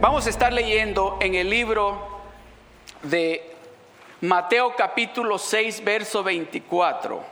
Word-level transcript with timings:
vamos 0.00 0.26
a 0.26 0.30
estar 0.30 0.52
leyendo 0.52 1.16
en 1.20 1.34
el 1.34 1.48
libro 1.48 1.98
de 3.02 3.54
Mateo 4.20 4.74
capítulo 4.76 5.38
6, 5.38 5.82
verso 5.84 6.22
24. 6.22 7.24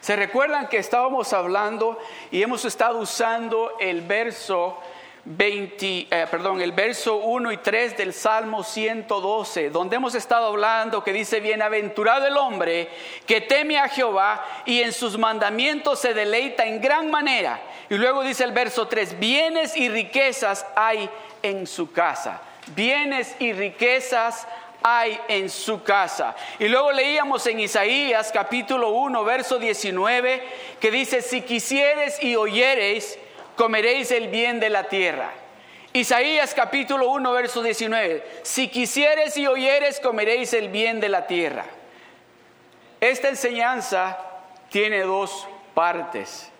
¿Se 0.00 0.16
recuerdan 0.16 0.68
que 0.68 0.78
estábamos 0.78 1.32
hablando 1.32 1.98
y 2.30 2.42
hemos 2.42 2.64
estado 2.64 2.98
usando 2.98 3.76
el 3.78 4.00
verso 4.00 4.78
20, 5.24 6.08
eh, 6.10 6.26
perdón, 6.30 6.62
el 6.62 6.72
verso 6.72 7.16
1 7.16 7.52
y 7.52 7.58
3 7.58 7.96
del 7.96 8.14
Salmo 8.14 8.62
112, 8.62 9.70
donde 9.70 9.96
hemos 9.96 10.14
estado 10.14 10.46
hablando 10.46 11.04
que 11.04 11.12
dice, 11.12 11.40
bienaventurado 11.40 12.26
el 12.26 12.36
hombre 12.36 12.88
que 13.26 13.42
teme 13.42 13.78
a 13.78 13.88
Jehová 13.88 14.44
y 14.64 14.80
en 14.80 14.92
sus 14.92 15.18
mandamientos 15.18 15.98
se 15.98 16.14
deleita 16.14 16.64
en 16.64 16.80
gran 16.80 17.10
manera. 17.10 17.60
Y 17.90 17.96
luego 17.96 18.22
dice 18.22 18.44
el 18.44 18.52
verso 18.52 18.88
3, 18.88 19.18
bienes 19.18 19.76
y 19.76 19.88
riquezas 19.88 20.66
hay 20.74 21.10
en 21.42 21.66
su 21.66 21.92
casa. 21.92 22.40
Bienes 22.74 23.34
y 23.38 23.52
riquezas 23.52 24.46
hay 24.82 25.20
en 25.28 25.50
su 25.50 25.82
casa. 25.82 26.34
Y 26.58 26.68
luego 26.68 26.92
leíamos 26.92 27.46
en 27.46 27.60
Isaías 27.60 28.30
capítulo 28.32 28.90
1, 28.90 29.24
verso 29.24 29.58
19, 29.58 30.42
que 30.80 30.90
dice, 30.90 31.20
si 31.20 31.42
quisieres 31.42 32.22
y 32.22 32.36
oyereis, 32.36 33.18
comeréis 33.60 34.10
el 34.10 34.28
bien 34.28 34.58
de 34.58 34.70
la 34.70 34.84
tierra. 34.84 35.32
Isaías 35.92 36.54
capítulo 36.54 37.10
1, 37.10 37.30
verso 37.30 37.62
19. 37.62 38.24
Si 38.40 38.68
quisieres 38.68 39.36
y 39.36 39.46
oyeres, 39.46 40.00
comeréis 40.00 40.54
el 40.54 40.70
bien 40.70 40.98
de 40.98 41.10
la 41.10 41.26
tierra. 41.26 41.66
Esta 43.02 43.28
enseñanza 43.28 44.16
tiene 44.70 45.02
dos 45.02 45.46
partes, 45.74 46.50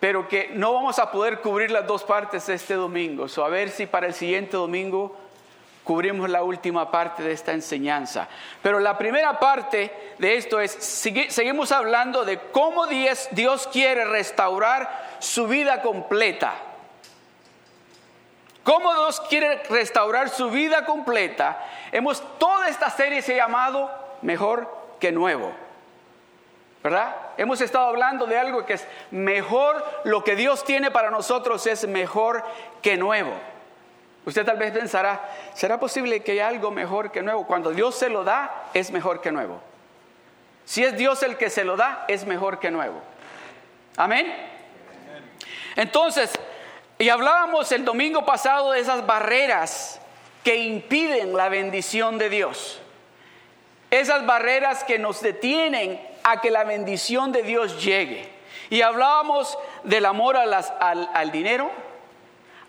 pero 0.00 0.26
que 0.26 0.48
no 0.54 0.72
vamos 0.72 0.98
a 0.98 1.12
poder 1.12 1.40
cubrir 1.40 1.70
las 1.70 1.86
dos 1.86 2.02
partes 2.02 2.48
este 2.48 2.72
domingo. 2.72 3.28
So, 3.28 3.44
a 3.44 3.50
ver 3.50 3.68
si 3.68 3.84
para 3.84 4.06
el 4.06 4.14
siguiente 4.14 4.56
domingo 4.56 5.14
cubrimos 5.84 6.30
la 6.30 6.42
última 6.42 6.90
parte 6.90 7.22
de 7.22 7.32
esta 7.32 7.52
enseñanza. 7.52 8.26
Pero 8.62 8.80
la 8.80 8.96
primera 8.96 9.38
parte 9.38 9.92
de 10.16 10.36
esto 10.36 10.60
es, 10.60 10.72
seguimos 10.72 11.72
hablando 11.72 12.24
de 12.24 12.38
cómo 12.52 12.86
Dios, 12.86 13.28
Dios 13.32 13.68
quiere 13.70 14.06
restaurar 14.06 15.07
su 15.20 15.46
vida 15.46 15.82
completa. 15.82 16.54
¿Cómo 18.64 18.92
Dios 18.92 19.20
quiere 19.22 19.62
restaurar 19.64 20.28
su 20.28 20.50
vida 20.50 20.84
completa? 20.84 21.64
Hemos, 21.90 22.22
toda 22.38 22.68
esta 22.68 22.90
serie 22.90 23.22
se 23.22 23.34
ha 23.34 23.46
llamado 23.46 23.90
Mejor 24.20 24.68
que 25.00 25.10
Nuevo. 25.10 25.52
¿Verdad? 26.82 27.16
Hemos 27.36 27.60
estado 27.60 27.86
hablando 27.86 28.26
de 28.26 28.38
algo 28.38 28.64
que 28.64 28.74
es 28.74 28.86
mejor, 29.10 29.84
lo 30.04 30.22
que 30.22 30.36
Dios 30.36 30.64
tiene 30.64 30.90
para 30.90 31.10
nosotros 31.10 31.66
es 31.66 31.88
mejor 31.88 32.44
que 32.82 32.96
nuevo. 32.96 33.32
Usted 34.24 34.44
tal 34.44 34.58
vez 34.58 34.72
pensará, 34.72 35.20
¿será 35.54 35.80
posible 35.80 36.22
que 36.22 36.32
haya 36.32 36.48
algo 36.48 36.70
mejor 36.70 37.10
que 37.10 37.22
nuevo? 37.22 37.46
Cuando 37.46 37.70
Dios 37.70 37.94
se 37.94 38.10
lo 38.10 38.22
da, 38.22 38.64
es 38.74 38.90
mejor 38.90 39.20
que 39.20 39.32
nuevo. 39.32 39.60
Si 40.66 40.84
es 40.84 40.96
Dios 40.96 41.22
el 41.22 41.38
que 41.38 41.48
se 41.48 41.64
lo 41.64 41.76
da, 41.76 42.04
es 42.08 42.26
mejor 42.26 42.58
que 42.58 42.70
nuevo. 42.70 43.00
Amén. 43.96 44.57
Entonces, 45.78 46.32
y 46.98 47.08
hablábamos 47.08 47.70
el 47.70 47.84
domingo 47.84 48.26
pasado 48.26 48.72
de 48.72 48.80
esas 48.80 49.06
barreras 49.06 50.00
que 50.42 50.56
impiden 50.56 51.36
la 51.36 51.48
bendición 51.48 52.18
de 52.18 52.28
Dios. 52.28 52.80
Esas 53.88 54.26
barreras 54.26 54.82
que 54.82 54.98
nos 54.98 55.20
detienen 55.20 56.00
a 56.24 56.40
que 56.40 56.50
la 56.50 56.64
bendición 56.64 57.30
de 57.30 57.44
Dios 57.44 57.80
llegue. 57.80 58.28
Y 58.70 58.82
hablábamos 58.82 59.56
del 59.84 60.06
amor 60.06 60.36
al, 60.36 60.52
al 60.52 61.30
dinero, 61.30 61.70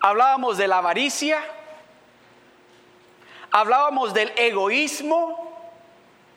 hablábamos 0.02 0.60
de 0.60 0.68
la 0.68 0.78
avaricia, 0.78 1.44
hablábamos 3.50 4.14
del 4.14 4.32
egoísmo, 4.38 5.52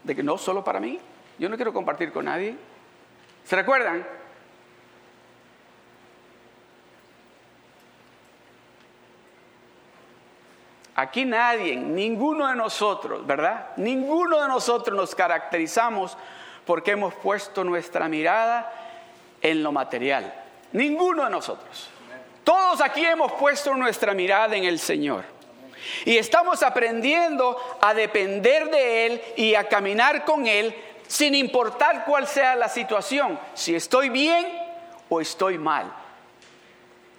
de 0.05 0.17
que 0.17 0.23
no 0.23 0.39
solo 0.39 0.65
para 0.65 0.81
mí, 0.81 0.99
yo 1.39 1.51
no 1.51 1.57
quiero 1.57 1.75
compartir 1.75 2.13
con 2.13 2.25
nadie. 2.25 2.57
¿Se 3.45 3.57
recuerdan? 3.57 4.22
Aquí 10.95 11.25
nadie, 11.25 11.77
ninguno 11.77 12.49
de 12.49 12.55
nosotros, 12.55 13.27
¿verdad? 13.27 13.69
Ninguno 13.77 14.43
de 14.43 14.49
nosotros 14.49 14.97
nos 14.97 15.15
caracterizamos 15.15 16.17
porque 16.67 16.93
hemos 16.93 17.15
puesto 17.15 17.65
nuestra 17.65 18.09
mirada 18.09 18.71
en 19.41 19.63
lo 19.63 19.73
material. 19.73 20.33
Ninguno 20.73 21.25
de 21.25 21.31
nosotros. 21.31 21.89
Todos 22.45 22.81
aquí 22.81 23.05
hemos 23.05 23.33
puesto 23.33 23.75
nuestra 23.75 24.13
mirada 24.13 24.55
en 24.55 24.65
el 24.65 24.79
Señor. 24.79 25.25
Y 26.05 26.17
estamos 26.17 26.63
aprendiendo 26.63 27.57
a 27.81 27.95
depender 27.95 28.71
de 28.71 29.07
Él 29.07 29.23
y 29.37 29.55
a 29.55 29.69
caminar 29.69 30.25
con 30.25 30.47
Él 30.47 30.75
sin 31.07 31.35
importar 31.35 32.05
cuál 32.05 32.27
sea 32.27 32.55
la 32.55 32.69
situación, 32.69 33.39
si 33.55 33.75
estoy 33.75 34.09
bien 34.09 34.47
o 35.09 35.21
estoy 35.21 35.59
mal. 35.59 35.93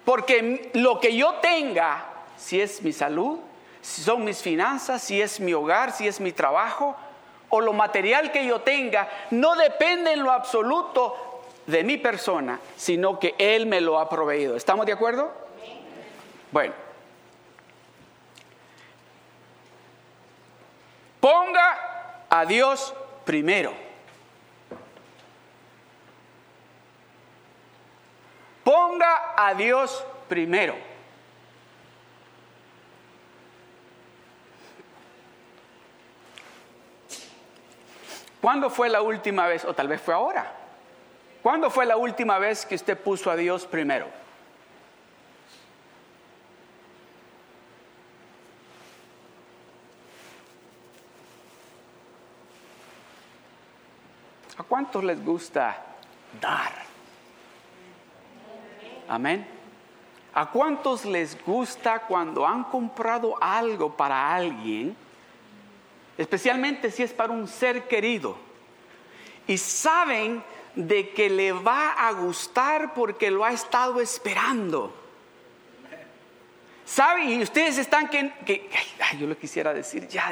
Porque 0.06 0.72
lo 0.74 1.00
que 1.00 1.16
yo 1.16 1.36
tenga, 1.36 2.06
si 2.38 2.60
es 2.60 2.82
mi 2.82 2.92
salud, 2.92 3.40
si 3.84 4.02
son 4.02 4.24
mis 4.24 4.42
finanzas, 4.42 5.04
si 5.04 5.22
es 5.22 5.42
mi 5.42 5.54
hogar, 5.54 5.92
si 5.92 6.08
es 6.08 6.22
mi 6.22 6.32
trabajo 6.32 6.96
o 7.50 7.60
lo 7.60 7.74
material 7.74 8.32
que 8.32 8.46
yo 8.46 8.62
tenga, 8.62 9.10
no 9.30 9.56
depende 9.56 10.14
en 10.14 10.24
lo 10.24 10.32
absoluto 10.32 11.44
de 11.68 11.84
mi 11.84 11.98
persona, 11.98 12.62
sino 12.78 13.20
que 13.20 13.36
Él 13.38 13.66
me 13.66 13.82
lo 13.82 14.00
ha 14.00 14.08
proveído. 14.08 14.56
¿Estamos 14.56 14.86
de 14.86 14.94
acuerdo? 14.94 15.34
Bueno. 16.50 16.74
Ponga 21.20 22.26
a 22.30 22.46
Dios 22.46 22.94
primero. 23.26 23.74
Ponga 28.64 29.34
a 29.36 29.54
Dios 29.54 30.06
primero. 30.30 30.93
¿Cuándo 38.44 38.70
fue 38.70 38.90
la 38.90 39.02
última 39.02 39.48
vez, 39.48 39.64
o 39.64 39.74
tal 39.74 39.88
vez 39.88 40.02
fue 40.02 40.14
ahora? 40.14 40.52
¿Cuándo 41.42 41.70
fue 41.70 41.86
la 41.86 41.96
última 41.96 42.40
vez 42.40 42.66
que 42.66 42.76
usted 42.76 43.00
puso 43.00 43.32
a 43.32 43.38
Dios 43.38 43.66
primero? 43.66 44.06
¿A 54.58 54.64
cuántos 54.64 55.02
les 55.06 55.24
gusta 55.24 55.78
dar? 56.42 56.74
Amén. 59.08 59.48
¿A 60.34 60.50
cuántos 60.50 61.06
les 61.06 61.42
gusta 61.46 62.00
cuando 62.00 62.46
han 62.46 62.66
comprado 62.66 63.38
algo 63.40 63.96
para 63.96 64.36
alguien? 64.36 64.98
Especialmente 66.18 66.92
si 66.92 67.04
es 67.04 67.14
para 67.14 67.34
un 67.34 67.48
ser 67.48 67.88
querido, 67.88 68.38
y 69.48 69.58
saben 69.58 70.44
de 70.76 71.10
que 71.10 71.30
le 71.30 71.52
va 71.52 71.92
a 71.92 72.12
gustar 72.14 72.94
porque 72.94 73.30
lo 73.30 73.46
ha 73.46 73.52
estado 73.52 74.00
esperando. 74.00 74.94
¿Saben? 76.86 77.30
Y 77.30 77.44
ustedes 77.44 77.78
están 77.78 78.10
que, 78.10 78.34
ay, 79.00 79.20
yo 79.20 79.28
lo 79.28 79.38
quisiera 79.38 79.74
decir 79.74 80.08
ya, 80.08 80.32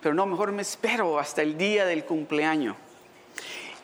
pero 0.00 0.14
no, 0.14 0.26
mejor 0.26 0.52
me 0.52 0.62
espero 0.62 1.18
hasta 1.18 1.42
el 1.42 1.56
día 1.56 1.84
del 1.84 2.04
cumpleaños. 2.04 2.76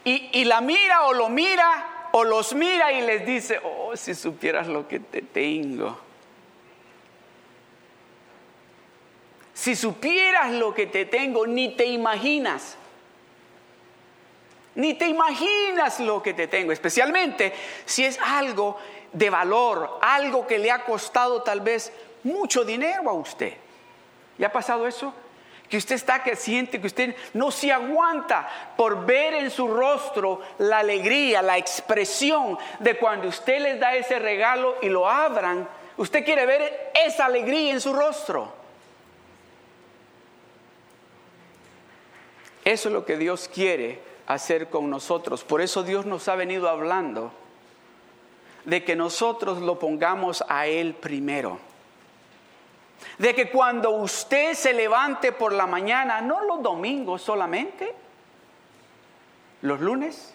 Y, 0.04 0.30
y 0.32 0.44
la 0.44 0.60
mira 0.60 1.04
o 1.04 1.14
lo 1.14 1.28
mira 1.28 2.08
o 2.12 2.24
los 2.24 2.54
mira 2.54 2.92
y 2.92 3.02
les 3.02 3.24
dice, 3.26 3.60
oh, 3.64 3.96
si 3.96 4.14
supieras 4.14 4.66
lo 4.66 4.86
que 4.86 5.00
te 5.00 5.22
tengo. 5.22 5.98
Si 9.62 9.76
supieras 9.76 10.50
lo 10.50 10.74
que 10.74 10.88
te 10.88 11.04
tengo, 11.04 11.46
ni 11.46 11.76
te 11.76 11.84
imaginas. 11.84 12.76
Ni 14.74 14.94
te 14.94 15.06
imaginas 15.06 16.00
lo 16.00 16.20
que 16.20 16.34
te 16.34 16.48
tengo, 16.48 16.72
especialmente 16.72 17.52
si 17.84 18.04
es 18.04 18.18
algo 18.20 18.76
de 19.12 19.30
valor, 19.30 20.00
algo 20.02 20.48
que 20.48 20.58
le 20.58 20.72
ha 20.72 20.84
costado 20.84 21.42
tal 21.42 21.60
vez 21.60 21.92
mucho 22.24 22.64
dinero 22.64 23.08
a 23.08 23.12
usted. 23.12 23.54
¿Le 24.36 24.46
ha 24.46 24.50
pasado 24.50 24.84
eso? 24.84 25.14
Que 25.68 25.76
usted 25.76 25.94
está 25.94 26.24
que 26.24 26.34
siente 26.34 26.80
que 26.80 26.88
usted 26.88 27.14
no 27.32 27.52
se 27.52 27.70
aguanta 27.70 28.48
por 28.76 29.06
ver 29.06 29.34
en 29.34 29.48
su 29.48 29.68
rostro 29.68 30.40
la 30.58 30.78
alegría, 30.80 31.40
la 31.40 31.56
expresión 31.56 32.58
de 32.80 32.98
cuando 32.98 33.28
usted 33.28 33.60
les 33.60 33.78
da 33.78 33.94
ese 33.94 34.18
regalo 34.18 34.78
y 34.82 34.88
lo 34.88 35.08
abran. 35.08 35.68
Usted 35.98 36.24
quiere 36.24 36.46
ver 36.46 36.90
esa 37.06 37.26
alegría 37.26 37.70
en 37.70 37.80
su 37.80 37.92
rostro. 37.92 38.61
Eso 42.64 42.88
es 42.88 42.92
lo 42.92 43.04
que 43.04 43.16
Dios 43.16 43.50
quiere 43.52 44.00
hacer 44.26 44.70
con 44.70 44.90
nosotros. 44.90 45.44
Por 45.44 45.60
eso 45.60 45.82
Dios 45.82 46.06
nos 46.06 46.28
ha 46.28 46.36
venido 46.36 46.68
hablando 46.68 47.32
de 48.64 48.84
que 48.84 48.94
nosotros 48.94 49.60
lo 49.60 49.78
pongamos 49.78 50.44
a 50.48 50.66
Él 50.66 50.94
primero. 50.94 51.58
De 53.18 53.34
que 53.34 53.50
cuando 53.50 53.90
usted 53.90 54.54
se 54.54 54.72
levante 54.72 55.32
por 55.32 55.52
la 55.52 55.66
mañana, 55.66 56.20
no 56.20 56.44
los 56.44 56.62
domingos 56.62 57.22
solamente, 57.22 57.92
los 59.62 59.80
lunes, 59.80 60.32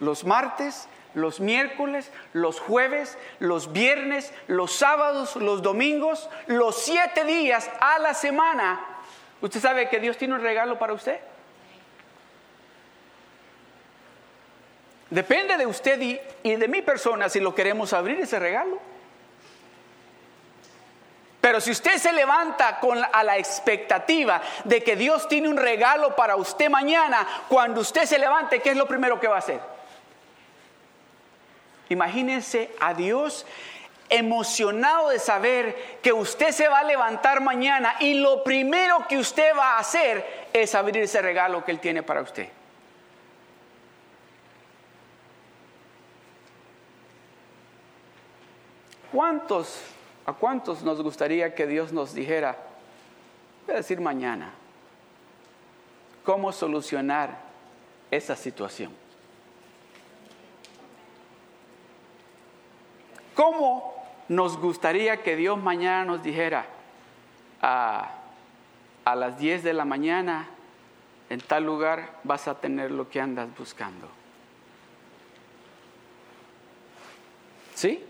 los 0.00 0.24
martes, 0.24 0.88
los 1.14 1.40
miércoles, 1.40 2.10
los 2.32 2.60
jueves, 2.60 3.18
los 3.40 3.72
viernes, 3.72 4.32
los 4.46 4.72
sábados, 4.72 5.36
los 5.36 5.62
domingos, 5.62 6.30
los 6.46 6.76
siete 6.76 7.24
días 7.24 7.70
a 7.80 7.98
la 7.98 8.14
semana, 8.14 8.80
¿usted 9.42 9.60
sabe 9.60 9.88
que 9.90 10.00
Dios 10.00 10.16
tiene 10.16 10.34
un 10.34 10.40
regalo 10.40 10.78
para 10.78 10.94
usted? 10.94 11.20
Depende 15.10 15.56
de 15.56 15.66
usted 15.66 16.00
y, 16.00 16.56
de 16.56 16.68
mi 16.68 16.82
persona 16.82 17.28
si 17.28 17.40
lo 17.40 17.54
queremos 17.54 17.92
abrir 17.92 18.20
ese 18.20 18.38
regalo. 18.38 18.78
Pero 21.40 21.60
si 21.60 21.70
usted 21.70 21.96
se 21.96 22.12
levanta 22.12 22.78
con 22.78 22.98
a 22.98 23.22
la 23.22 23.38
expectativa 23.38 24.42
de 24.64 24.82
que 24.82 24.96
Dios 24.96 25.28
tiene 25.28 25.48
un 25.48 25.56
regalo 25.56 26.14
para 26.14 26.36
usted 26.36 26.68
mañana, 26.68 27.26
cuando 27.48 27.80
usted 27.80 28.04
se 28.04 28.18
levante, 28.18 28.60
¿qué 28.60 28.70
es 28.70 28.76
lo 28.76 28.86
primero 28.86 29.18
que 29.18 29.28
va 29.28 29.36
a 29.36 29.38
hacer? 29.38 29.60
Imagínense 31.88 32.70
a 32.80 32.92
Dios 32.92 33.46
emocionado 34.10 35.08
de 35.08 35.18
saber 35.18 35.98
que 36.02 36.12
usted 36.12 36.50
se 36.50 36.68
va 36.68 36.80
a 36.80 36.84
levantar 36.84 37.40
mañana 37.40 37.96
y 38.00 38.14
lo 38.14 38.42
primero 38.42 39.06
que 39.08 39.16
usted 39.16 39.56
va 39.56 39.76
a 39.76 39.78
hacer 39.78 40.48
es 40.52 40.74
abrir 40.74 40.98
ese 40.98 41.22
regalo 41.22 41.64
que 41.64 41.70
Él 41.70 41.80
tiene 41.80 42.02
para 42.02 42.20
usted. 42.20 42.48
¿Cuántos, 49.18 49.80
a 50.26 50.32
cuántos 50.32 50.84
nos 50.84 51.02
gustaría 51.02 51.52
que 51.52 51.66
Dios 51.66 51.92
nos 51.92 52.14
dijera, 52.14 52.56
voy 53.66 53.74
a 53.74 53.78
decir 53.78 54.00
mañana, 54.00 54.52
cómo 56.24 56.52
solucionar 56.52 57.36
esa 58.12 58.36
situación? 58.36 58.92
¿Cómo 63.34 63.92
nos 64.28 64.56
gustaría 64.56 65.20
que 65.20 65.34
Dios 65.34 65.58
mañana 65.58 66.04
nos 66.04 66.22
dijera 66.22 66.66
a, 67.60 68.20
a 69.04 69.16
las 69.16 69.36
10 69.36 69.64
de 69.64 69.72
la 69.72 69.84
mañana 69.84 70.48
en 71.28 71.40
tal 71.40 71.64
lugar 71.64 72.20
vas 72.22 72.46
a 72.46 72.60
tener 72.60 72.92
lo 72.92 73.10
que 73.10 73.20
andas 73.20 73.48
buscando? 73.58 74.08
¿Sí? 77.74 78.04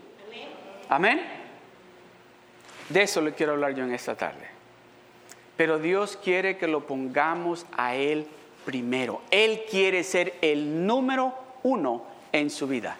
Amén. 0.89 1.21
De 2.89 3.03
eso 3.03 3.21
le 3.21 3.33
quiero 3.33 3.53
hablar 3.53 3.75
yo 3.75 3.83
en 3.83 3.93
esta 3.93 4.15
tarde. 4.15 4.49
Pero 5.55 5.77
Dios 5.77 6.17
quiere 6.21 6.57
que 6.57 6.67
lo 6.67 6.87
pongamos 6.87 7.65
a 7.77 7.95
Él 7.95 8.27
primero. 8.65 9.21
Él 9.29 9.63
quiere 9.69 10.03
ser 10.03 10.33
el 10.41 10.85
número 10.85 11.33
uno 11.63 12.03
en 12.31 12.49
su 12.49 12.67
vida. 12.67 12.97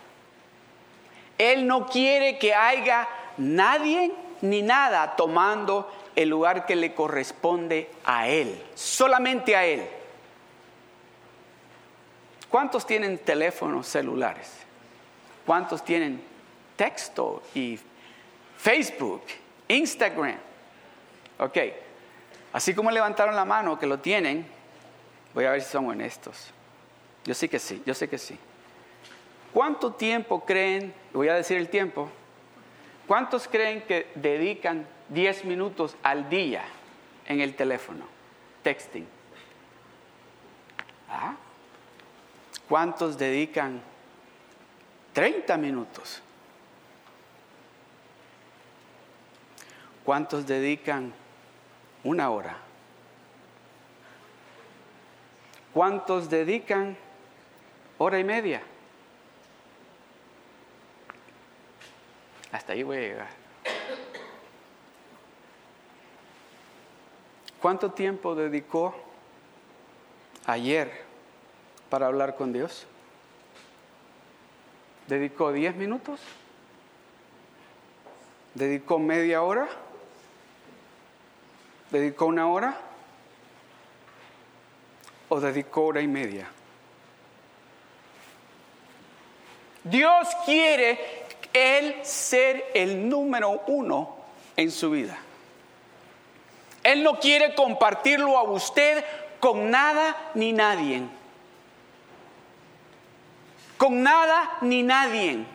Él 1.38 1.66
no 1.66 1.88
quiere 1.88 2.38
que 2.38 2.54
haya 2.54 3.08
nadie 3.38 4.12
ni 4.42 4.62
nada 4.62 5.16
tomando 5.16 5.92
el 6.16 6.30
lugar 6.30 6.66
que 6.66 6.76
le 6.76 6.94
corresponde 6.94 7.90
a 8.04 8.28
Él, 8.28 8.62
solamente 8.76 9.56
a 9.56 9.66
Él. 9.66 9.88
¿Cuántos 12.50 12.86
tienen 12.86 13.18
teléfonos 13.20 13.88
celulares? 13.88 14.52
¿Cuántos 15.46 15.84
tienen 15.84 16.22
texto 16.80 17.44
y 17.54 17.78
Facebook, 18.56 19.24
Instagram. 19.68 20.38
Ok, 21.38 21.58
así 22.54 22.74
como 22.74 22.90
levantaron 22.90 23.36
la 23.36 23.44
mano 23.44 23.78
que 23.78 23.86
lo 23.86 24.00
tienen, 24.00 24.48
voy 25.34 25.44
a 25.44 25.52
ver 25.52 25.62
si 25.62 25.70
son 25.72 25.88
honestos. 25.88 26.52
Yo 27.26 27.34
sé 27.34 27.50
que 27.50 27.60
sí, 27.60 27.84
yo 27.86 27.94
sé 27.94 28.08
que 28.08 28.18
sí. 28.18 28.40
¿Cuánto 29.54 29.92
tiempo 29.92 30.46
creen, 30.46 30.94
voy 31.12 31.28
a 31.28 31.34
decir 31.34 31.58
el 31.58 31.68
tiempo, 31.68 32.10
cuántos 33.08 33.50
creen 33.50 33.82
que 33.82 34.10
dedican 34.16 34.88
10 35.10 35.44
minutos 35.44 35.98
al 36.02 36.30
día 36.30 36.64
en 37.26 37.42
el 37.42 37.58
teléfono, 37.58 38.06
texting? 38.64 39.06
¿Ah? 41.10 41.36
¿Cuántos 42.70 43.18
dedican 43.18 43.82
30 45.12 45.58
minutos? 45.58 46.22
¿Cuántos 50.10 50.48
dedican 50.48 51.14
una 52.04 52.32
hora? 52.32 52.58
¿Cuántos 55.72 56.32
dedican 56.32 56.98
hora 58.00 58.18
y 58.18 58.24
media? 58.24 58.64
Hasta 62.52 62.74
ahí 62.74 62.82
voy 62.82 62.98
a 62.98 63.02
llegar. 63.02 63.30
¿Cuánto 67.62 67.92
tiempo 67.92 68.34
dedicó 68.34 68.96
ayer 70.48 71.04
para 71.88 72.08
hablar 72.08 72.36
con 72.36 72.52
Dios? 72.52 72.88
¿Dedicó 75.08 75.52
10 75.52 75.76
minutos? 75.76 76.20
¿Dedicó 78.56 78.98
media 78.98 79.44
hora? 79.44 79.70
¿Dedicó 81.92 82.26
una 82.26 82.48
hora? 82.48 82.78
¿O 85.30 85.40
dedicó 85.40 85.86
hora 85.86 86.02
y 86.02 86.08
media? 86.08 86.50
Dios 89.84 90.28
quiere 90.46 91.26
Él 91.54 91.96
ser 92.04 92.72
el 92.74 93.10
número 93.10 93.64
uno 93.68 94.16
en 94.56 94.72
su 94.72 94.92
vida. 94.92 95.18
Él 96.84 97.04
no 97.04 97.20
quiere 97.20 97.56
compartirlo 97.56 98.38
a 98.38 98.44
usted 98.44 99.04
con 99.40 99.70
nada 99.72 100.32
ni 100.34 100.54
nadie. 100.54 101.04
Con 103.78 104.04
nada 104.04 104.58
ni 104.62 104.84
nadie. 104.84 105.46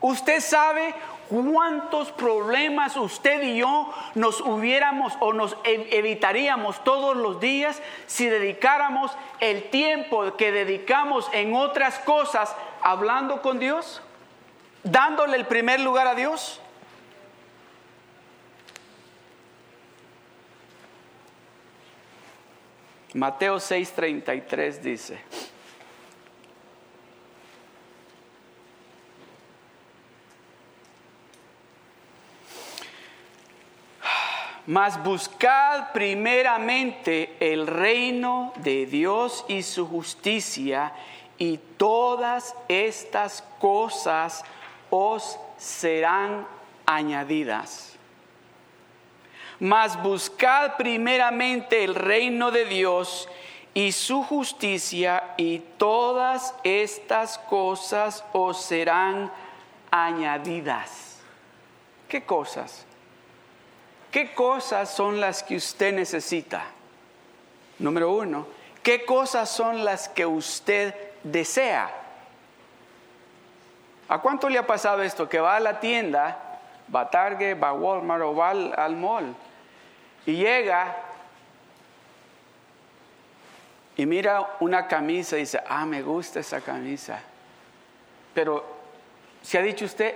Usted 0.00 0.40
sabe 0.40 0.94
cuántos 1.28 2.10
problemas 2.12 2.96
usted 2.96 3.42
y 3.42 3.58
yo 3.58 3.92
nos 4.14 4.40
hubiéramos 4.40 5.14
o 5.20 5.32
nos 5.32 5.56
evitaríamos 5.64 6.82
todos 6.84 7.16
los 7.16 7.40
días 7.40 7.80
si 8.06 8.26
dedicáramos 8.26 9.12
el 9.40 9.70
tiempo 9.70 10.36
que 10.36 10.52
dedicamos 10.52 11.28
en 11.32 11.54
otras 11.54 11.98
cosas 12.00 12.54
hablando 12.82 13.42
con 13.42 13.58
Dios, 13.58 14.02
dándole 14.82 15.36
el 15.36 15.46
primer 15.46 15.80
lugar 15.80 16.06
a 16.06 16.14
Dios. 16.14 16.60
Mateo 23.14 23.56
6:33 23.56 24.80
dice, 24.80 25.18
Mas 34.68 35.02
buscad 35.02 35.92
primeramente 35.92 37.38
el 37.40 37.66
reino 37.66 38.52
de 38.56 38.84
Dios 38.84 39.46
y 39.48 39.62
su 39.62 39.88
justicia, 39.88 40.92
y 41.38 41.56
todas 41.78 42.54
estas 42.68 43.42
cosas 43.60 44.44
os 44.90 45.38
serán 45.56 46.46
añadidas. 46.84 47.96
Mas 49.58 50.00
buscad 50.02 50.76
primeramente 50.76 51.82
el 51.82 51.94
reino 51.94 52.50
de 52.50 52.66
Dios 52.66 53.26
y 53.72 53.92
su 53.92 54.22
justicia, 54.22 55.32
y 55.38 55.60
todas 55.78 56.54
estas 56.62 57.38
cosas 57.38 58.22
os 58.34 58.60
serán 58.60 59.32
añadidas. 59.90 61.22
¿Qué 62.06 62.22
cosas? 62.26 62.84
¿Qué 64.18 64.34
cosas 64.34 64.90
son 64.90 65.20
las 65.20 65.44
que 65.44 65.54
usted 65.54 65.94
necesita? 65.94 66.64
Número 67.78 68.10
uno, 68.10 68.48
¿qué 68.82 69.04
cosas 69.04 69.48
son 69.48 69.84
las 69.84 70.08
que 70.08 70.26
usted 70.26 70.92
desea? 71.22 71.88
¿A 74.08 74.18
cuánto 74.18 74.48
le 74.48 74.58
ha 74.58 74.66
pasado 74.66 75.04
esto? 75.04 75.28
Que 75.28 75.38
va 75.38 75.54
a 75.54 75.60
la 75.60 75.78
tienda, 75.78 76.58
va 76.92 77.02
a 77.02 77.10
Target, 77.10 77.62
va 77.62 77.68
a 77.68 77.74
Walmart 77.74 78.24
o 78.24 78.34
va 78.34 78.50
al, 78.50 78.74
al 78.76 78.96
mall 78.96 79.36
y 80.26 80.32
llega 80.32 80.96
y 83.96 84.04
mira 84.04 84.56
una 84.58 84.88
camisa 84.88 85.36
y 85.36 85.42
dice, 85.42 85.62
ah, 85.64 85.86
me 85.86 86.02
gusta 86.02 86.40
esa 86.40 86.60
camisa. 86.60 87.20
Pero, 88.34 88.66
¿se 89.42 89.58
ha 89.58 89.62
dicho 89.62 89.84
usted, 89.84 90.12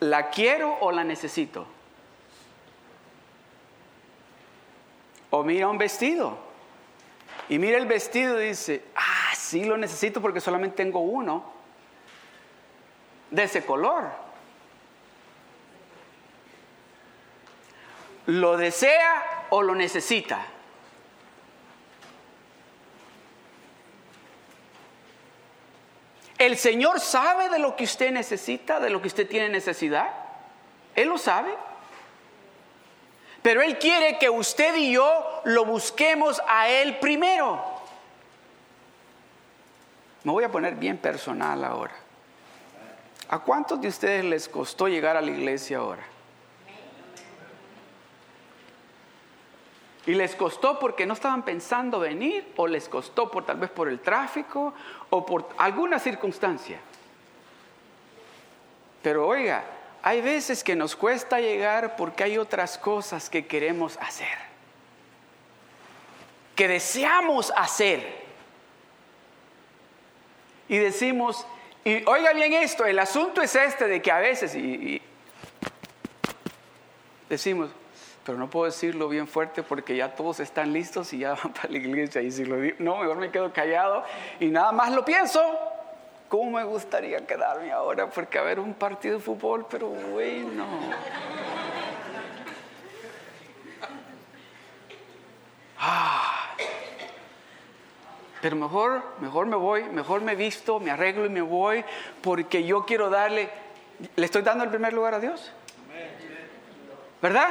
la 0.00 0.28
quiero 0.28 0.76
o 0.82 0.92
la 0.92 1.02
necesito? 1.02 1.77
O 5.30 5.42
mira 5.42 5.68
un 5.68 5.78
vestido. 5.78 6.38
Y 7.48 7.58
mira 7.58 7.78
el 7.78 7.86
vestido 7.86 8.40
y 8.42 8.48
dice, 8.48 8.84
ah, 8.94 9.34
sí 9.34 9.64
lo 9.64 9.76
necesito 9.76 10.20
porque 10.20 10.40
solamente 10.40 10.76
tengo 10.76 11.00
uno 11.00 11.52
de 13.30 13.42
ese 13.42 13.64
color. 13.64 14.04
¿Lo 18.26 18.56
desea 18.58 19.46
o 19.50 19.62
lo 19.62 19.74
necesita? 19.74 20.44
El 26.36 26.56
Señor 26.56 27.00
sabe 27.00 27.48
de 27.48 27.58
lo 27.58 27.74
que 27.74 27.84
usted 27.84 28.12
necesita, 28.12 28.78
de 28.78 28.90
lo 28.90 29.00
que 29.02 29.08
usted 29.08 29.28
tiene 29.28 29.48
necesidad. 29.48 30.10
Él 30.94 31.08
lo 31.08 31.18
sabe. 31.18 31.52
Pero 33.48 33.62
Él 33.62 33.78
quiere 33.78 34.18
que 34.18 34.28
usted 34.28 34.76
y 34.76 34.92
yo 34.92 35.40
lo 35.44 35.64
busquemos 35.64 36.38
a 36.46 36.68
Él 36.68 36.98
primero. 36.98 37.58
Me 40.22 40.32
voy 40.32 40.44
a 40.44 40.52
poner 40.52 40.74
bien 40.74 40.98
personal 40.98 41.64
ahora. 41.64 41.94
¿A 43.30 43.38
cuántos 43.38 43.80
de 43.80 43.88
ustedes 43.88 44.22
les 44.26 44.50
costó 44.50 44.86
llegar 44.86 45.16
a 45.16 45.22
la 45.22 45.30
iglesia 45.30 45.78
ahora? 45.78 46.02
Y 50.04 50.12
les 50.12 50.36
costó 50.36 50.78
porque 50.78 51.06
no 51.06 51.14
estaban 51.14 51.42
pensando 51.42 52.00
venir 52.00 52.52
o 52.54 52.66
les 52.66 52.86
costó 52.86 53.30
por 53.30 53.46
tal 53.46 53.56
vez 53.56 53.70
por 53.70 53.88
el 53.88 54.00
tráfico 54.00 54.74
o 55.08 55.24
por 55.24 55.48
alguna 55.56 55.98
circunstancia. 55.98 56.80
Pero 59.02 59.26
oiga, 59.26 59.77
hay 60.02 60.20
veces 60.20 60.62
que 60.64 60.76
nos 60.76 60.96
cuesta 60.96 61.40
llegar 61.40 61.96
porque 61.96 62.24
hay 62.24 62.38
otras 62.38 62.78
cosas 62.78 63.28
que 63.30 63.46
queremos 63.46 63.96
hacer, 63.98 64.36
que 66.54 66.68
deseamos 66.68 67.52
hacer. 67.56 68.26
Y 70.68 70.78
decimos, 70.78 71.46
y 71.84 72.04
oiga 72.06 72.32
bien 72.32 72.52
esto, 72.52 72.84
el 72.84 72.98
asunto 72.98 73.40
es 73.40 73.54
este 73.54 73.88
de 73.88 74.02
que 74.02 74.10
a 74.10 74.18
veces, 74.18 74.54
y 74.54 75.00
decimos, 77.28 77.70
pero 78.28 78.36
no 78.36 78.50
puedo 78.50 78.66
decirlo 78.66 79.08
bien 79.08 79.26
fuerte 79.26 79.62
porque 79.62 79.96
ya 79.96 80.14
todos 80.14 80.40
están 80.40 80.70
listos 80.74 81.14
y 81.14 81.20
ya 81.20 81.32
van 81.42 81.54
para 81.54 81.70
la 81.70 81.78
iglesia. 81.78 82.20
Y 82.20 82.30
si 82.30 82.44
lo 82.44 82.60
digo, 82.60 82.76
no, 82.78 82.98
mejor 82.98 83.16
me 83.16 83.30
quedo 83.30 83.50
callado 83.54 84.04
y 84.38 84.48
nada 84.48 84.70
más 84.70 84.92
lo 84.92 85.02
pienso. 85.02 85.40
¿Cómo 86.28 86.58
me 86.58 86.64
gustaría 86.64 87.26
quedarme 87.26 87.72
ahora? 87.72 88.10
Porque 88.10 88.38
a 88.38 88.42
ver 88.42 88.60
un 88.60 88.74
partido 88.74 89.16
de 89.16 89.24
fútbol, 89.24 89.66
pero 89.70 89.88
bueno. 89.88 90.66
Ah. 95.78 96.54
Pero 98.42 98.56
mejor, 98.56 99.02
mejor 99.20 99.46
me 99.46 99.56
voy, 99.56 99.84
mejor 99.84 100.20
me 100.20 100.36
visto, 100.36 100.78
me 100.80 100.90
arreglo 100.90 101.24
y 101.24 101.28
me 101.28 101.40
voy, 101.40 101.84
porque 102.22 102.62
yo 102.64 102.84
quiero 102.84 103.10
darle, 103.10 103.48
le 104.14 104.24
estoy 104.24 104.42
dando 104.42 104.64
el 104.64 104.70
primer 104.70 104.92
lugar 104.92 105.14
a 105.14 105.20
Dios. 105.20 105.52
¿Verdad? 107.20 107.48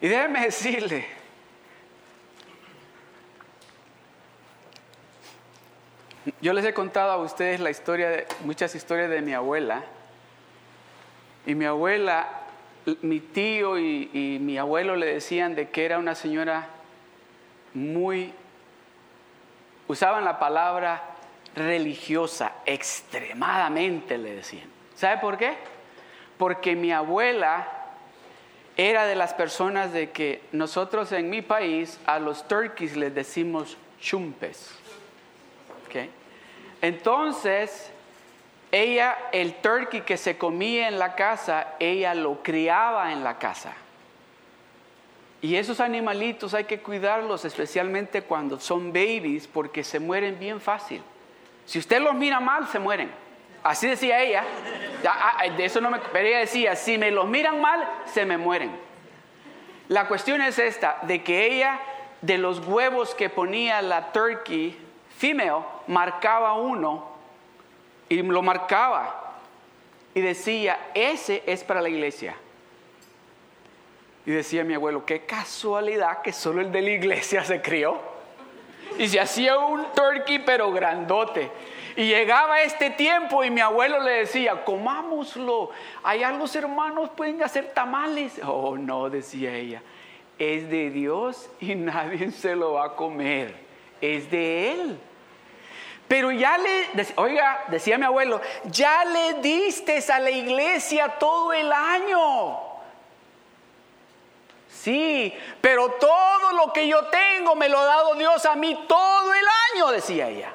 Y 0.00 0.08
déjeme 0.08 0.42
decirle, 0.42 1.06
yo 6.40 6.52
les 6.52 6.64
he 6.64 6.72
contado 6.72 7.10
a 7.12 7.16
ustedes 7.16 7.60
la 7.60 7.70
historia, 7.70 8.08
de, 8.08 8.26
muchas 8.44 8.74
historias 8.74 9.10
de 9.10 9.20
mi 9.22 9.34
abuela. 9.34 9.82
Y 11.46 11.54
mi 11.54 11.64
abuela, 11.64 12.28
mi 13.02 13.20
tío 13.20 13.78
y, 13.78 14.38
mi 14.40 14.58
abuelo 14.58 14.94
le 14.94 15.06
decían 15.06 15.54
de 15.54 15.70
que 15.70 15.84
era 15.84 15.98
una 15.98 16.14
señora 16.14 16.68
muy, 17.74 18.32
usaban 19.88 20.24
la 20.24 20.38
palabra 20.38 21.02
religiosa, 21.56 22.52
extremadamente 22.66 24.16
le 24.18 24.36
decían. 24.36 24.70
¿Sabe 24.94 25.18
por 25.18 25.36
qué? 25.36 25.54
Porque 26.38 26.76
mi 26.76 26.92
abuela 26.92 27.66
era 28.76 29.06
de 29.06 29.16
las 29.16 29.34
personas 29.34 29.92
de 29.92 30.10
que 30.10 30.42
nosotros 30.52 31.10
en 31.12 31.28
mi 31.28 31.42
país 31.42 31.98
a 32.06 32.18
los 32.18 32.46
turkeys 32.46 32.96
les 32.96 33.14
decimos 33.14 33.76
chumpes. 34.00 34.81
Entonces, 36.80 37.90
ella, 38.70 39.16
el 39.32 39.54
turkey 39.54 40.00
que 40.00 40.16
se 40.16 40.38
comía 40.38 40.88
en 40.88 40.98
la 40.98 41.14
casa, 41.14 41.74
ella 41.78 42.14
lo 42.14 42.42
criaba 42.42 43.12
en 43.12 43.22
la 43.22 43.38
casa. 43.38 43.74
Y 45.42 45.56
esos 45.56 45.80
animalitos 45.80 46.54
hay 46.54 46.64
que 46.64 46.80
cuidarlos, 46.80 47.44
especialmente 47.44 48.22
cuando 48.22 48.60
son 48.60 48.92
babies, 48.92 49.46
porque 49.46 49.82
se 49.84 49.98
mueren 49.98 50.38
bien 50.38 50.60
fácil. 50.60 51.02
Si 51.66 51.78
usted 51.78 52.00
los 52.00 52.14
mira 52.14 52.40
mal, 52.40 52.68
se 52.68 52.78
mueren. 52.78 53.10
Así 53.62 53.86
decía 53.86 54.20
ella. 54.20 54.44
Ah, 55.06 55.44
de 55.56 55.64
eso 55.64 55.80
no 55.80 55.90
me. 55.90 55.98
Pero 56.12 56.28
ella 56.28 56.38
decía: 56.38 56.74
si 56.74 56.96
me 56.98 57.10
los 57.10 57.28
miran 57.28 57.60
mal, 57.60 57.88
se 58.06 58.24
me 58.24 58.38
mueren. 58.38 58.70
La 59.88 60.08
cuestión 60.08 60.40
es 60.42 60.58
esta: 60.58 60.98
de 61.02 61.22
que 61.22 61.46
ella, 61.46 61.80
de 62.20 62.38
los 62.38 62.66
huevos 62.66 63.14
que 63.14 63.28
ponía 63.28 63.82
la 63.82 64.12
turkey 64.12 64.78
female, 65.22 65.64
marcaba 65.86 66.54
uno 66.54 67.04
y 68.08 68.20
lo 68.22 68.42
marcaba. 68.42 69.38
Y 70.14 70.20
decía: 70.20 70.90
ese 70.94 71.44
es 71.46 71.62
para 71.62 71.80
la 71.80 71.88
iglesia. 71.88 72.34
Y 74.26 74.32
decía 74.32 74.64
mi 74.64 74.74
abuelo: 74.74 75.06
qué 75.06 75.20
casualidad 75.24 76.22
que 76.22 76.32
solo 76.32 76.60
el 76.60 76.72
de 76.72 76.82
la 76.82 76.90
iglesia 76.90 77.44
se 77.50 77.62
crió. 77.62 78.00
Y 78.98 79.08
se 79.08 79.20
hacía 79.20 79.56
un 79.58 79.86
turkey, 79.94 80.40
pero 80.40 80.72
grandote. 80.72 81.50
Y 81.96 82.08
llegaba 82.08 82.60
este 82.62 82.90
tiempo 82.90 83.44
y 83.44 83.50
mi 83.50 83.60
abuelo 83.60 84.00
le 84.00 84.10
decía, 84.10 84.64
comámoslo. 84.64 85.70
Allá 86.02 86.30
los 86.32 86.54
hermanos 86.56 87.10
pueden 87.16 87.42
hacer 87.42 87.72
tamales. 87.72 88.40
Oh, 88.44 88.76
no, 88.76 89.08
decía 89.08 89.54
ella. 89.54 89.82
Es 90.38 90.68
de 90.68 90.90
Dios 90.90 91.48
y 91.60 91.74
nadie 91.76 92.30
se 92.32 92.56
lo 92.56 92.74
va 92.74 92.86
a 92.86 92.96
comer. 92.96 93.54
Es 94.00 94.30
de 94.30 94.72
Él. 94.72 94.98
Pero 96.12 96.30
ya 96.30 96.58
le, 96.58 96.88
oiga, 97.16 97.64
decía 97.68 97.96
mi 97.96 98.04
abuelo, 98.04 98.38
ya 98.64 99.02
le 99.02 99.40
diste 99.40 100.04
a 100.12 100.18
la 100.18 100.30
iglesia 100.30 101.08
todo 101.08 101.54
el 101.54 101.72
año. 101.72 102.60
Sí, 104.68 105.32
pero 105.62 105.92
todo 105.92 106.52
lo 106.52 106.70
que 106.70 106.86
yo 106.86 107.06
tengo 107.06 107.54
me 107.54 107.70
lo 107.70 107.78
ha 107.78 107.86
dado 107.86 108.14
Dios 108.16 108.44
a 108.44 108.54
mí 108.56 108.84
todo 108.86 109.32
el 109.32 109.46
año, 109.74 109.90
decía 109.90 110.28
ella. 110.28 110.52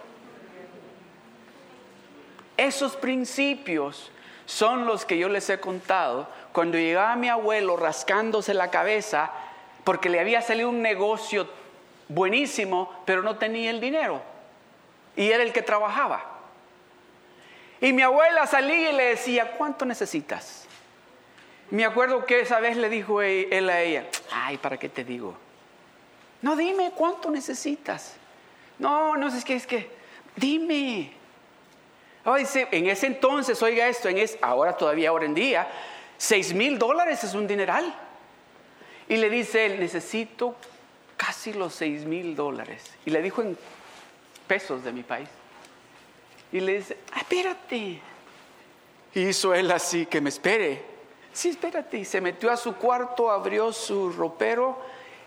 Esos 2.56 2.96
principios 2.96 4.12
son 4.46 4.86
los 4.86 5.06
que 5.06 5.18
yo 5.18 5.28
les 5.28 5.50
he 5.50 5.60
contado 5.60 6.28
cuando 6.52 6.78
llegaba 6.78 7.16
mi 7.16 7.30
abuelo 7.30 7.78
rascándose 7.78 8.54
la 8.54 8.70
cabeza 8.70 9.32
porque 9.84 10.10
le 10.10 10.20
había 10.20 10.44
salido 10.44 10.70
un 10.70 10.84
negocio 10.84 11.50
buenísimo, 12.10 12.94
pero 13.06 13.24
no 13.24 13.40
tenía 13.40 13.72
el 13.72 13.82
dinero. 13.82 14.37
Y 15.18 15.30
era 15.30 15.44
el 15.44 15.52
que 15.52 15.62
trabajaba. 15.62 16.24
Y 17.82 17.92
mi 17.92 18.02
abuela 18.02 18.48
salía 18.48 18.92
y 18.92 18.96
le 18.96 19.04
decía, 19.04 19.52
¿cuánto 19.58 19.86
necesitas? 19.86 20.66
Me 21.70 21.84
acuerdo 21.84 22.26
que 22.26 22.40
esa 22.40 22.62
vez 22.62 22.78
le 22.78 22.88
dijo 22.88 23.22
e-, 23.22 23.50
él 23.52 23.70
a 23.70 23.82
ella, 23.82 24.06
ay, 24.32 24.58
¿para 24.58 24.78
qué 24.78 24.88
te 24.88 25.04
digo? 25.04 25.36
No, 26.42 26.56
dime 26.56 26.92
cuánto 26.96 27.30
necesitas. 27.30 28.16
No, 28.80 29.18
no, 29.18 29.28
es 29.28 29.44
que, 29.44 29.56
es 29.56 29.68
que, 29.68 29.90
dime 30.38 31.12
en 32.26 32.90
ese 32.90 33.08
entonces, 33.08 33.62
oiga 33.64 33.88
esto, 33.88 34.10
en 34.10 34.18
es, 34.18 34.38
ahora 34.42 34.76
todavía, 34.76 35.10
ahora 35.10 35.26
en 35.26 35.34
día, 35.34 35.68
6 36.18 36.54
mil 36.56 36.78
dólares 36.78 37.24
es 37.24 37.34
un 37.34 37.48
dineral. 37.48 37.94
Y 39.08 39.16
le 39.16 39.30
dice 39.30 39.66
él, 39.66 39.80
necesito 39.80 40.56
casi 41.16 41.54
los 41.54 41.74
6 41.76 42.04
mil 42.06 42.36
dólares. 42.36 42.84
Y 43.06 43.12
le 43.12 43.22
dijo 43.22 43.42
en 43.42 43.58
pesos 44.48 44.84
de 44.84 44.92
mi 44.92 45.04
país. 45.04 45.30
Y 46.52 46.60
le 46.60 46.78
dice, 46.78 46.98
ah, 47.14 47.20
espérate. 47.20 48.02
Y 49.14 49.20
hizo 49.20 49.54
él 49.54 49.70
así, 49.72 50.06
que 50.06 50.22
me 50.22 50.30
espere. 50.30 50.82
Sí, 51.34 51.50
espérate. 51.50 51.98
Y 51.98 52.06
se 52.06 52.22
metió 52.22 52.52
a 52.52 52.58
su 52.58 52.76
cuarto, 52.76 53.30
abrió 53.30 53.72
su 53.74 54.12
ropero 54.12 54.78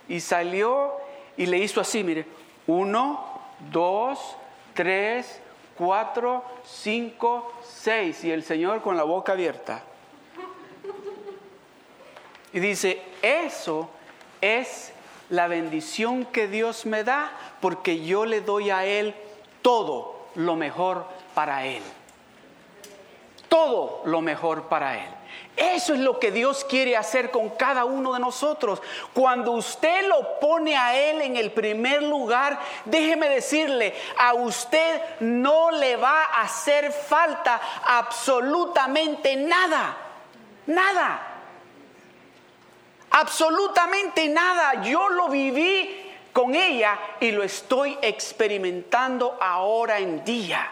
y 0.08 0.20
salió 0.20 0.94
y 1.36 1.46
le 1.46 1.58
hizo 1.58 1.80
así, 1.80 2.02
mire, 2.02 2.26
uno, 2.66 3.40
dos, 3.70 4.36
tres, 4.74 5.40
cuatro, 5.76 6.44
cinco, 6.64 7.52
seis. 7.64 8.24
Y 8.24 8.30
el 8.30 8.42
Señor 8.42 8.82
con 8.82 8.96
la 8.96 9.04
boca 9.04 9.32
abierta. 9.32 9.84
Y 12.52 12.60
dice, 12.60 13.00
eso 13.22 13.88
es 14.40 14.92
la 15.30 15.46
bendición 15.46 16.24
que 16.26 16.48
Dios 16.48 16.86
me 16.86 17.04
da 17.04 17.32
porque 17.60 18.04
yo 18.04 18.26
le 18.26 18.40
doy 18.40 18.70
a 18.70 18.84
Él 18.84 19.14
todo 19.62 20.26
lo 20.34 20.56
mejor 20.56 21.06
para 21.34 21.64
Él. 21.64 21.82
Todo 23.48 24.02
lo 24.04 24.20
mejor 24.20 24.68
para 24.68 24.96
Él. 24.98 25.10
Eso 25.56 25.94
es 25.94 26.00
lo 26.00 26.18
que 26.18 26.30
Dios 26.30 26.64
quiere 26.64 26.96
hacer 26.96 27.30
con 27.30 27.50
cada 27.50 27.84
uno 27.84 28.14
de 28.14 28.20
nosotros. 28.20 28.80
Cuando 29.12 29.52
usted 29.52 30.08
lo 30.08 30.38
pone 30.40 30.76
a 30.76 30.96
Él 30.96 31.20
en 31.20 31.36
el 31.36 31.52
primer 31.52 32.02
lugar, 32.02 32.58
déjeme 32.84 33.28
decirle, 33.28 33.94
a 34.16 34.34
usted 34.34 35.00
no 35.20 35.70
le 35.70 35.96
va 35.96 36.24
a 36.24 36.42
hacer 36.42 36.92
falta 36.92 37.60
absolutamente 37.84 39.36
nada. 39.36 39.96
Nada. 40.66 41.29
Absolutamente 43.10 44.28
nada. 44.28 44.82
Yo 44.82 45.08
lo 45.08 45.28
viví 45.28 46.12
con 46.32 46.54
ella 46.54 46.98
y 47.20 47.32
lo 47.32 47.42
estoy 47.42 47.98
experimentando 48.02 49.36
ahora 49.40 49.98
en 49.98 50.24
día 50.24 50.70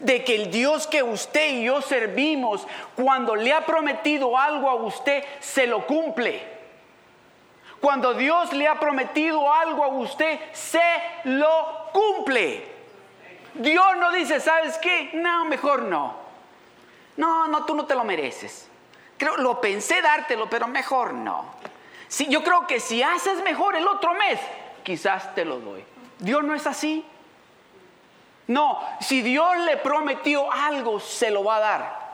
de 0.00 0.24
que 0.24 0.34
el 0.34 0.50
Dios 0.50 0.86
que 0.86 1.02
usted 1.02 1.52
y 1.52 1.64
yo 1.64 1.80
servimos, 1.80 2.66
cuando 2.94 3.34
le 3.34 3.52
ha 3.52 3.64
prometido 3.64 4.36
algo 4.36 4.68
a 4.68 4.74
usted, 4.74 5.24
se 5.40 5.66
lo 5.66 5.86
cumple. 5.86 6.56
Cuando 7.80 8.14
Dios 8.14 8.52
le 8.52 8.66
ha 8.66 8.78
prometido 8.78 9.52
algo 9.52 9.84
a 9.84 9.88
usted, 9.88 10.38
se 10.52 10.80
lo 11.24 11.90
cumple. 11.92 12.64
Dios 13.54 13.86
no 13.98 14.12
dice, 14.12 14.40
¿sabes 14.40 14.76
qué? 14.78 15.10
No, 15.14 15.44
mejor 15.46 15.82
no. 15.82 16.14
No, 17.16 17.48
no, 17.48 17.64
tú 17.64 17.74
no 17.74 17.86
te 17.86 17.94
lo 17.94 18.04
mereces. 18.04 18.68
Creo, 19.16 19.36
lo 19.36 19.60
pensé 19.60 20.02
dártelo, 20.02 20.48
pero 20.48 20.68
mejor 20.68 21.14
no. 21.14 21.46
Si, 22.08 22.26
yo 22.28 22.42
creo 22.44 22.66
que 22.66 22.80
si 22.80 23.02
haces 23.02 23.42
mejor 23.42 23.76
el 23.76 23.86
otro 23.86 24.14
mes, 24.14 24.38
quizás 24.82 25.34
te 25.34 25.44
lo 25.44 25.58
doy. 25.58 25.84
Dios 26.18 26.44
no 26.44 26.54
es 26.54 26.66
así. 26.66 27.04
No, 28.46 28.80
si 29.00 29.22
Dios 29.22 29.56
le 29.58 29.76
prometió 29.78 30.50
algo, 30.52 31.00
se 31.00 31.30
lo 31.30 31.42
va 31.42 31.56
a 31.56 31.60
dar. 31.60 32.06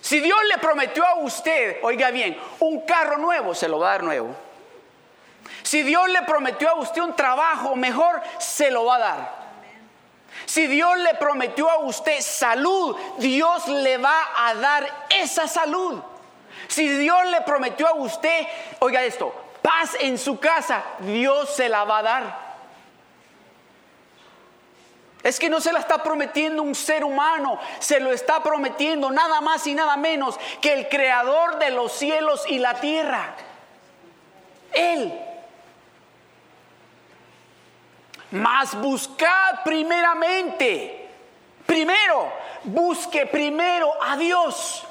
Si 0.00 0.20
Dios 0.20 0.38
le 0.50 0.58
prometió 0.58 1.06
a 1.06 1.16
usted, 1.16 1.78
oiga 1.82 2.10
bien, 2.10 2.38
un 2.60 2.82
carro 2.82 3.18
nuevo, 3.18 3.54
se 3.54 3.68
lo 3.68 3.78
va 3.78 3.88
a 3.88 3.92
dar 3.92 4.02
nuevo. 4.02 4.34
Si 5.62 5.82
Dios 5.82 6.08
le 6.08 6.22
prometió 6.22 6.70
a 6.70 6.74
usted 6.74 7.02
un 7.02 7.16
trabajo 7.16 7.74
mejor, 7.74 8.22
se 8.38 8.70
lo 8.70 8.84
va 8.84 8.96
a 8.96 8.98
dar. 8.98 9.43
Si 10.46 10.66
Dios 10.66 10.98
le 10.98 11.14
prometió 11.14 11.70
a 11.70 11.78
usted 11.78 12.20
salud, 12.20 12.96
Dios 13.18 13.66
le 13.68 13.98
va 13.98 14.20
a 14.36 14.54
dar 14.54 15.06
esa 15.10 15.48
salud. 15.48 16.02
Si 16.68 16.88
Dios 16.88 17.26
le 17.30 17.40
prometió 17.42 17.88
a 17.88 17.94
usted, 17.94 18.46
oiga 18.80 19.02
esto, 19.02 19.34
paz 19.62 19.96
en 20.00 20.18
su 20.18 20.38
casa, 20.38 20.82
Dios 21.00 21.54
se 21.54 21.68
la 21.68 21.84
va 21.84 21.98
a 21.98 22.02
dar. 22.02 22.44
Es 25.22 25.38
que 25.38 25.48
no 25.48 25.58
se 25.58 25.72
la 25.72 25.78
está 25.78 26.02
prometiendo 26.02 26.62
un 26.62 26.74
ser 26.74 27.02
humano, 27.02 27.58
se 27.78 27.98
lo 27.98 28.12
está 28.12 28.42
prometiendo 28.42 29.10
nada 29.10 29.40
más 29.40 29.66
y 29.66 29.74
nada 29.74 29.96
menos 29.96 30.38
que 30.60 30.74
el 30.74 30.88
creador 30.90 31.58
de 31.58 31.70
los 31.70 31.92
cielos 31.92 32.44
y 32.46 32.58
la 32.58 32.74
tierra. 32.74 33.34
Él. 34.72 35.18
Mas 38.34 38.74
buscad 38.74 39.62
primeramente, 39.64 41.08
primero, 41.64 42.32
busque 42.64 43.26
primero 43.26 43.92
a 44.02 44.16
Dios. 44.16 44.84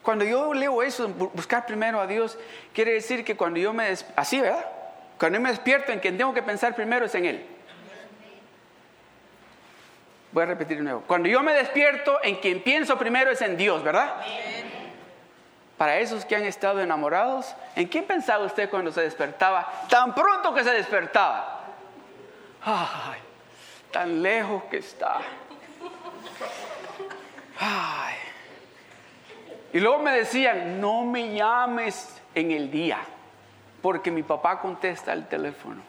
Cuando 0.00 0.24
yo 0.24 0.54
leo 0.54 0.82
eso, 0.82 1.08
buscar 1.08 1.66
primero 1.66 2.00
a 2.00 2.06
Dios, 2.06 2.38
quiere 2.72 2.94
decir 2.94 3.22
que 3.22 3.36
cuando 3.36 3.60
yo 3.60 3.74
me, 3.74 3.94
así, 4.16 4.40
¿verdad? 4.40 4.64
Cuando 5.18 5.36
yo 5.36 5.42
me 5.42 5.50
despierto 5.50 5.92
en 5.92 6.00
quien 6.00 6.16
tengo 6.16 6.32
que 6.32 6.42
pensar 6.42 6.74
primero 6.74 7.04
es 7.04 7.14
en 7.14 7.26
Él. 7.26 7.46
Voy 10.32 10.44
a 10.44 10.46
repetir 10.46 10.78
de 10.78 10.84
nuevo. 10.84 11.02
Cuando 11.06 11.28
yo 11.28 11.42
me 11.42 11.52
despierto, 11.52 12.18
en 12.22 12.36
quien 12.36 12.62
pienso 12.62 12.96
primero 12.96 13.30
es 13.30 13.42
en 13.42 13.58
Dios, 13.58 13.82
¿verdad? 13.82 14.14
Para 15.76 15.98
esos 15.98 16.24
que 16.24 16.34
han 16.34 16.44
estado 16.44 16.80
enamorados, 16.80 17.54
¿en 17.76 17.88
quién 17.88 18.06
pensaba 18.06 18.46
usted 18.46 18.70
cuando 18.70 18.90
se 18.90 19.02
despertaba? 19.02 19.70
Tan 19.90 20.14
pronto 20.14 20.54
que 20.54 20.64
se 20.64 20.70
despertaba. 20.70 21.57
Ay, 22.64 23.20
tan 23.90 24.22
lejos 24.22 24.64
que 24.64 24.78
está. 24.78 25.20
Ay. 27.58 28.14
Y 29.72 29.80
luego 29.80 29.98
me 29.98 30.12
decían, 30.12 30.80
no 30.80 31.04
me 31.04 31.34
llames 31.34 32.20
en 32.34 32.50
el 32.50 32.70
día, 32.70 32.98
porque 33.82 34.10
mi 34.10 34.22
papá 34.22 34.60
contesta 34.60 35.12
el 35.12 35.26
teléfono. 35.26 35.82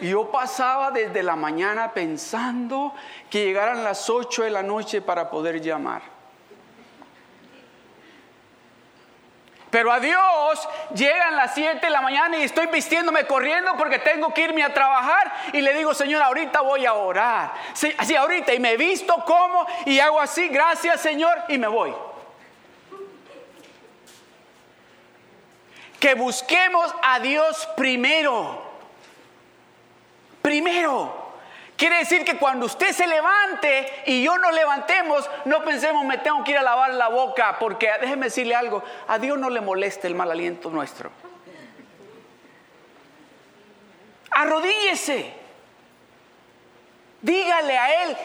Y 0.00 0.10
yo 0.10 0.30
pasaba 0.30 0.90
desde 0.90 1.22
la 1.22 1.36
mañana 1.36 1.92
pensando 1.92 2.92
que 3.30 3.44
llegaran 3.44 3.82
las 3.82 4.10
8 4.10 4.44
de 4.44 4.50
la 4.50 4.62
noche 4.62 5.00
para 5.00 5.30
poder 5.30 5.60
llamar. 5.60 6.15
Pero 9.76 9.92
a 9.92 10.00
Dios 10.00 10.68
llegan 10.94 11.36
las 11.36 11.52
7 11.52 11.80
de 11.84 11.90
la 11.90 12.00
mañana 12.00 12.38
y 12.38 12.44
estoy 12.44 12.66
vistiéndome 12.68 13.26
corriendo 13.26 13.76
porque 13.76 13.98
tengo 13.98 14.32
que 14.32 14.40
irme 14.40 14.64
a 14.64 14.72
trabajar 14.72 15.30
y 15.52 15.60
le 15.60 15.74
digo, 15.74 15.92
Señor, 15.92 16.22
ahorita 16.22 16.62
voy 16.62 16.86
a 16.86 16.94
orar. 16.94 17.52
así 17.98 18.16
ahorita 18.16 18.54
y 18.54 18.58
me 18.58 18.78
visto 18.78 19.14
como 19.26 19.66
y 19.84 20.00
hago 20.00 20.18
así, 20.18 20.48
gracias 20.48 21.02
Señor, 21.02 21.42
y 21.48 21.58
me 21.58 21.66
voy. 21.66 21.94
Que 26.00 26.14
busquemos 26.14 26.94
a 27.02 27.18
Dios 27.18 27.68
primero 27.76 28.62
primero. 30.40 31.25
Quiere 31.76 31.98
decir 31.98 32.24
que 32.24 32.38
cuando 32.38 32.66
usted 32.66 32.92
se 32.92 33.06
levante 33.06 34.02
y 34.06 34.22
yo 34.22 34.38
nos 34.38 34.54
levantemos, 34.54 35.28
no 35.44 35.62
pensemos 35.62 36.04
me 36.06 36.18
tengo 36.18 36.42
que 36.42 36.52
ir 36.52 36.58
a 36.58 36.62
lavar 36.62 36.94
la 36.94 37.08
boca, 37.08 37.58
porque 37.58 37.90
déjeme 38.00 38.26
decirle 38.26 38.54
algo, 38.54 38.82
a 39.06 39.18
Dios 39.18 39.38
no 39.38 39.50
le 39.50 39.60
molesta 39.60 40.06
el 40.06 40.14
mal 40.14 40.30
aliento 40.30 40.70
nuestro. 40.70 41.10
Arrodíllese. 44.30 45.32
Dígale 47.20 47.78
a 47.78 48.04
Él 48.04 48.16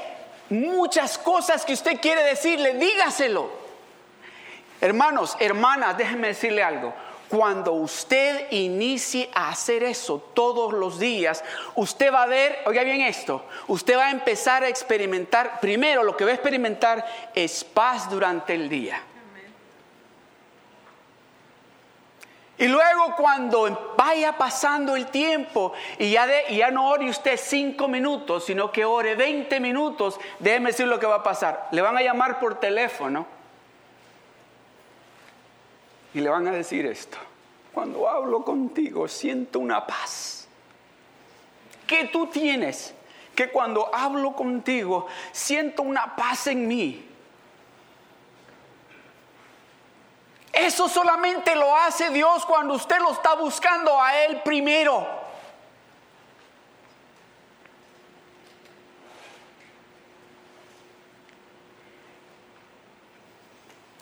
muchas 0.49 1.17
cosas 1.17 1.65
que 1.65 1.73
usted 1.73 1.99
quiere 1.99 2.23
decirle, 2.23 2.73
dígaselo. 2.75 3.49
Hermanos, 4.79 5.35
hermanas, 5.39 5.97
déjenme 5.97 6.29
decirle 6.29 6.63
algo. 6.63 6.93
Cuando 7.31 7.71
usted 7.71 8.51
inicie 8.51 9.29
a 9.33 9.47
hacer 9.47 9.83
eso 9.83 10.19
todos 10.33 10.73
los 10.73 10.99
días, 10.99 11.41
usted 11.75 12.13
va 12.13 12.23
a 12.23 12.27
ver, 12.27 12.59
oiga 12.65 12.83
bien 12.83 12.99
esto, 12.99 13.45
usted 13.69 13.95
va 13.95 14.07
a 14.07 14.11
empezar 14.11 14.65
a 14.65 14.67
experimentar, 14.67 15.61
primero 15.61 16.03
lo 16.03 16.17
que 16.17 16.25
va 16.25 16.31
a 16.31 16.33
experimentar 16.33 17.05
es 17.33 17.63
paz 17.63 18.09
durante 18.09 18.53
el 18.53 18.67
día. 18.67 19.01
Y 22.57 22.67
luego 22.67 23.15
cuando 23.15 23.95
vaya 23.97 24.37
pasando 24.37 24.97
el 24.97 25.05
tiempo 25.07 25.71
y 25.97 26.11
ya, 26.11 26.69
no 26.69 26.89
ore 26.89 27.09
usted 27.09 27.39
cinco 27.41 27.87
minutos, 27.87 28.43
sino 28.43 28.73
que 28.73 28.83
ore 28.83 29.15
20 29.15 29.57
minutos, 29.61 30.19
déjeme 30.37 30.71
decir 30.71 30.85
lo 30.85 30.99
que 30.99 31.05
va 31.05 31.15
a 31.15 31.23
pasar. 31.23 31.69
Le 31.71 31.81
van 31.81 31.97
a 31.97 32.01
llamar 32.01 32.41
por 32.41 32.59
teléfono 32.59 33.25
y 36.13 36.19
le 36.19 36.29
van 36.29 36.47
a 36.47 36.51
decir 36.51 36.85
esto. 36.85 37.17
Cuando 37.73 38.09
hablo 38.09 38.43
contigo 38.43 39.07
siento 39.07 39.59
una 39.59 39.85
paz. 39.85 40.47
Que 41.87 42.05
tú 42.05 42.27
tienes? 42.27 42.93
Que 43.35 43.49
cuando 43.49 43.93
hablo 43.93 44.33
contigo 44.33 45.07
siento 45.31 45.83
una 45.83 46.15
paz 46.15 46.47
en 46.47 46.67
mí. 46.67 47.07
Eso 50.51 50.89
solamente 50.89 51.55
lo 51.55 51.75
hace 51.75 52.09
Dios 52.09 52.45
cuando 52.45 52.73
usted 52.73 52.99
lo 52.99 53.11
está 53.13 53.35
buscando 53.35 54.01
a 54.01 54.25
Él 54.25 54.41
primero. 54.43 55.20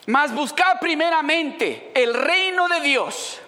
Mas 0.09 0.33
buscar 0.33 0.79
primeramente 0.79 1.91
el 1.93 2.15
reino 2.15 2.67
de 2.67 2.79
Dios. 2.79 3.39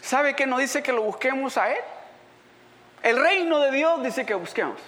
¿Sabe 0.00 0.36
qué 0.36 0.46
nos 0.46 0.60
dice 0.60 0.84
que 0.84 0.92
lo 0.92 1.02
busquemos 1.02 1.56
a 1.58 1.72
Él? 1.72 1.80
El 3.02 3.20
reino 3.20 3.58
de 3.58 3.72
Dios 3.72 4.04
dice 4.04 4.24
que 4.24 4.34
busquemos. 4.34 4.80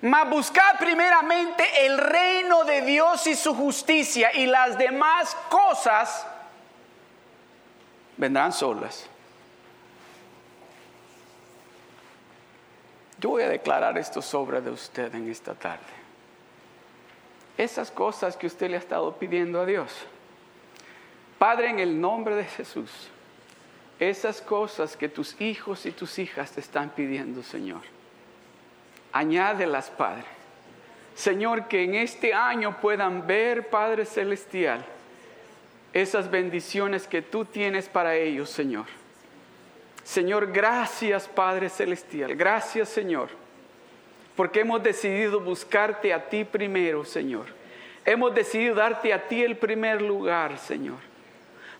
Mas 0.00 0.30
buscar 0.30 0.78
primeramente 0.78 1.84
el 1.84 1.98
reino 1.98 2.64
de 2.64 2.80
Dios 2.80 3.26
y 3.26 3.36
su 3.36 3.54
justicia 3.54 4.34
y 4.34 4.46
las 4.46 4.78
demás 4.78 5.36
cosas 5.50 6.26
vendrán 8.16 8.54
solas. 8.54 9.06
Yo 13.18 13.28
voy 13.28 13.42
a 13.42 13.50
declarar 13.50 13.98
esto 13.98 14.22
sobre 14.22 14.62
de 14.62 14.70
usted 14.70 15.14
en 15.14 15.30
esta 15.30 15.52
tarde. 15.54 16.01
Esas 17.56 17.90
cosas 17.90 18.36
que 18.36 18.46
usted 18.46 18.70
le 18.70 18.76
ha 18.76 18.80
estado 18.80 19.16
pidiendo 19.16 19.60
a 19.60 19.66
Dios. 19.66 19.92
Padre, 21.38 21.70
en 21.70 21.78
el 21.80 22.00
nombre 22.00 22.36
de 22.36 22.44
Jesús, 22.44 22.90
esas 23.98 24.40
cosas 24.40 24.96
que 24.96 25.08
tus 25.08 25.40
hijos 25.40 25.86
y 25.86 25.92
tus 25.92 26.18
hijas 26.18 26.52
te 26.52 26.60
están 26.60 26.90
pidiendo, 26.90 27.42
Señor, 27.42 27.82
añádelas, 29.12 29.90
Padre. 29.90 30.24
Señor, 31.14 31.68
que 31.68 31.84
en 31.84 31.94
este 31.94 32.32
año 32.32 32.80
puedan 32.80 33.26
ver, 33.26 33.68
Padre 33.68 34.06
Celestial, 34.06 34.84
esas 35.92 36.30
bendiciones 36.30 37.06
que 37.06 37.22
tú 37.22 37.44
tienes 37.44 37.88
para 37.88 38.14
ellos, 38.16 38.48
Señor. 38.48 38.86
Señor, 40.04 40.52
gracias, 40.52 41.28
Padre 41.28 41.68
Celestial. 41.68 42.34
Gracias, 42.34 42.88
Señor, 42.88 43.28
porque 44.36 44.60
hemos 44.60 44.82
decidido 44.82 45.40
buscarte 45.40 46.12
a 46.12 46.28
ti 46.28 46.44
primero, 46.44 47.04
Señor. 47.04 47.46
Hemos 48.04 48.34
decidido 48.34 48.74
darte 48.74 49.12
a 49.12 49.28
ti 49.28 49.42
el 49.42 49.56
primer 49.56 50.02
lugar, 50.02 50.58
Señor. 50.58 50.98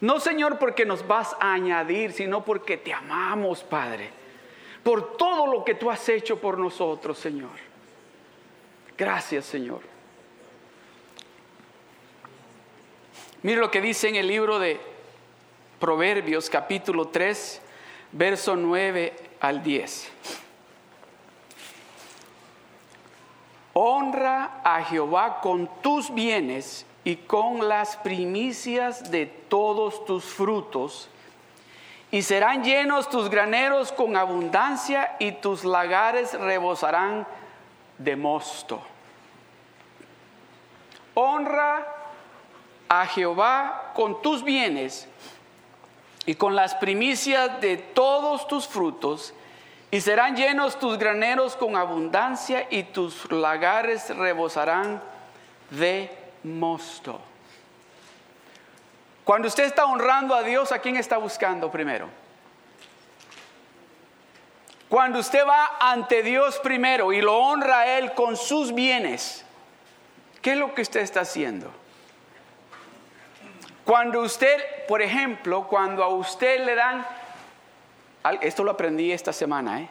No, 0.00 0.20
Señor, 0.20 0.58
porque 0.58 0.84
nos 0.84 1.06
vas 1.06 1.34
a 1.40 1.54
añadir, 1.54 2.12
sino 2.12 2.44
porque 2.44 2.76
te 2.76 2.92
amamos, 2.92 3.62
Padre. 3.62 4.10
Por 4.82 5.16
todo 5.16 5.46
lo 5.46 5.64
que 5.64 5.74
tú 5.74 5.90
has 5.90 6.08
hecho 6.08 6.40
por 6.40 6.58
nosotros, 6.58 7.18
Señor. 7.18 7.50
Gracias, 8.98 9.44
Señor. 9.44 9.80
Mire 13.42 13.60
lo 13.60 13.70
que 13.70 13.80
dice 13.80 14.08
en 14.08 14.16
el 14.16 14.26
libro 14.26 14.58
de 14.58 14.78
Proverbios 15.80 16.48
capítulo 16.48 17.08
3, 17.08 17.60
verso 18.12 18.54
9 18.54 19.12
al 19.40 19.62
10. 19.62 20.12
Honra 23.74 24.60
a 24.64 24.82
Jehová 24.84 25.40
con 25.40 25.68
tus 25.80 26.12
bienes 26.12 26.84
y 27.04 27.16
con 27.16 27.68
las 27.68 27.96
primicias 27.96 29.10
de 29.10 29.26
todos 29.26 30.04
tus 30.04 30.24
frutos, 30.24 31.08
y 32.10 32.22
serán 32.22 32.62
llenos 32.62 33.08
tus 33.08 33.30
graneros 33.30 33.90
con 33.90 34.16
abundancia 34.16 35.16
y 35.18 35.32
tus 35.32 35.64
lagares 35.64 36.34
rebosarán 36.38 37.26
de 37.96 38.16
mosto. 38.16 38.82
Honra 41.14 41.86
a 42.88 43.06
Jehová 43.06 43.92
con 43.94 44.20
tus 44.20 44.44
bienes 44.44 45.08
y 46.26 46.34
con 46.34 46.54
las 46.54 46.74
primicias 46.74 47.60
de 47.62 47.78
todos 47.78 48.46
tus 48.46 48.66
frutos, 48.68 49.32
y 49.92 50.00
serán 50.00 50.34
llenos 50.34 50.78
tus 50.78 50.96
graneros 50.96 51.54
con 51.54 51.76
abundancia 51.76 52.66
y 52.70 52.82
tus 52.82 53.30
lagares 53.30 54.08
rebosarán 54.16 55.02
de 55.68 56.10
mosto. 56.44 57.20
Cuando 59.22 59.48
usted 59.48 59.64
está 59.64 59.84
honrando 59.84 60.34
a 60.34 60.42
Dios, 60.42 60.72
¿a 60.72 60.78
quién 60.78 60.96
está 60.96 61.18
buscando 61.18 61.70
primero? 61.70 62.08
Cuando 64.88 65.18
usted 65.18 65.46
va 65.46 65.76
ante 65.78 66.22
Dios 66.22 66.58
primero 66.60 67.12
y 67.12 67.20
lo 67.20 67.36
honra 67.36 67.80
a 67.80 67.98
Él 67.98 68.14
con 68.14 68.38
sus 68.38 68.74
bienes, 68.74 69.44
¿qué 70.40 70.52
es 70.52 70.56
lo 70.56 70.74
que 70.74 70.80
usted 70.80 71.00
está 71.00 71.20
haciendo? 71.20 71.70
Cuando 73.84 74.22
usted, 74.22 74.86
por 74.88 75.02
ejemplo, 75.02 75.68
cuando 75.68 76.02
a 76.02 76.08
usted 76.08 76.64
le 76.64 76.76
dan, 76.76 77.06
esto 78.40 78.64
lo 78.64 78.70
aprendí 78.70 79.12
esta 79.12 79.32
semana, 79.32 79.80
¿eh? 79.80 79.88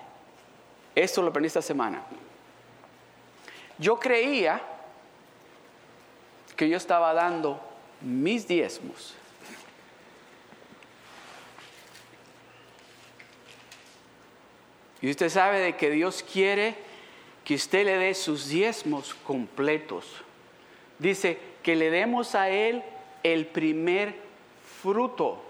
Esto 0.95 1.21
lo 1.21 1.29
aprendí 1.29 1.47
esta 1.47 1.61
semana. 1.61 2.03
Yo 3.77 3.99
creía 3.99 4.61
que 6.55 6.69
yo 6.69 6.77
estaba 6.77 7.13
dando 7.13 7.59
mis 8.01 8.47
diezmos. 8.47 9.15
Y 15.01 15.09
usted 15.09 15.29
sabe 15.29 15.59
de 15.59 15.75
que 15.75 15.89
Dios 15.89 16.23
quiere 16.23 16.75
que 17.43 17.55
usted 17.55 17.85
le 17.85 17.97
dé 17.97 18.13
sus 18.13 18.49
diezmos 18.49 19.15
completos. 19.15 20.05
Dice 20.99 21.39
que 21.63 21.75
le 21.75 21.89
demos 21.89 22.35
a 22.35 22.49
Él 22.49 22.83
el 23.23 23.47
primer 23.47 24.15
fruto. 24.81 25.43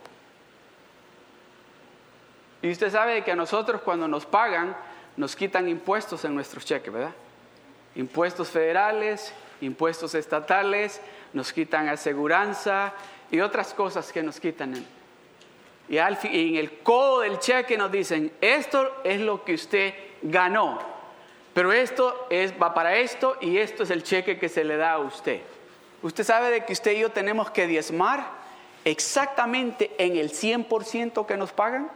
Y 2.61 2.71
usted 2.71 2.91
sabe 2.91 3.23
que 3.23 3.31
a 3.31 3.35
nosotros 3.35 3.81
cuando 3.81 4.07
nos 4.07 4.25
pagan, 4.25 4.75
nos 5.17 5.35
quitan 5.35 5.67
impuestos 5.67 6.23
en 6.25 6.35
nuestros 6.35 6.65
cheques, 6.65 6.93
¿verdad? 6.93 7.13
Impuestos 7.95 8.49
federales, 8.49 9.33
impuestos 9.61 10.15
estatales, 10.15 11.01
nos 11.33 11.51
quitan 11.51 11.89
aseguranza 11.89 12.93
y 13.29 13.39
otras 13.39 13.73
cosas 13.73 14.11
que 14.11 14.23
nos 14.23 14.39
quitan. 14.39 14.85
Y 15.89 15.97
en 15.97 16.55
el 16.55 16.79
codo 16.79 17.21
del 17.21 17.39
cheque 17.39 17.77
nos 17.77 17.91
dicen, 17.91 18.31
esto 18.39 19.01
es 19.03 19.19
lo 19.19 19.43
que 19.43 19.55
usted 19.55 19.93
ganó, 20.21 20.79
pero 21.53 21.73
esto 21.73 22.27
es, 22.29 22.53
va 22.53 22.73
para 22.73 22.95
esto 22.95 23.37
y 23.41 23.57
esto 23.57 23.83
es 23.83 23.89
el 23.89 24.03
cheque 24.03 24.39
que 24.39 24.47
se 24.47 24.63
le 24.63 24.77
da 24.77 24.93
a 24.93 24.99
usted. 24.99 25.41
Usted 26.01 26.23
sabe 26.23 26.49
de 26.49 26.65
que 26.65 26.73
usted 26.73 26.93
y 26.93 26.99
yo 26.99 27.11
tenemos 27.11 27.51
que 27.51 27.67
diezmar 27.67 28.25
exactamente 28.85 29.91
en 29.97 30.15
el 30.15 30.31
100% 30.31 31.25
que 31.25 31.37
nos 31.37 31.51
pagan. 31.51 31.91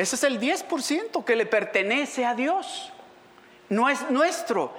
Ese 0.00 0.16
es 0.16 0.24
el 0.24 0.40
10% 0.40 1.24
que 1.24 1.36
le 1.36 1.44
pertenece 1.44 2.24
a 2.24 2.34
Dios. 2.34 2.90
No 3.68 3.90
es 3.90 4.10
nuestro. 4.10 4.72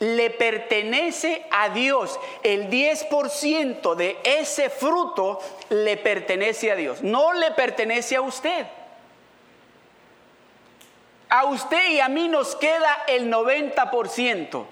Le 0.00 0.28
pertenece 0.28 1.46
a 1.50 1.70
Dios. 1.70 2.20
El 2.42 2.68
10% 2.68 3.94
de 3.94 4.18
ese 4.22 4.68
fruto 4.68 5.40
le 5.70 5.96
pertenece 5.96 6.70
a 6.70 6.76
Dios. 6.76 7.02
No 7.02 7.32
le 7.32 7.52
pertenece 7.52 8.16
a 8.16 8.20
usted. 8.20 8.66
A 11.30 11.46
usted 11.46 11.92
y 11.92 12.00
a 12.00 12.10
mí 12.10 12.28
nos 12.28 12.54
queda 12.54 13.04
el 13.08 13.32
90%. 13.32 14.66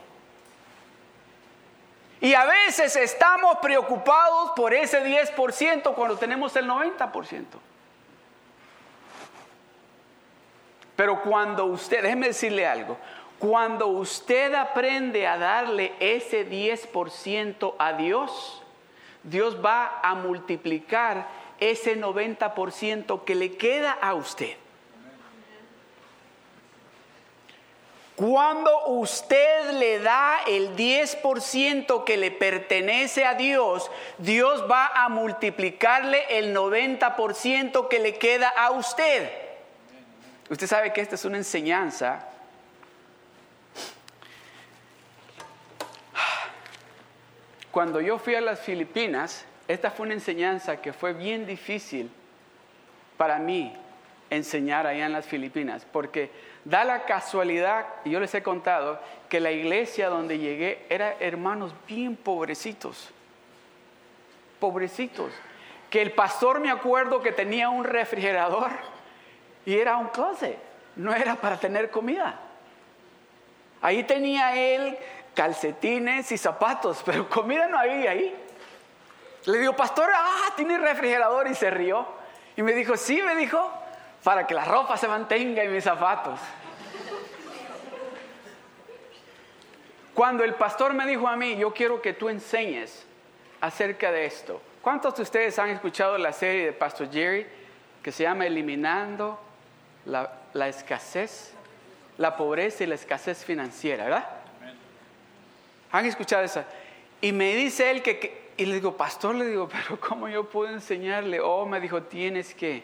Y 2.21 2.35
a 2.35 2.45
veces 2.45 2.95
estamos 2.97 3.57
preocupados 3.63 4.51
por 4.55 4.75
ese 4.75 5.03
10% 5.03 5.95
cuando 5.95 6.19
tenemos 6.19 6.55
el 6.57 6.69
90%. 6.69 7.45
Pero 10.97 11.23
cuando 11.23 11.65
usted, 11.67 12.03
déjeme 12.03 12.29
decirle 12.29 12.67
algo, 12.67 12.97
cuando 13.39 13.89
usted 13.89 14.55
aprende 14.55 15.27
a 15.27 15.37
darle 15.37 15.93
ese 15.99 16.49
10% 16.49 17.75
a 17.79 17.93
Dios, 17.95 18.63
Dios 19.23 19.63
va 19.65 20.01
a 20.03 20.15
multiplicar 20.15 21.29
ese 21.59 21.97
90% 21.97 23.25
que 23.25 23.35
le 23.35 23.57
queda 23.57 23.93
a 23.93 24.15
usted. 24.15 24.57
Cuando 28.17 28.87
usted 28.87 29.73
le 29.73 29.99
da 29.99 30.39
el 30.47 30.77
10% 30.77 32.05
que 32.05 32.17
le 32.17 32.31
pertenece 32.31 33.25
a 33.25 33.35
Dios, 33.35 33.91
Dios 34.19 34.71
va 34.71 34.87
a 34.87 35.09
multiplicarle 35.09 36.39
el 36.39 36.55
90% 36.55 37.89
que 37.89 37.99
le 37.99 38.17
queda 38.17 38.49
a 38.49 38.71
usted. 38.71 39.44
Usted 40.51 40.67
sabe 40.67 40.93
que 40.93 41.01
esta 41.01 41.15
es 41.15 41.25
una 41.25 41.39
enseñanza. 41.39 42.29
Cuando 47.71 48.01
yo 48.01 48.19
fui 48.19 48.35
a 48.35 48.41
las 48.41 48.61
Filipinas, 48.61 49.45
esta 49.67 49.91
fue 49.91 50.07
una 50.07 50.15
enseñanza 50.15 50.77
que 50.81 50.93
fue 50.93 51.13
bien 51.13 51.47
difícil 51.47 52.11
para 53.17 53.39
mí 53.39 53.75
enseñar 54.31 54.87
allá 54.87 55.07
en 55.07 55.13
las 55.13 55.27
Filipinas, 55.27 55.87
porque 55.91 56.31
da 56.65 56.85
la 56.85 57.05
casualidad, 57.05 57.87
y 58.05 58.11
yo 58.11 58.21
les 58.21 58.35
he 58.35 58.43
contado, 58.43 59.01
que 59.29 59.41
la 59.41 59.51
iglesia 59.51 60.09
donde 60.09 60.39
llegué 60.39 60.85
era 60.89 61.17
hermanos 61.21 61.75
bien 61.89 62.17
pobrecitos, 62.17 63.11
pobrecitos, 64.61 65.33
que 65.91 66.03
el 66.03 66.13
pastor 66.13 66.61
me 66.61 66.71
acuerdo 66.71 67.23
que 67.23 67.33
tenía 67.33 67.71
un 67.71 67.85
refrigerador 67.85 68.71
y 69.67 69.79
era 69.79 69.97
un 69.97 70.09
closet, 70.09 70.59
no 70.97 71.15
era 71.15 71.37
para 71.37 71.59
tener 71.59 71.91
comida. 71.91 72.39
Ahí 73.81 74.05
tenía 74.05 74.57
él 74.57 74.97
calcetines 75.35 76.31
y 76.33 76.39
zapatos, 76.39 77.03
pero 77.07 77.29
comida 77.29 77.67
no 77.69 77.79
había 77.79 78.13
ahí. 78.13 78.35
Le 79.47 79.59
digo, 79.59 79.77
pastor, 79.77 80.11
ah, 80.15 80.53
tiene 80.57 80.79
refrigerador 80.79 81.49
y 81.49 81.55
se 81.55 81.71
rió. 81.71 82.07
Y 82.57 82.63
me 82.63 82.73
dijo, 82.73 82.97
sí, 82.97 83.21
me 83.21 83.35
dijo, 83.37 83.71
para 84.23 84.47
que 84.47 84.55
la 84.55 84.65
ropa 84.65 84.97
se 84.97 85.07
mantenga 85.07 85.63
y 85.63 85.69
mis 85.69 85.85
zapatos. 85.85 86.41
Cuando 90.15 90.45
el 90.45 90.55
pastor 90.55 90.95
me 90.95 91.07
dijo 91.07 91.27
a 91.29 91.37
mí, 91.37 91.57
yo 91.57 91.75
quiero 91.75 92.01
que 92.01 92.13
tú 92.13 92.29
enseñes 92.29 93.05
acerca 93.61 94.13
de 94.13 94.27
esto. 94.27 94.63
¿Cuántos 94.81 95.17
de 95.17 95.23
ustedes 95.23 95.59
han 95.59 95.71
escuchado 95.71 96.17
la 96.19 96.33
serie 96.33 96.67
de 96.67 96.73
Pastor 96.73 97.11
Jerry 97.11 97.47
que 98.03 98.13
se 98.13 98.23
llama 98.23 98.47
Eliminando 98.47 99.39
la, 100.07 100.69
escasez. 100.69 101.53
la 102.19 102.37
pobreza 102.37 102.85
y 102.85 102.87
la 102.87 102.95
escasez 102.95 103.45
financiera, 103.45 104.05
¿verdad? 104.05 104.29
¿Han 105.93 106.07
escuchado 106.07 106.43
eso? 106.43 106.65
Y 107.21 107.33
me 107.33 107.55
dice 107.55 107.91
él 107.91 108.03
que, 108.03 108.51
y 108.57 108.67
le 108.67 108.75
digo, 108.75 108.97
pastor, 108.97 109.35
le 109.35 109.47
digo, 109.47 109.69
pero 109.69 109.99
¿cómo 110.01 110.29
yo 110.29 110.49
puedo 110.49 110.73
enseñarle? 110.73 111.41
Oh, 111.41 111.67
me 111.67 111.81
dijo, 111.81 112.03
tienes 112.03 112.55
que, 112.55 112.83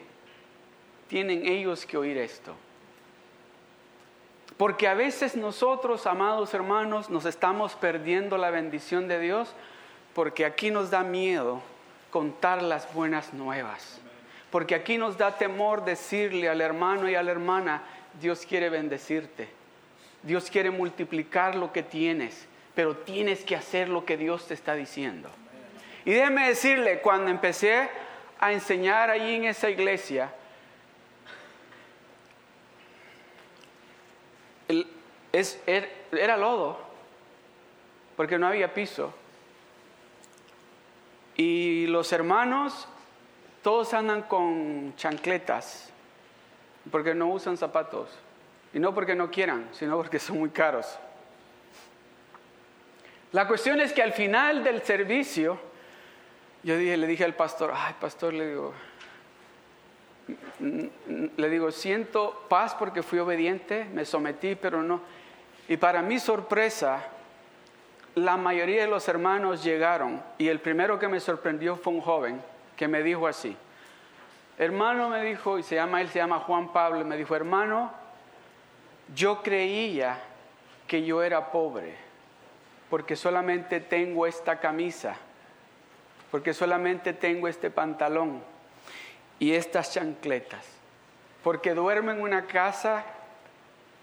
tienen 1.07 1.45
ellos 1.45 1.85
que 1.85 1.97
oír 1.97 2.17
esto. 2.17 2.55
Porque 4.57 4.87
a 4.87 4.93
veces 4.93 5.35
nosotros, 5.35 6.05
amados 6.05 6.53
hermanos, 6.53 7.09
nos 7.09 7.25
estamos 7.25 7.75
perdiendo 7.75 8.37
la 8.37 8.49
bendición 8.49 9.07
de 9.07 9.19
Dios 9.19 9.55
porque 10.13 10.45
aquí 10.45 10.71
nos 10.71 10.91
da 10.91 11.03
miedo 11.03 11.61
contar 12.11 12.61
las 12.61 12.93
buenas 12.93 13.33
nuevas. 13.33 14.00
Porque 14.51 14.75
aquí 14.75 14.97
nos 14.97 15.17
da 15.17 15.37
temor 15.37 15.85
decirle 15.85 16.49
al 16.49 16.61
hermano 16.61 17.09
y 17.09 17.15
a 17.15 17.23
la 17.23 17.31
hermana, 17.31 17.83
Dios 18.19 18.45
quiere 18.45 18.69
bendecirte. 18.69 19.47
Dios 20.23 20.49
quiere 20.49 20.69
multiplicar 20.69 21.55
lo 21.55 21.71
que 21.71 21.81
tienes, 21.81 22.47
pero 22.75 22.95
tienes 22.95 23.43
que 23.43 23.55
hacer 23.55 23.89
lo 23.89 24.05
que 24.05 24.17
Dios 24.17 24.47
te 24.47 24.53
está 24.53 24.75
diciendo. 24.75 25.29
Y 26.05 26.11
déjeme 26.11 26.47
decirle, 26.47 26.99
cuando 26.99 27.31
empecé 27.31 27.89
a 28.39 28.51
enseñar 28.51 29.09
allí 29.09 29.35
en 29.35 29.45
esa 29.45 29.69
iglesia, 29.69 30.33
era 35.31 36.37
lodo, 36.37 36.79
porque 38.17 38.37
no 38.37 38.47
había 38.47 38.73
piso. 38.73 39.13
Y 41.35 41.87
los 41.87 42.11
hermanos, 42.11 42.87
todos 43.61 43.93
andan 43.93 44.23
con 44.23 44.95
chancletas, 44.95 45.91
porque 46.89 47.13
no 47.13 47.27
usan 47.27 47.57
zapatos. 47.57 48.09
Y 48.73 48.79
no 48.79 48.93
porque 48.93 49.15
no 49.15 49.29
quieran, 49.29 49.67
sino 49.73 49.97
porque 49.97 50.17
son 50.17 50.39
muy 50.39 50.49
caros. 50.49 50.97
La 53.33 53.47
cuestión 53.47 53.79
es 53.79 53.93
que 53.93 54.01
al 54.01 54.13
final 54.13 54.63
del 54.63 54.81
servicio, 54.81 55.59
yo 56.63 56.75
le 56.75 57.07
dije 57.07 57.23
al 57.23 57.35
pastor, 57.35 57.71
ay 57.75 57.95
pastor, 57.99 58.33
le 58.33 58.47
digo, 58.49 58.73
le 61.37 61.49
digo, 61.49 61.71
siento 61.71 62.45
paz 62.49 62.75
porque 62.75 63.03
fui 63.03 63.19
obediente, 63.19 63.85
me 63.93 64.05
sometí, 64.05 64.55
pero 64.55 64.81
no. 64.81 65.01
Y 65.67 65.77
para 65.77 66.01
mi 66.01 66.19
sorpresa, 66.19 67.03
la 68.15 68.37
mayoría 68.37 68.81
de 68.81 68.87
los 68.87 69.07
hermanos 69.07 69.63
llegaron 69.63 70.21
y 70.37 70.47
el 70.47 70.59
primero 70.59 70.99
que 70.99 71.07
me 71.07 71.19
sorprendió 71.19 71.77
fue 71.77 71.93
un 71.93 72.01
joven 72.01 72.50
que 72.81 72.87
me 72.87 73.03
dijo 73.03 73.27
así, 73.27 73.55
hermano 74.57 75.07
me 75.07 75.21
dijo, 75.23 75.59
y 75.59 75.61
se 75.61 75.75
llama, 75.75 76.01
él 76.01 76.09
se 76.09 76.17
llama 76.17 76.39
Juan 76.39 76.73
Pablo, 76.73 77.05
me 77.05 77.15
dijo, 77.15 77.35
hermano, 77.35 77.91
yo 79.13 79.43
creía 79.43 80.17
que 80.87 81.05
yo 81.05 81.21
era 81.21 81.51
pobre 81.51 81.93
porque 82.89 83.15
solamente 83.15 83.81
tengo 83.81 84.25
esta 84.25 84.59
camisa, 84.59 85.15
porque 86.31 86.55
solamente 86.55 87.13
tengo 87.13 87.47
este 87.47 87.69
pantalón 87.69 88.41
y 89.37 89.53
estas 89.53 89.93
chancletas, 89.93 90.65
porque 91.43 91.75
duermo 91.75 92.09
en 92.09 92.19
una 92.19 92.47
casa 92.47 93.03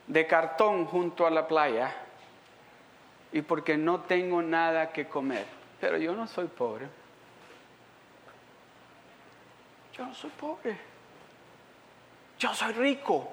de 0.06 0.24
cartón 0.28 0.84
junto 0.84 1.26
a 1.26 1.30
la 1.30 1.48
playa 1.48 1.92
y 3.32 3.42
porque 3.42 3.76
no 3.76 4.02
tengo 4.02 4.40
nada 4.40 4.92
que 4.92 5.08
comer. 5.08 5.46
Pero 5.80 5.96
yo 5.96 6.14
no 6.14 6.28
soy 6.28 6.46
pobre. 6.46 6.86
Yo 9.98 10.06
no 10.06 10.14
soy 10.14 10.30
pobre. 10.30 10.76
Yo 12.38 12.54
soy 12.54 12.72
rico. 12.74 13.28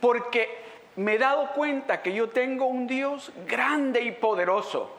Porque 0.00 0.62
me 0.96 1.14
he 1.14 1.18
dado 1.18 1.48
cuenta 1.52 2.02
que 2.02 2.12
yo 2.12 2.28
tengo 2.28 2.66
un 2.66 2.86
Dios 2.86 3.32
grande 3.46 4.02
y 4.02 4.12
poderoso, 4.12 4.94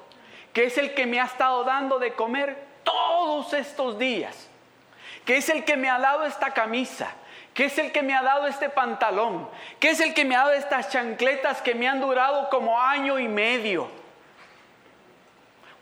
que 0.51 0.65
es 0.65 0.77
el 0.77 0.93
que 0.93 1.05
me 1.05 1.19
ha 1.21 1.25
estado 1.25 1.63
dando 1.63 1.99
de 1.99 2.13
comer 2.13 2.57
todos 2.83 3.53
estos 3.53 3.97
días, 3.97 4.49
que 5.25 5.37
es 5.37 5.49
el 5.49 5.63
que 5.63 5.77
me 5.77 5.89
ha 5.89 5.99
dado 5.99 6.25
esta 6.25 6.53
camisa, 6.53 7.13
que 7.53 7.65
es 7.65 7.77
el 7.77 7.91
que 7.91 8.01
me 8.01 8.13
ha 8.13 8.23
dado 8.23 8.47
este 8.47 8.69
pantalón, 8.69 9.49
que 9.79 9.91
es 9.91 9.99
el 9.99 10.13
que 10.13 10.25
me 10.25 10.35
ha 10.35 10.39
dado 10.39 10.53
estas 10.53 10.89
chancletas 10.89 11.61
que 11.61 11.75
me 11.75 11.87
han 11.87 12.01
durado 12.01 12.49
como 12.49 12.79
año 12.79 13.19
y 13.19 13.27
medio. 13.27 14.02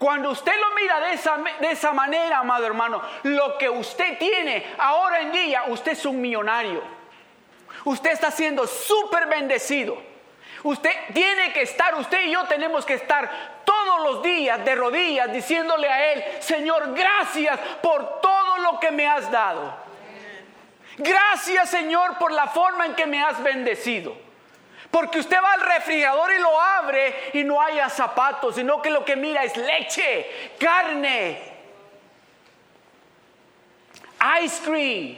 Cuando 0.02 0.32
usted 0.32 0.54
lo 0.60 0.74
mira 0.74 1.00
de 1.00 1.14
esa, 1.14 1.38
de 1.60 1.72
esa 1.74 1.94
manera, 1.94 2.40
amado 2.40 2.66
hermano, 2.66 3.04
lo 3.22 3.56
que 3.60 3.70
usted 3.70 4.18
tiene 4.18 4.74
ahora 4.80 5.20
en 5.20 5.32
día, 5.32 5.66
usted 5.68 5.92
es 5.92 6.04
un 6.08 6.20
millonario. 6.20 6.82
Usted 7.86 8.10
está 8.10 8.32
siendo 8.32 8.66
súper 8.66 9.28
bendecido. 9.28 10.02
Usted 10.64 10.90
tiene 11.14 11.54
que 11.54 11.62
estar, 11.62 11.94
usted 11.94 12.26
y 12.26 12.32
yo 12.32 12.46
tenemos 12.46 12.84
que 12.84 12.96
estar 12.96 13.62
todos 13.64 14.02
los 14.02 14.24
días 14.24 14.66
de 14.66 14.74
rodillas 14.74 15.32
diciéndole 15.32 15.88
a 15.88 16.14
Él, 16.14 16.24
Señor, 16.40 16.96
gracias 16.96 17.60
por 17.84 18.22
todo 18.22 18.58
lo 18.58 18.80
que 18.80 18.90
me 18.90 19.08
has 19.08 19.30
dado. 19.30 19.72
Gracias, 20.98 21.70
Señor, 21.70 22.18
por 22.18 22.32
la 22.32 22.48
forma 22.48 22.88
en 22.88 22.96
que 22.96 23.06
me 23.06 23.22
has 23.22 23.44
bendecido. 23.44 24.31
Porque 24.92 25.20
usted 25.20 25.38
va 25.42 25.54
al 25.54 25.62
refrigerador 25.62 26.34
y 26.34 26.40
lo 26.40 26.62
abre 26.62 27.32
y 27.34 27.44
no 27.46 27.62
haya 27.62 27.90
zapatos, 27.90 28.56
sino 28.56 28.82
que 28.82 28.90
lo 28.90 29.06
que 29.06 29.16
mira 29.16 29.44
es 29.44 29.56
leche, 29.56 30.52
carne, 30.60 31.42
ice 34.44 34.62
cream. 34.64 35.18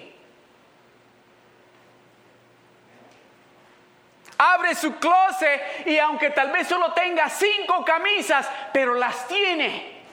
Abre 4.37 4.75
su 4.75 4.95
closet 4.97 5.87
y 5.87 5.97
aunque 5.97 6.29
tal 6.29 6.51
vez 6.51 6.67
solo 6.67 6.93
tenga 6.93 7.29
cinco 7.29 7.83
camisas, 7.83 8.47
pero 8.71 8.93
las 8.93 9.27
tiene. 9.27 10.03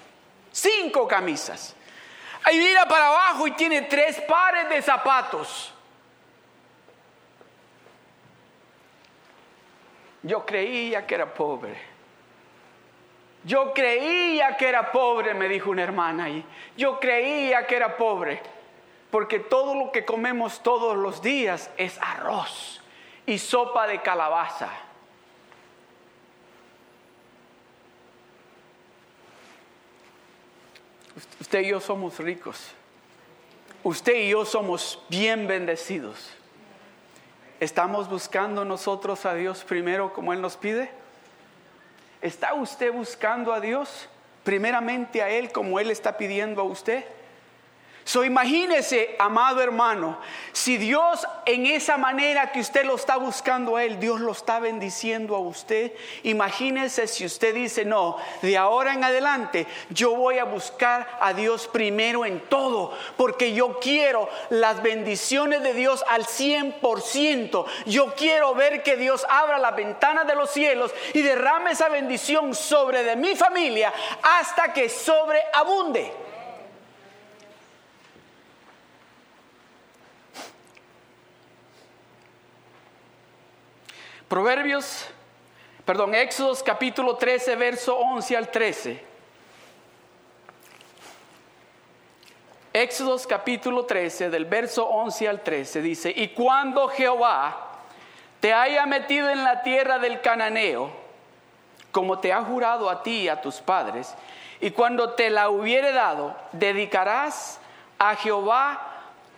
Cinco 0.53 1.07
camisas. 1.07 1.75
Ahí 2.45 2.59
mira 2.59 2.87
para 2.87 3.09
abajo 3.09 3.47
y 3.47 3.53
tiene 3.53 3.83
tres 3.83 4.21
pares 4.23 4.69
de 4.71 4.81
zapatos. 4.81 5.75
Yo 10.23 10.45
creía 10.45 11.07
que 11.07 11.15
era 11.15 11.33
pobre. 11.33 11.77
Yo 13.45 13.73
creía 13.73 14.57
que 14.57 14.69
era 14.69 14.93
pobre, 14.93 15.33
me 15.35 15.49
dijo 15.49 15.71
una 15.71 15.83
hermana 15.83 16.25
ahí. 16.25 16.45
Yo 16.77 17.01
creía 17.01 17.67
que 17.67 17.77
era 17.77 17.97
pobre. 17.97 18.43
Porque 19.11 19.41
todo 19.41 19.75
lo 19.75 19.91
que 19.91 20.05
comemos 20.05 20.63
todos 20.63 20.97
los 20.97 21.21
días 21.23 21.71
es 21.77 21.99
arroz 22.01 22.81
y 23.27 23.39
sopa 23.39 23.87
de 23.87 24.01
calabaza. 24.03 24.71
Usted 31.41 31.61
y 31.61 31.69
yo 31.69 31.81
somos 31.81 32.19
ricos. 32.19 32.73
Usted 33.83 34.15
y 34.15 34.31
yo 34.31 34.45
somos 34.45 35.03
bien 35.09 35.47
bendecidos. 35.49 36.31
¿Estamos 37.61 38.09
buscando 38.09 38.65
nosotros 38.65 39.27
a 39.27 39.35
Dios 39.35 39.65
primero 39.65 40.15
como 40.15 40.33
Él 40.33 40.41
nos 40.41 40.57
pide? 40.57 40.91
¿Está 42.23 42.55
usted 42.55 42.91
buscando 42.91 43.53
a 43.53 43.61
Dios 43.61 44.09
primeramente 44.45 45.21
a 45.21 45.29
Él 45.29 45.53
como 45.53 45.79
Él 45.79 45.91
está 45.91 46.17
pidiendo 46.17 46.63
a 46.63 46.65
usted? 46.65 47.05
So 48.05 48.25
imagínese, 48.25 49.15
amado 49.19 49.61
hermano, 49.61 50.19
si 50.53 50.79
Dios 50.79 51.27
en 51.47 51.67
esa 51.67 51.97
manera 51.97 52.51
que 52.51 52.61
usted 52.61 52.85
lo 52.85 52.97
está 52.97 53.17
buscando 53.17 53.77
a 53.77 53.85
Él, 53.85 54.01
Dios 54.01 54.21
lo 54.21 54.33
está 54.33 54.59
bendiciendo 54.59 55.37
a 55.37 55.39
usted. 55.39 55.93
Imagínese 56.25 57.07
si 57.07 57.25
usted 57.25 57.55
dice, 57.55 57.85
no, 57.85 58.17
de 58.43 58.57
ahora 58.57 58.95
en 58.95 59.05
adelante 59.05 59.67
yo 59.91 60.15
voy 60.17 60.39
a 60.39 60.45
buscar 60.45 61.19
a 61.21 61.35
Dios 61.35 61.69
primero 61.69 62.25
en 62.25 62.41
todo, 62.41 62.97
porque 63.17 63.53
yo 63.53 63.79
quiero 63.81 64.29
las 64.49 64.83
bendiciones 64.83 65.63
de 65.63 65.75
Dios 65.75 66.05
al 66.09 66.25
100%. 66.25 67.65
Yo 67.87 68.15
quiero 68.15 68.55
ver 68.55 68.83
que 68.83 68.97
Dios 68.97 69.25
abra 69.29 69.59
la 69.59 69.73
ventana 69.73 70.25
de 70.25 70.35
los 70.35 70.51
cielos 70.51 70.93
y 71.13 71.23
derrame 71.23 71.73
esa 71.73 71.89
bendición 71.89 72.55
sobre 72.55 73.05
de 73.05 73.17
mi 73.17 73.37
familia 73.37 73.93
hasta 74.23 74.73
que 74.73 74.89
sobreabunde. 74.89 76.30
Proverbios, 84.31 85.09
perdón, 85.85 86.15
Éxodos 86.15 86.63
capítulo 86.63 87.17
13, 87.17 87.57
verso 87.57 87.99
11 87.99 88.37
al 88.37 88.49
13. 88.49 89.05
Éxodos 92.73 93.27
capítulo 93.27 93.87
13, 93.87 94.31
del 94.31 94.45
verso 94.45 94.87
11 94.87 95.29
al 95.29 95.41
13, 95.41 95.83
dice, 95.83 96.13
y 96.15 96.29
cuando 96.29 96.87
Jehová 96.87 97.71
te 98.39 98.55
haya 98.55 98.87
metido 98.87 99.29
en 99.31 99.43
la 99.43 99.65
tierra 99.65 99.99
del 99.99 100.21
cananeo, 100.21 100.93
como 101.91 102.21
te 102.21 102.33
ha 102.33 102.41
jurado 102.45 102.89
a 102.89 103.03
ti 103.03 103.23
y 103.23 103.29
a 103.29 103.41
tus 103.41 103.57
padres, 103.57 104.15
y 104.61 104.71
cuando 104.71 105.15
te 105.15 105.29
la 105.31 105.51
hubiere 105.51 105.91
dado, 105.91 106.37
dedicarás 106.53 107.59
a 107.99 108.15
Jehová 108.15 108.90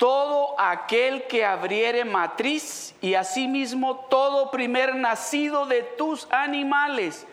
todo 0.02 0.56
aquel 0.58 1.28
que 1.28 1.44
abriere 1.44 2.04
matriz 2.04 2.92
y 3.00 3.14
asimismo 3.14 4.06
todo 4.10 4.50
primer 4.50 4.96
nacido 4.96 5.64
de 5.66 5.84
tus 5.84 6.26
animales. 6.32 7.24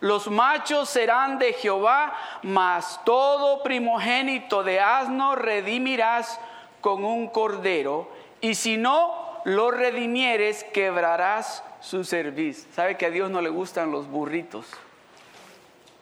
Los 0.00 0.28
machos 0.28 0.90
serán 0.90 1.38
de 1.38 1.54
Jehová, 1.54 2.12
mas 2.42 3.00
todo 3.06 3.62
primogénito 3.62 4.62
de 4.62 4.80
asno 4.80 5.34
redimirás 5.34 6.38
con 6.82 7.06
un 7.06 7.26
cordero, 7.26 8.10
y 8.42 8.54
si 8.54 8.76
no 8.76 9.40
lo 9.46 9.70
redimieres, 9.70 10.62
quebrarás 10.74 11.64
su 11.80 12.04
cerviz. 12.04 12.68
¿Sabe 12.76 12.98
que 12.98 13.06
a 13.06 13.10
Dios 13.10 13.30
no 13.30 13.40
le 13.40 13.48
gustan 13.48 13.92
los 13.92 14.06
burritos? 14.06 14.66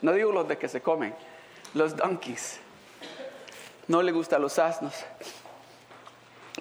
No 0.02 0.10
digo 0.14 0.32
los 0.32 0.48
de 0.48 0.58
que 0.58 0.66
se 0.66 0.80
comen, 0.82 1.14
los 1.74 1.96
donkeys. 1.96 2.58
No 3.86 4.02
le 4.02 4.10
gustan 4.10 4.42
los 4.42 4.58
asnos. 4.58 5.04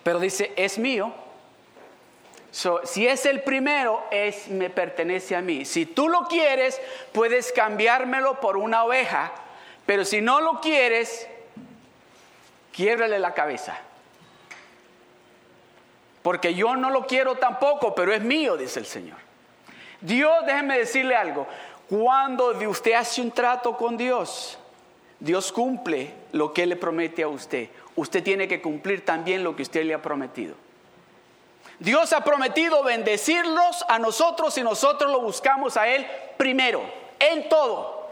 Pero 0.07 0.21
dice, 0.21 0.53
es 0.55 0.79
mío. 0.79 1.13
si 2.85 3.05
es 3.05 3.25
el 3.25 3.41
primero, 3.41 4.01
es, 4.09 4.47
me 4.47 4.69
pertenece 4.69 5.35
a 5.35 5.41
mí. 5.41 5.65
Si 5.65 5.85
tú 5.85 6.07
lo 6.07 6.29
quieres, 6.29 6.79
puedes 7.11 7.51
cambiármelo 7.51 8.39
por 8.39 8.55
una 8.55 8.85
oveja. 8.85 9.33
Pero 9.85 10.05
si 10.05 10.21
no 10.21 10.39
lo 10.39 10.61
quieres, 10.61 11.27
quiebrale 12.71 13.19
la 13.19 13.33
cabeza. 13.33 13.77
Porque 16.21 16.53
yo 16.53 16.77
no 16.77 16.89
lo 16.89 17.05
quiero 17.05 17.35
tampoco, 17.35 17.93
pero 17.93 18.13
es 18.13 18.21
mío, 18.21 18.55
dice 18.55 18.79
el 18.79 18.85
Señor. 18.85 19.17
Dios, 19.99 20.45
déjeme 20.45 20.77
decirle 20.77 21.17
algo. 21.17 21.47
Cuando 21.89 22.57
usted 22.69 22.93
hace 22.93 23.19
un 23.19 23.31
trato 23.31 23.75
con 23.75 23.97
Dios, 23.97 24.57
Dios 25.19 25.51
cumple 25.51 26.13
lo 26.31 26.53
que 26.53 26.65
le 26.65 26.77
promete 26.77 27.23
a 27.23 27.27
usted. 27.27 27.67
Usted 27.97 28.23
tiene 28.23 28.47
que 28.47 28.61
cumplir 28.61 29.03
también 29.03 29.43
lo 29.43 29.55
que 29.55 29.63
usted 29.63 29.83
le 29.83 29.95
ha 29.95 30.01
prometido. 30.01 30.55
Dios 31.79 32.13
ha 32.13 32.21
prometido 32.21 32.83
bendecirlos 32.83 33.83
a 33.89 33.97
nosotros 33.97 34.53
si 34.53 34.61
nosotros 34.61 35.11
lo 35.11 35.19
buscamos 35.19 35.77
a 35.77 35.87
Él 35.87 36.07
primero, 36.37 36.81
en 37.19 37.49
todo. 37.49 38.11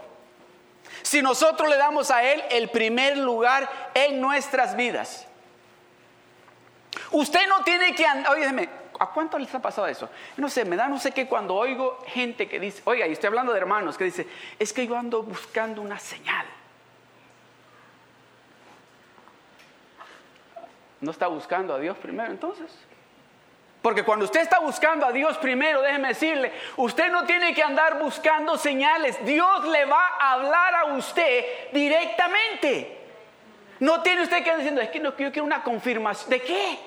Si 1.02 1.22
nosotros 1.22 1.68
le 1.68 1.76
damos 1.76 2.10
a 2.10 2.24
Él 2.24 2.42
el 2.50 2.68
primer 2.68 3.16
lugar 3.16 3.70
en 3.94 4.20
nuestras 4.20 4.76
vidas. 4.76 5.24
Usted 7.12 7.46
no 7.48 7.62
tiene 7.62 7.94
que 7.94 8.04
andar, 8.04 8.32
oígame, 8.32 8.68
¿a 8.98 9.06
cuánto 9.10 9.38
les 9.38 9.54
ha 9.54 9.62
pasado 9.62 9.86
eso? 9.86 10.08
No 10.36 10.48
sé, 10.48 10.64
me 10.64 10.74
da 10.74 10.88
no 10.88 10.98
sé 10.98 11.12
qué 11.12 11.28
cuando 11.28 11.54
oigo 11.54 12.02
gente 12.08 12.48
que 12.48 12.58
dice, 12.58 12.82
oiga, 12.86 13.06
y 13.06 13.12
estoy 13.12 13.28
hablando 13.28 13.52
de 13.52 13.58
hermanos, 13.58 13.96
que 13.96 14.04
dice, 14.04 14.26
es 14.58 14.72
que 14.72 14.84
yo 14.84 14.96
ando 14.96 15.22
buscando 15.22 15.80
una 15.80 16.00
señal. 16.00 16.46
¿No 21.00 21.10
está 21.10 21.26
buscando 21.26 21.74
a 21.74 21.78
Dios 21.78 21.96
primero 21.98 22.30
entonces? 22.30 22.72
Porque 23.82 24.02
cuando 24.02 24.24
usted 24.24 24.40
está 24.40 24.58
buscando 24.58 25.06
a 25.06 25.12
Dios 25.12 25.38
primero, 25.38 25.80
déjeme 25.82 26.08
decirle, 26.08 26.52
usted 26.76 27.10
no 27.10 27.24
tiene 27.24 27.54
que 27.54 27.62
andar 27.62 27.98
buscando 28.00 28.56
señales. 28.58 29.24
Dios 29.24 29.64
le 29.68 29.84
va 29.84 30.08
a 30.18 30.32
hablar 30.32 30.74
a 30.74 30.84
usted 30.96 31.70
directamente. 31.72 32.98
No 33.78 34.02
tiene 34.02 34.22
usted 34.22 34.42
que 34.42 34.56
decir, 34.56 34.76
es 34.78 34.88
que 34.88 34.98
no, 34.98 35.10
yo 35.10 35.30
quiero 35.30 35.44
una 35.44 35.62
confirmación. 35.62 36.30
¿De 36.30 36.42
qué? 36.42 36.78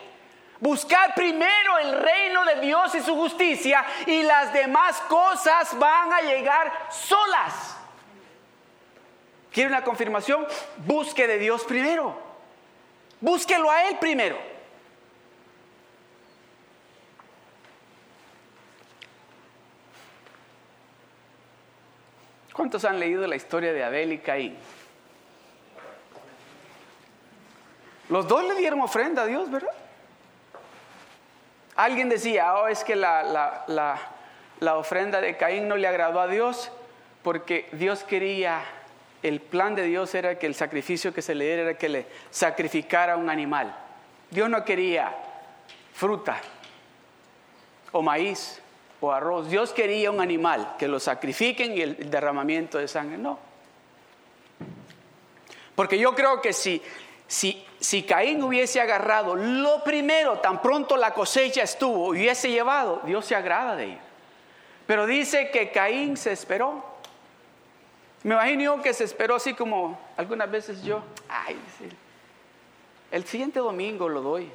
Buscar 0.60 1.14
primero 1.14 1.78
el 1.78 2.02
reino 2.02 2.44
de 2.44 2.56
Dios 2.60 2.94
y 2.96 3.00
su 3.02 3.16
justicia 3.16 3.86
y 4.06 4.24
las 4.24 4.52
demás 4.52 5.00
cosas 5.08 5.78
van 5.80 6.12
a 6.12 6.22
llegar 6.22 6.70
solas. 6.92 7.78
¿Quiere 9.54 9.70
una 9.70 9.84
confirmación? 9.84 10.46
Busque 10.86 11.28
de 11.28 11.38
Dios 11.38 11.64
primero. 11.64 12.29
Búsquelo 13.22 13.70
a 13.70 13.90
Él 13.90 13.98
primero. 14.00 14.38
¿Cuántos 22.54 22.84
han 22.84 23.00
leído 23.00 23.26
la 23.26 23.38
historia 23.38 23.72
de 23.72 23.84
Abel 23.84 24.12
y 24.12 24.18
Caín? 24.18 24.58
Los 28.10 28.28
dos 28.28 28.44
le 28.44 28.56
dieron 28.56 28.82
ofrenda 28.82 29.22
a 29.22 29.26
Dios, 29.28 29.50
¿verdad? 29.50 29.72
Alguien 31.76 32.10
decía, 32.10 32.56
oh, 32.56 32.68
es 32.68 32.84
que 32.84 32.96
la, 32.96 33.64
la, 34.60 34.76
ofrenda 34.76 35.22
de 35.22 35.38
Caín 35.38 35.70
no 35.70 35.78
le 35.78 35.88
agradó 35.88 36.20
a 36.20 36.28
Dios 36.28 36.72
porque 37.24 37.70
Dios 37.72 38.04
quería, 38.04 38.62
el 39.22 39.42
plan 39.42 39.76
de 39.76 39.84
Dios 39.84 40.14
era 40.16 40.38
que 40.38 40.48
el 40.48 40.56
sacrificio 40.56 41.14
que 41.14 41.22
se 41.22 41.36
le 41.36 41.46
diera 41.46 41.62
era 41.64 41.78
que 41.78 41.90
le 41.90 42.06
sacrificara 42.30 43.18
un 43.18 43.30
animal. 43.30 43.76
Dios 44.30 44.50
no 44.50 44.64
quería 44.64 45.16
fruta 45.94 46.40
o 47.92 48.02
maíz 48.02 48.62
o 49.02 49.12
arroz. 49.12 49.50
Dios 49.50 49.74
quería 49.74 50.12
un 50.12 50.22
animal, 50.22 50.76
que 50.78 50.88
lo 50.88 51.00
sacrifiquen 51.00 51.78
y 51.78 51.82
el 51.82 52.10
derramamiento 52.10 52.78
de 52.78 52.88
sangre. 52.88 53.18
No. 53.18 53.40
Porque 55.76 55.98
yo 55.98 56.14
creo 56.16 56.42
que 56.42 56.54
si 56.54 56.82
si, 57.30 57.64
si 57.80 58.02
Caín 58.02 58.42
hubiese 58.42 58.82
agarrado 58.82 59.36
lo 59.36 59.84
primero, 59.84 60.40
tan 60.40 60.64
pronto 60.64 60.98
la 60.98 61.14
cosecha 61.14 61.62
estuvo, 61.62 62.08
hubiese 62.08 62.50
llevado, 62.50 63.02
Dios 63.06 63.24
se 63.24 63.36
agrada 63.36 63.76
de 63.76 63.84
él. 63.84 63.98
Pero 64.88 65.06
dice 65.06 65.52
que 65.52 65.70
Caín 65.70 66.18
se 66.18 66.32
esperó. 66.32 66.84
Me 68.24 68.36
imagino 68.36 68.82
que 68.82 68.94
se 68.94 69.06
esperó 69.06 69.36
así 69.36 69.54
como 69.54 70.00
algunas 70.18 70.52
veces 70.52 70.84
yo, 70.84 71.02
ay, 71.30 71.58
el 73.12 73.24
siguiente 73.26 73.60
domingo 73.60 74.10
lo 74.10 74.22
doy. 74.22 74.50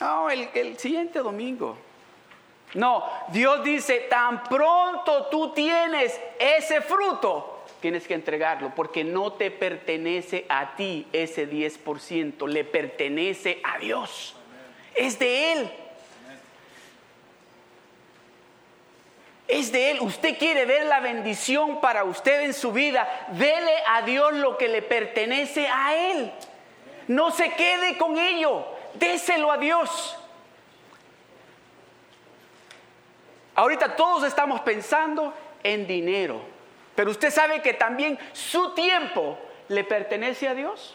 No, 0.00 0.30
el, 0.30 0.48
el 0.54 0.78
siguiente 0.78 1.18
domingo. 1.18 1.76
No, 2.74 3.04
Dios 3.28 3.64
dice, 3.64 4.06
tan 4.10 4.44
pronto 4.44 5.26
tú 5.26 5.52
tienes 5.52 6.20
ese 6.38 6.82
fruto, 6.82 7.64
tienes 7.80 8.06
que 8.06 8.14
entregarlo 8.14 8.72
porque 8.74 9.04
no 9.04 9.32
te 9.32 9.50
pertenece 9.50 10.44
a 10.48 10.76
ti 10.76 11.06
ese 11.12 11.50
10%, 11.50 12.46
le 12.46 12.64
pertenece 12.64 13.60
a 13.64 13.78
Dios. 13.78 14.36
Es 14.94 15.18
de 15.18 15.52
Él. 15.52 15.72
Es 19.48 19.72
de 19.72 19.90
Él. 19.90 20.00
Usted 20.02 20.38
quiere 20.38 20.66
ver 20.66 20.84
la 20.84 21.00
bendición 21.00 21.80
para 21.80 22.04
usted 22.04 22.42
en 22.42 22.52
su 22.52 22.70
vida. 22.70 23.08
Dele 23.30 23.72
a 23.86 24.02
Dios 24.02 24.34
lo 24.34 24.58
que 24.58 24.68
le 24.68 24.82
pertenece 24.82 25.66
a 25.66 25.96
Él. 25.96 26.30
No 27.08 27.30
se 27.30 27.52
quede 27.54 27.96
con 27.96 28.18
ello. 28.18 28.66
Déselo 28.94 29.50
a 29.50 29.56
Dios. 29.56 30.18
Ahorita 33.54 33.96
todos 33.96 34.22
estamos 34.24 34.60
pensando 34.60 35.34
en 35.64 35.86
dinero. 35.86 36.42
Pero 36.94 37.10
usted 37.10 37.30
sabe 37.30 37.62
que 37.62 37.74
también 37.74 38.18
su 38.32 38.74
tiempo 38.74 39.38
le 39.68 39.82
pertenece 39.82 40.46
a 40.46 40.54
Dios. 40.54 40.94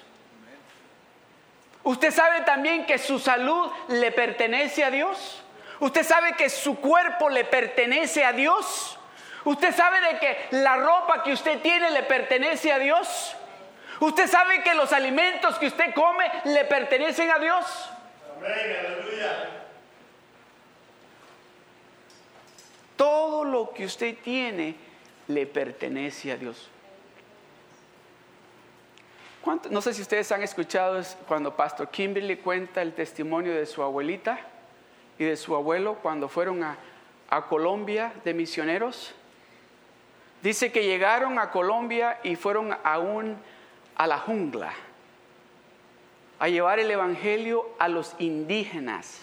Usted 1.84 2.12
sabe 2.12 2.42
también 2.42 2.86
que 2.86 2.98
su 2.98 3.20
salud 3.20 3.70
le 3.89 4.12
pertenece 4.12 4.84
a 4.84 4.92
Dios. 4.92 5.43
Usted 5.84 6.04
sabe 6.06 6.32
que 6.38 6.50
su 6.50 6.78
cuerpo 6.78 7.30
le 7.30 7.43
pertenece 7.43 8.24
a 8.24 8.32
Dios. 8.32 8.98
Usted 9.43 9.76
sabe 9.76 10.00
de 10.13 10.17
que 10.17 10.38
la 10.52 10.78
ropa 10.78 11.24
que 11.24 11.34
usted 11.34 11.60
tiene 11.60 11.91
le 11.91 12.04
pertenece 12.04 12.72
a 12.72 12.80
Dios. 12.80 13.36
Usted 14.00 14.30
sabe 14.30 14.63
que 14.63 14.76
los 14.76 14.93
alimentos 14.93 15.60
que 15.60 15.67
usted 15.67 15.93
come 15.93 16.24
le 16.46 16.63
pertenecen 16.63 17.30
a 17.32 17.38
Dios. 17.38 17.65
Amén, 18.38 18.78
aleluya. 18.80 19.50
Todo 22.95 23.43
lo 23.43 23.74
que 23.74 23.84
usted 23.84 24.16
tiene 24.24 24.78
le 25.28 25.45
pertenece 25.45 26.32
a 26.32 26.38
Dios. 26.38 26.70
No 29.70 29.82
sé 29.82 29.93
si 29.93 30.01
ustedes 30.01 30.32
han 30.32 30.43
escuchado 30.43 31.01
cuando 31.28 31.53
Pastor 31.58 31.89
Kimberly 31.89 32.38
cuenta 32.38 32.82
el 32.82 32.93
testimonio 32.93 33.53
de 33.53 33.66
su 33.66 33.84
abuelita 33.84 34.53
y 35.18 35.26
de 35.26 35.38
su 35.38 35.55
abuelo 35.55 35.95
cuando 36.01 36.28
fueron 36.30 36.64
a, 36.64 36.78
a 37.30 37.45
Colombia 37.47 38.14
de 38.24 38.34
misioneros. 38.34 39.14
Dice 40.41 40.72
que 40.72 40.84
llegaron 40.84 41.39
a 41.39 41.51
Colombia 41.51 42.20
y 42.24 42.36
fueron 42.36 42.76
aún 42.84 43.38
a 43.95 44.07
la 44.07 44.18
jungla 44.18 44.74
a 46.43 46.49
llevar 46.49 46.78
el 46.78 46.91
Evangelio 46.91 47.70
a 47.80 47.88
los 47.88 48.16
indígenas. 48.20 49.22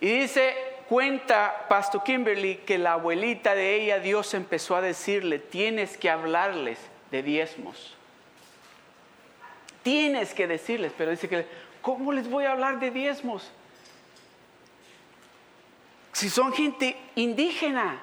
Y 0.00 0.20
dice 0.20 0.54
cuenta 0.88 1.66
Pastor 1.68 2.02
Kimberly 2.04 2.56
que 2.64 2.78
la 2.78 2.94
abuelita 2.94 3.54
de 3.54 3.74
ella, 3.74 3.98
Dios 3.98 4.32
empezó 4.32 4.76
a 4.76 4.80
decirle, 4.80 5.38
tienes 5.38 5.98
que 5.98 6.08
hablarles 6.08 6.78
de 7.10 7.22
diezmos. 7.22 7.94
Tienes 9.82 10.32
que 10.32 10.46
decirles, 10.46 10.92
pero 10.96 11.10
dice 11.10 11.28
que, 11.28 11.44
¿cómo 11.82 12.12
les 12.12 12.30
voy 12.30 12.46
a 12.46 12.52
hablar 12.52 12.80
de 12.80 12.90
diezmos? 12.90 13.52
Si 16.16 16.30
son 16.30 16.50
gente 16.54 16.96
indígena, 17.14 18.00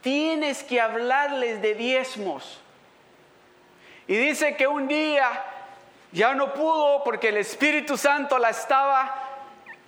tienes 0.00 0.62
que 0.62 0.80
hablarles 0.80 1.60
de 1.60 1.74
diezmos. 1.74 2.62
Y 4.06 4.16
dice 4.16 4.56
que 4.56 4.66
un 4.66 4.88
día 4.88 5.44
Ya 6.12 6.32
no 6.32 6.54
pudo 6.54 7.04
porque 7.04 7.28
el 7.28 7.36
Espíritu 7.36 7.98
Santo 7.98 8.38
la 8.38 8.48
estaba 8.48 9.14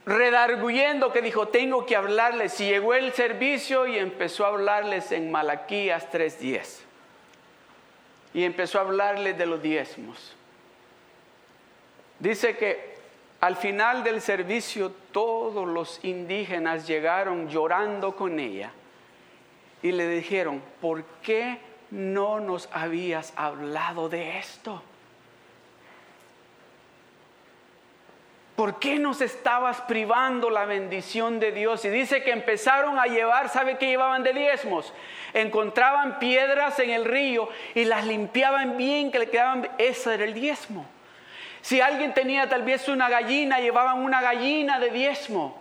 redarguyendo 0.04 1.10
que 1.10 1.22
dijo, 1.22 1.48
tengo 1.48 1.86
que 1.86 1.96
hablarles. 1.96 2.60
Y 2.60 2.66
llegó 2.66 2.92
el 2.92 3.14
servicio 3.14 3.86
y 3.86 3.98
empezó 3.98 4.44
a 4.44 4.48
hablarles 4.48 5.10
en 5.10 5.30
Malaquías 5.30 6.12
3.10. 6.12 6.80
Y 8.34 8.44
empezó 8.44 8.76
a 8.76 8.82
hablarles 8.82 9.38
de 9.38 9.46
los 9.46 9.62
diezmos. 9.62 10.36
Dice 12.18 12.58
que 12.58 12.93
al 13.44 13.56
final 13.56 14.02
del 14.02 14.22
servicio 14.22 14.90
todos 15.12 15.68
los 15.68 16.02
indígenas 16.02 16.86
llegaron 16.86 17.46
llorando 17.50 18.16
con 18.16 18.40
ella 18.40 18.70
y 19.82 19.92
le 19.92 20.08
dijeron, 20.08 20.62
¿por 20.80 21.04
qué 21.22 21.58
no 21.90 22.40
nos 22.40 22.70
habías 22.72 23.34
hablado 23.36 24.08
de 24.08 24.38
esto? 24.38 24.82
¿Por 28.56 28.78
qué 28.78 28.98
nos 28.98 29.20
estabas 29.20 29.82
privando 29.82 30.48
la 30.48 30.64
bendición 30.64 31.38
de 31.38 31.52
Dios? 31.52 31.84
Y 31.84 31.90
dice 31.90 32.22
que 32.22 32.30
empezaron 32.30 32.98
a 32.98 33.04
llevar, 33.04 33.50
¿sabe 33.50 33.76
qué 33.76 33.88
llevaban 33.88 34.22
de 34.22 34.32
diezmos? 34.32 34.94
Encontraban 35.34 36.18
piedras 36.18 36.78
en 36.78 36.88
el 36.88 37.04
río 37.04 37.50
y 37.74 37.84
las 37.84 38.06
limpiaban 38.06 38.78
bien, 38.78 39.12
que 39.12 39.18
le 39.18 39.28
quedaban, 39.28 39.68
ese 39.76 40.14
era 40.14 40.24
el 40.24 40.32
diezmo. 40.32 40.93
Si 41.64 41.80
alguien 41.80 42.12
tenía 42.12 42.46
tal 42.46 42.62
vez 42.62 42.86
una 42.88 43.08
gallina, 43.08 43.58
llevaban 43.58 44.04
una 44.04 44.20
gallina 44.20 44.78
de 44.78 44.90
diezmo. 44.90 45.58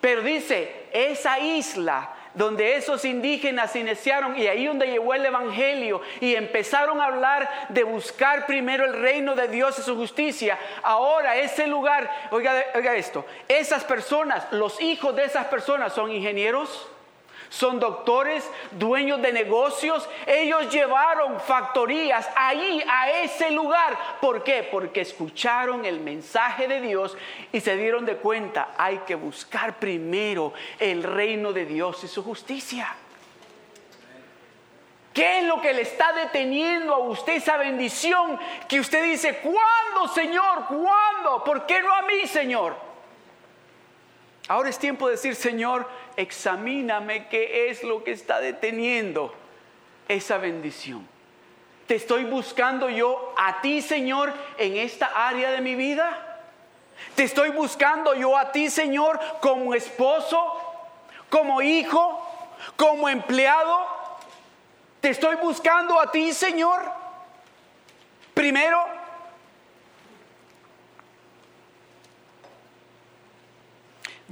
Pero 0.00 0.22
dice, 0.22 0.86
esa 0.92 1.40
isla 1.40 2.08
donde 2.32 2.76
esos 2.76 3.04
indígenas 3.04 3.74
iniciaron 3.74 4.38
y 4.38 4.46
ahí 4.46 4.66
donde 4.66 4.86
llegó 4.86 5.12
el 5.12 5.26
Evangelio 5.26 6.02
y 6.20 6.36
empezaron 6.36 7.00
a 7.00 7.06
hablar 7.06 7.66
de 7.70 7.82
buscar 7.82 8.46
primero 8.46 8.84
el 8.84 8.92
reino 9.02 9.34
de 9.34 9.48
Dios 9.48 9.80
y 9.80 9.82
su 9.82 9.96
justicia. 9.96 10.56
Ahora 10.84 11.34
ese 11.34 11.66
lugar, 11.66 12.08
oiga, 12.30 12.54
oiga 12.76 12.94
esto, 12.94 13.26
esas 13.48 13.82
personas, 13.82 14.46
los 14.52 14.80
hijos 14.80 15.16
de 15.16 15.24
esas 15.24 15.46
personas 15.46 15.94
son 15.94 16.12
ingenieros, 16.12 16.91
son 17.52 17.78
doctores, 17.78 18.50
dueños 18.70 19.20
de 19.20 19.30
negocios. 19.30 20.08
Ellos 20.26 20.72
llevaron 20.72 21.38
factorías 21.38 22.26
ahí, 22.34 22.82
a 22.88 23.10
ese 23.10 23.50
lugar. 23.50 24.18
¿Por 24.22 24.42
qué? 24.42 24.66
Porque 24.70 25.02
escucharon 25.02 25.84
el 25.84 26.00
mensaje 26.00 26.66
de 26.66 26.80
Dios 26.80 27.14
y 27.52 27.60
se 27.60 27.76
dieron 27.76 28.06
de 28.06 28.16
cuenta, 28.16 28.70
hay 28.78 28.98
que 29.06 29.16
buscar 29.16 29.78
primero 29.78 30.54
el 30.78 31.02
reino 31.02 31.52
de 31.52 31.66
Dios 31.66 32.02
y 32.04 32.08
su 32.08 32.24
justicia. 32.24 32.96
¿Qué 35.12 35.40
es 35.40 35.44
lo 35.44 35.60
que 35.60 35.74
le 35.74 35.82
está 35.82 36.10
deteniendo 36.14 36.94
a 36.94 37.00
usted 37.00 37.34
esa 37.34 37.58
bendición 37.58 38.38
que 38.66 38.80
usted 38.80 39.04
dice, 39.04 39.40
¿cuándo, 39.40 40.10
Señor? 40.14 40.64
¿Cuándo? 40.68 41.44
¿Por 41.44 41.66
qué 41.66 41.82
no 41.82 41.92
a 41.92 42.00
mí, 42.00 42.26
Señor? 42.26 42.91
Ahora 44.48 44.68
es 44.68 44.78
tiempo 44.78 45.06
de 45.06 45.12
decir, 45.12 45.34
Señor, 45.36 45.88
examíname 46.16 47.28
qué 47.28 47.70
es 47.70 47.84
lo 47.84 48.02
que 48.02 48.12
está 48.12 48.40
deteniendo 48.40 49.34
esa 50.08 50.38
bendición. 50.38 51.06
¿Te 51.86 51.94
estoy 51.94 52.24
buscando 52.24 52.88
yo 52.88 53.34
a 53.36 53.60
ti, 53.60 53.82
Señor, 53.82 54.32
en 54.58 54.76
esta 54.76 55.28
área 55.28 55.50
de 55.50 55.60
mi 55.60 55.74
vida? 55.74 56.40
¿Te 57.14 57.24
estoy 57.24 57.50
buscando 57.50 58.14
yo 58.14 58.36
a 58.36 58.52
ti, 58.52 58.70
Señor, 58.70 59.20
como 59.40 59.74
esposo, 59.74 60.40
como 61.28 61.62
hijo, 61.62 62.26
como 62.76 63.08
empleado? 63.08 63.86
¿Te 65.00 65.10
estoy 65.10 65.36
buscando 65.36 66.00
a 66.00 66.10
ti, 66.10 66.32
Señor? 66.32 66.80
Primero, 68.34 68.82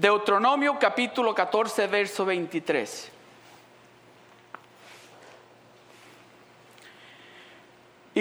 Deuteronomio 0.00 0.78
capítulo 0.78 1.34
14, 1.34 1.86
verso 1.86 2.24
23. 2.24 3.12
Y, 8.14 8.20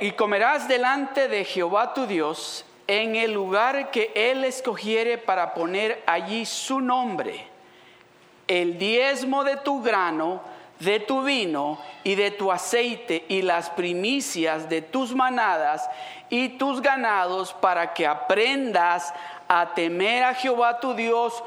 y 0.00 0.12
comerás 0.12 0.68
delante 0.68 1.26
de 1.26 1.44
Jehová 1.44 1.92
tu 1.92 2.06
Dios 2.06 2.64
en 2.86 3.16
el 3.16 3.32
lugar 3.32 3.90
que 3.90 4.12
Él 4.14 4.44
escogiere 4.44 5.18
para 5.18 5.54
poner 5.54 6.04
allí 6.06 6.46
su 6.46 6.80
nombre, 6.80 7.44
el 8.46 8.78
diezmo 8.78 9.42
de 9.42 9.56
tu 9.56 9.82
grano, 9.82 10.40
de 10.78 11.00
tu 11.00 11.24
vino 11.24 11.80
y 12.04 12.14
de 12.14 12.30
tu 12.30 12.52
aceite 12.52 13.24
y 13.28 13.42
las 13.42 13.70
primicias 13.70 14.68
de 14.68 14.82
tus 14.82 15.16
manadas 15.16 15.90
y 16.30 16.50
tus 16.50 16.80
ganados 16.80 17.52
para 17.54 17.92
que 17.92 18.06
aprendas 18.06 19.12
a 19.48 19.74
temer 19.74 20.22
a 20.22 20.34
Jehová 20.34 20.78
tu 20.78 20.94
Dios 20.94 21.42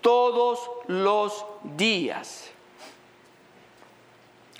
todos 0.00 0.70
los 0.88 1.44
días. 1.62 2.50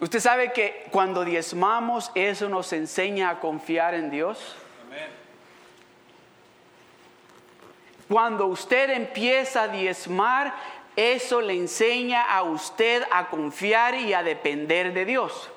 Usted 0.01 0.21
sabe 0.21 0.53
que 0.53 0.87
cuando 0.91 1.25
diezmamos 1.25 2.11
eso 2.15 2.49
nos 2.49 2.73
enseña 2.73 3.31
a 3.31 3.41
confiar 3.41 3.95
en 3.95 4.11
Dios. 4.11 4.57
Cuando 8.09 8.47
usted 8.47 8.91
empieza 8.91 9.63
a 9.63 9.69
diezmar, 9.69 10.55
eso 10.97 11.41
le 11.41 11.55
enseña 11.55 12.23
a 12.23 12.43
usted 12.43 13.05
a 13.11 13.29
confiar 13.29 13.95
y 13.95 14.13
a 14.13 14.23
depender 14.23 14.93
de 14.93 15.05
Dios. 15.07 15.49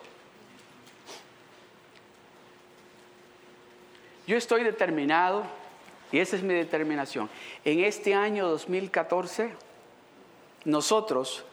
Yo 4.26 4.38
estoy 4.38 4.64
determinado 4.64 5.44
y 6.12 6.20
esa 6.20 6.36
es 6.36 6.44
mi 6.44 6.54
determinación. 6.54 7.30
En 7.64 7.80
este 7.82 8.14
año 8.14 8.48
2014, 8.48 9.54
nosotros 10.66 11.44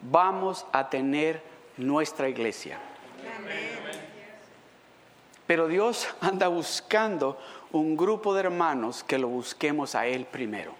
vamos 0.00 0.66
a 0.72 0.88
tener 0.88 1.42
nuestra 1.76 2.28
iglesia. 2.28 2.78
Pero 5.46 5.66
Dios 5.66 6.08
anda 6.20 6.48
buscando 6.48 7.38
un 7.72 7.96
grupo 7.96 8.34
de 8.34 8.40
hermanos 8.40 9.04
que 9.04 9.18
lo 9.18 9.28
busquemos 9.28 9.94
a 9.94 10.06
Él 10.06 10.26
primero. 10.26 10.72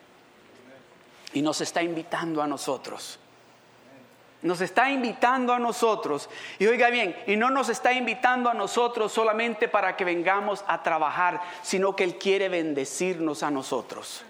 Y 1.32 1.42
nos 1.42 1.60
está 1.60 1.82
invitando 1.82 2.42
a 2.42 2.46
nosotros. 2.46 3.18
Nos 4.42 4.62
está 4.62 4.90
invitando 4.90 5.52
a 5.52 5.58
nosotros. 5.58 6.30
Y 6.58 6.66
oiga 6.66 6.88
bien, 6.88 7.14
y 7.26 7.36
no 7.36 7.50
nos 7.50 7.68
está 7.68 7.92
invitando 7.92 8.48
a 8.48 8.54
nosotros 8.54 9.12
solamente 9.12 9.68
para 9.68 9.96
que 9.96 10.04
vengamos 10.04 10.64
a 10.66 10.82
trabajar, 10.82 11.42
sino 11.62 11.94
que 11.94 12.04
Él 12.04 12.16
quiere 12.16 12.48
bendecirnos 12.48 13.42
a 13.42 13.50
nosotros. 13.50 14.24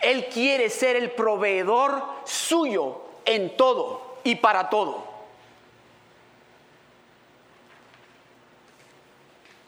Él 0.00 0.26
quiere 0.32 0.70
ser 0.70 0.96
el 0.96 1.10
proveedor 1.10 2.02
suyo 2.24 3.02
en 3.24 3.56
todo 3.56 4.18
y 4.24 4.36
para 4.36 4.70
todo. 4.70 5.06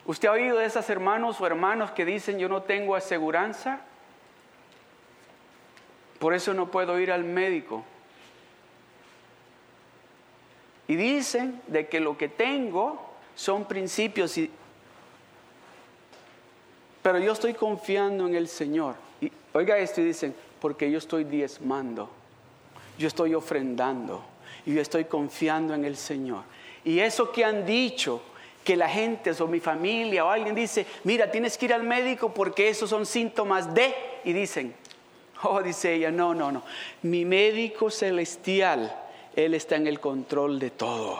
¿Usted 0.07 0.29
ha 0.29 0.33
oído 0.33 0.59
de 0.59 0.65
esas 0.65 0.89
hermanos 0.89 1.41
o 1.41 1.47
hermanos 1.47 1.91
que 1.91 2.05
dicen 2.05 2.39
yo 2.39 2.49
no 2.49 2.63
tengo 2.63 2.97
aseguranza? 2.97 3.81
Por 6.19 6.35
eso 6.35 6.55
no 6.55 6.71
puedo 6.71 6.99
ir 6.99 7.13
al 7.13 7.25
médico. 7.25 7.85
Y 10.91 10.97
dicen 10.97 11.63
de 11.69 11.87
que 11.87 12.01
lo 12.01 12.19
que 12.19 12.27
tengo 12.27 13.01
son 13.37 13.65
principios, 13.65 14.35
pero 17.01 17.21
yo 17.21 17.31
estoy 17.31 17.55
confiando 17.55 18.27
en 18.27 18.35
el 18.35 18.49
Señor. 18.49 18.97
Y 19.21 19.31
oiga 19.53 19.79
esto 19.79 20.01
y 20.01 20.05
dicen, 20.07 20.35
porque 20.61 20.91
yo 20.91 20.99
estoy 20.99 21.23
diezmando, 21.23 22.11
yo 22.99 23.07
estoy 23.07 23.37
ofrendando 23.37 24.25
y 24.67 24.75
yo 24.75 24.81
estoy 24.81 25.05
confiando 25.05 25.75
en 25.75 25.85
el 25.85 25.97
Señor. 25.97 26.43
Y 26.85 26.99
eso 26.99 27.31
que 27.31 27.45
han 27.45 27.65
dicho, 27.65 28.21
que 28.65 28.75
la 28.75 28.89
gente 28.89 29.31
o 29.31 29.47
mi 29.47 29.61
familia 29.61 30.25
o 30.25 30.31
alguien 30.31 30.57
dice, 30.57 30.85
mira, 31.05 31.31
tienes 31.31 31.57
que 31.57 31.67
ir 31.67 31.73
al 31.73 31.85
médico 31.85 32.35
porque 32.35 32.69
esos 32.69 32.91
son 32.91 33.07
síntomas 33.07 33.73
de, 33.73 33.95
y 34.25 34.33
dicen, 34.33 34.75
oh, 35.45 35.63
dice 35.63 35.95
ella, 35.95 36.11
no, 36.11 36.35
no, 36.35 36.51
no, 36.51 36.65
mi 37.03 37.25
médico 37.25 37.93
celestial 37.93 38.93
él 39.37 39.55
está 39.55 39.77
en 39.77 39.87
el 39.87 40.01
control 40.01 40.59
de 40.59 40.71
todo. 40.71 41.19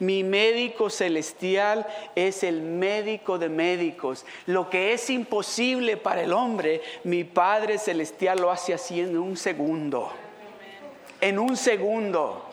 Mi 0.00 0.24
médico 0.24 0.90
celestial 0.90 1.86
es 2.14 2.42
el 2.42 2.62
médico 2.62 3.38
de 3.38 3.48
médicos. 3.48 4.24
Lo 4.46 4.68
que 4.70 4.92
es 4.92 5.08
imposible 5.10 5.96
para 5.96 6.22
el 6.22 6.32
hombre, 6.32 6.82
mi 7.04 7.24
Padre 7.24 7.78
celestial 7.78 8.40
lo 8.40 8.50
hace 8.50 8.74
así 8.74 9.00
en 9.00 9.16
un 9.16 9.36
segundo. 9.36 10.10
En 11.20 11.38
un 11.38 11.56
segundo. 11.56 12.44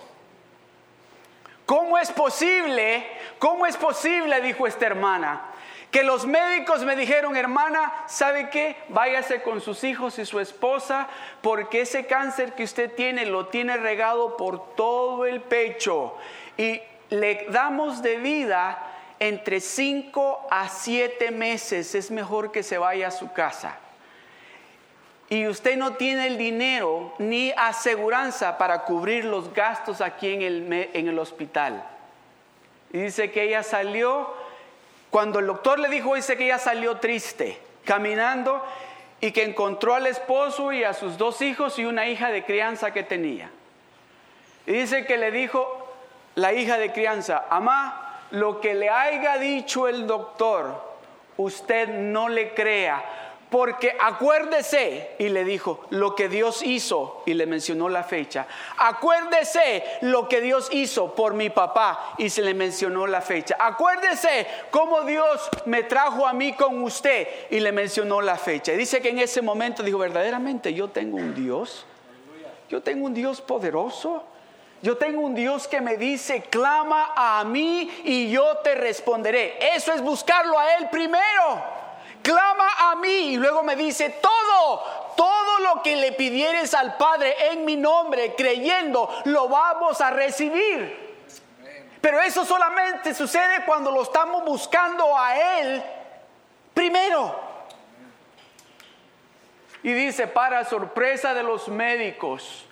¿Cómo 1.65 1.97
es 1.97 2.11
posible? 2.11 3.05
¿Cómo 3.39 3.65
es 3.65 3.76
posible? 3.76 4.39
Dijo 4.41 4.67
esta 4.67 4.86
hermana 4.86 5.55
que 5.95 6.03
los 6.03 6.25
médicos 6.25 6.83
me 6.83 6.93
dijeron, 6.93 7.37
hermana, 7.37 8.03
¿sabe 8.07 8.49
qué? 8.49 8.75
Váyase 8.89 9.41
con 9.41 9.61
sus 9.61 9.81
hijos 9.85 10.19
y 10.19 10.25
su 10.25 10.41
esposa, 10.41 11.07
porque 11.41 11.79
ese 11.79 12.05
cáncer 12.05 12.51
que 12.51 12.65
usted 12.65 12.93
tiene 12.95 13.25
lo 13.25 13.47
tiene 13.47 13.77
regado 13.77 14.35
por 14.35 14.75
todo 14.75 15.25
el 15.25 15.39
pecho. 15.39 16.17
Y 16.57 16.81
le 17.11 17.45
damos 17.49 18.01
de 18.01 18.17
vida 18.17 18.77
entre 19.19 19.61
5 19.61 20.47
a 20.51 20.67
7 20.67 21.31
meses 21.31 21.95
es 21.95 22.11
mejor 22.11 22.51
que 22.51 22.61
se 22.61 22.77
vaya 22.77 23.07
a 23.07 23.11
su 23.11 23.31
casa. 23.31 23.77
Y 25.29 25.47
usted 25.47 25.77
no 25.77 25.93
tiene 25.93 26.27
el 26.27 26.37
dinero 26.37 27.13
ni 27.19 27.53
aseguranza 27.55 28.57
para 28.57 28.83
cubrir 28.83 29.23
los 29.23 29.53
gastos 29.53 30.01
aquí 30.01 30.33
en 30.33 30.41
el, 30.41 30.89
en 30.91 31.07
el 31.07 31.17
hospital. 31.17 31.85
Y 32.91 32.97
dice 32.97 33.31
que 33.31 33.43
ella 33.43 33.63
salió, 33.63 34.44
cuando 35.16 35.39
el 35.39 35.47
doctor 35.47 35.80
le 35.80 35.88
dijo, 35.88 36.13
dice 36.16 36.36
que 36.36 36.43
ella 36.43 36.59
salió 36.59 36.97
triste, 36.97 37.57
caminando 37.86 38.61
y 39.22 39.32
que 39.32 39.43
encontró 39.43 39.93
al 39.95 40.07
esposo 40.07 40.74
y 40.74 40.84
a 40.84 40.93
sus 40.93 41.18
dos 41.18 41.41
hijos 41.41 41.80
y 41.80 41.86
una 41.86 42.09
hija 42.09 42.32
de 42.32 42.43
crianza 42.43 42.91
que 42.91 43.01
tenía. 43.01 43.49
Y 44.68 44.74
dice 44.74 45.05
que 45.05 45.16
le 45.16 45.32
dijo 45.32 45.88
la 46.36 46.51
hija 46.51 46.78
de 46.78 46.91
crianza, 46.91 47.45
amá, 47.49 48.24
lo 48.32 48.59
que 48.59 48.74
le 48.74 48.89
haya 48.89 49.38
dicho 49.38 49.88
el 49.88 50.05
doctor, 50.05 50.84
usted 51.38 51.88
no 51.88 52.28
le 52.28 52.53
crea, 52.53 53.01
porque 53.49 53.95
acuérdese, 53.99 55.11
y 55.19 55.29
le 55.29 55.43
dijo, 55.43 55.85
lo 55.89 56.15
que 56.15 56.29
Dios 56.29 56.63
hizo, 56.63 57.23
y 57.25 57.33
le 57.33 57.45
mencionó 57.45 57.89
la 57.89 58.03
fecha, 58.03 58.47
acuérdese 58.77 59.83
lo 60.01 60.27
que 60.27 60.41
Dios 60.41 60.67
hizo 60.71 61.13
por 61.15 61.33
mi 61.33 61.49
papá, 61.49 62.15
y 62.17 62.29
se 62.29 62.41
le 62.41 62.53
mencionó 62.53 63.07
la 63.07 63.21
fecha, 63.21 63.55
acuérdese 63.59 64.47
cómo 64.71 65.01
Dios 65.01 65.49
me 65.65 65.83
trajo 65.83 66.27
a 66.27 66.33
mí 66.33 66.53
con 66.53 66.83
usted, 66.83 67.27
y 67.49 67.59
le 67.59 67.71
mencionó 67.71 68.21
la 68.21 68.35
fecha. 68.35 68.73
Y 68.73 68.77
dice 68.77 69.01
que 69.01 69.09
en 69.09 69.19
ese 69.19 69.41
momento 69.41 69.83
dijo, 69.83 69.97
verdaderamente 69.97 70.73
yo 70.73 70.89
tengo 70.89 71.17
un 71.17 71.33
Dios, 71.35 71.85
yo 72.69 72.81
tengo 72.81 73.05
un 73.05 73.13
Dios 73.13 73.41
poderoso. 73.41 74.23
Yo 74.81 74.97
tengo 74.97 75.21
un 75.21 75.33
Dios 75.33 75.67
que 75.67 75.81
me 75.81 75.97
dice, 75.97 76.43
clama 76.43 77.13
a 77.15 77.43
mí 77.43 77.89
y 78.03 78.29
yo 78.29 78.57
te 78.57 78.75
responderé. 78.75 79.57
Eso 79.75 79.91
es 79.91 80.01
buscarlo 80.01 80.59
a 80.59 80.75
Él 80.75 80.89
primero. 80.91 81.63
Clama 82.26 82.67
a 82.80 82.95
mí 82.95 83.34
y 83.34 83.38
luego 83.38 83.61
me 83.61 83.76
dice, 83.76 84.09
todo, 84.09 84.80
todo 85.15 85.59
lo 85.59 85.84
que 85.84 85.95
le 85.95 86.11
pidieres 86.13 86.73
al 86.73 86.97
Padre 86.97 87.51
en 87.51 87.63
mi 87.65 87.76
nombre, 87.76 88.34
creyendo, 88.34 89.07
lo 89.26 89.47
vamos 89.47 90.01
a 90.01 90.09
recibir. 90.09 91.05
Pero 92.01 92.19
eso 92.21 92.43
solamente 92.43 93.13
sucede 93.13 93.63
cuando 93.63 93.91
lo 93.91 94.01
estamos 94.01 94.43
buscando 94.43 95.15
a 95.15 95.59
Él 95.59 95.84
primero. 96.73 97.39
Y 99.84 99.93
dice, 99.93 100.26
para 100.26 100.65
sorpresa 100.65 101.36
de 101.36 101.43
los 101.43 101.67
médicos, 101.67 102.65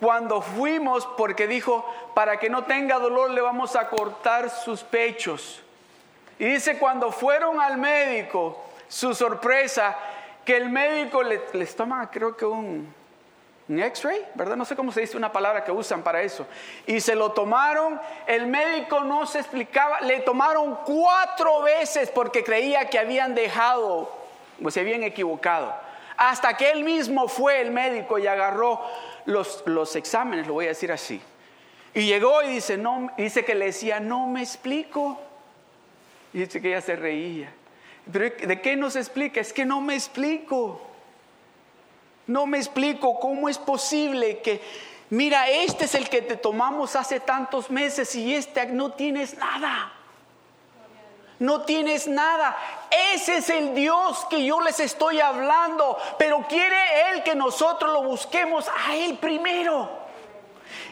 cuando 0.00 0.40
fuimos, 0.40 1.04
porque 1.18 1.46
dijo, 1.46 1.84
para 2.14 2.38
que 2.38 2.48
no 2.48 2.64
tenga 2.64 2.98
dolor 2.98 3.32
le 3.32 3.42
vamos 3.42 3.76
a 3.76 3.90
cortar 3.90 4.48
sus 4.48 4.82
pechos. 4.82 5.62
Y 6.38 6.44
dice, 6.44 6.78
cuando 6.78 7.10
fueron 7.12 7.60
al 7.60 7.78
médico, 7.78 8.62
su 8.88 9.14
sorpresa, 9.14 9.96
que 10.44 10.56
el 10.56 10.68
médico 10.68 11.22
le, 11.22 11.40
les 11.54 11.74
toma, 11.74 12.10
creo 12.10 12.36
que 12.36 12.44
un, 12.44 12.92
un 13.68 13.82
x-ray, 13.82 14.24
¿verdad? 14.34 14.56
No 14.56 14.64
sé 14.64 14.76
cómo 14.76 14.92
se 14.92 15.00
dice 15.00 15.16
una 15.16 15.32
palabra 15.32 15.64
que 15.64 15.72
usan 15.72 16.02
para 16.02 16.22
eso. 16.22 16.46
Y 16.86 17.00
se 17.00 17.14
lo 17.14 17.32
tomaron, 17.32 18.00
el 18.26 18.46
médico 18.46 19.00
no 19.00 19.26
se 19.26 19.40
explicaba, 19.40 20.00
le 20.02 20.20
tomaron 20.20 20.78
cuatro 20.84 21.62
veces 21.62 22.10
porque 22.10 22.44
creía 22.44 22.88
que 22.88 22.98
habían 22.98 23.34
dejado 23.34 24.08
o 24.62 24.70
se 24.70 24.80
habían 24.80 25.02
equivocado. 25.02 25.74
Hasta 26.16 26.56
que 26.56 26.70
él 26.70 26.84
mismo 26.84 27.28
fue 27.28 27.60
el 27.60 27.70
médico 27.72 28.18
y 28.18 28.26
agarró 28.26 28.80
los, 29.26 29.96
exámenes, 29.96 30.46
lo 30.46 30.54
voy 30.54 30.66
a 30.66 30.68
decir 30.68 30.92
así. 30.92 31.20
Y 31.92 32.06
llegó 32.06 32.42
y 32.42 32.48
dice, 32.48 32.76
no, 32.76 33.10
dice 33.16 33.44
que 33.44 33.54
le 33.54 33.66
decía, 33.66 34.00
no 34.00 34.26
me 34.26 34.42
explico. 34.42 35.20
Y 36.36 36.40
dice 36.40 36.60
que 36.60 36.68
ella 36.68 36.82
se 36.82 36.94
reía. 36.96 37.50
Pero 38.12 38.26
¿de 38.46 38.60
qué 38.60 38.76
nos 38.76 38.94
explica? 38.94 39.40
Es 39.40 39.54
que 39.54 39.64
no 39.64 39.80
me 39.80 39.94
explico. 39.94 40.82
No 42.26 42.44
me 42.44 42.58
explico 42.58 43.18
cómo 43.18 43.48
es 43.48 43.56
posible 43.56 44.40
que, 44.42 44.60
mira, 45.08 45.48
este 45.48 45.86
es 45.86 45.94
el 45.94 46.10
que 46.10 46.20
te 46.20 46.36
tomamos 46.36 46.94
hace 46.94 47.20
tantos 47.20 47.70
meses 47.70 48.14
y 48.14 48.34
este 48.34 48.66
no 48.66 48.92
tienes 48.92 49.38
nada. 49.38 49.94
No 51.38 51.62
tienes 51.62 52.06
nada. 52.06 52.54
Ese 53.14 53.38
es 53.38 53.48
el 53.48 53.74
Dios 53.74 54.26
que 54.28 54.44
yo 54.44 54.60
les 54.60 54.78
estoy 54.78 55.20
hablando. 55.20 55.96
Pero 56.18 56.46
quiere 56.46 57.12
Él 57.12 57.22
que 57.22 57.34
nosotros 57.34 57.90
lo 57.90 58.02
busquemos 58.02 58.68
a 58.86 58.94
Él 58.94 59.16
primero. 59.16 59.88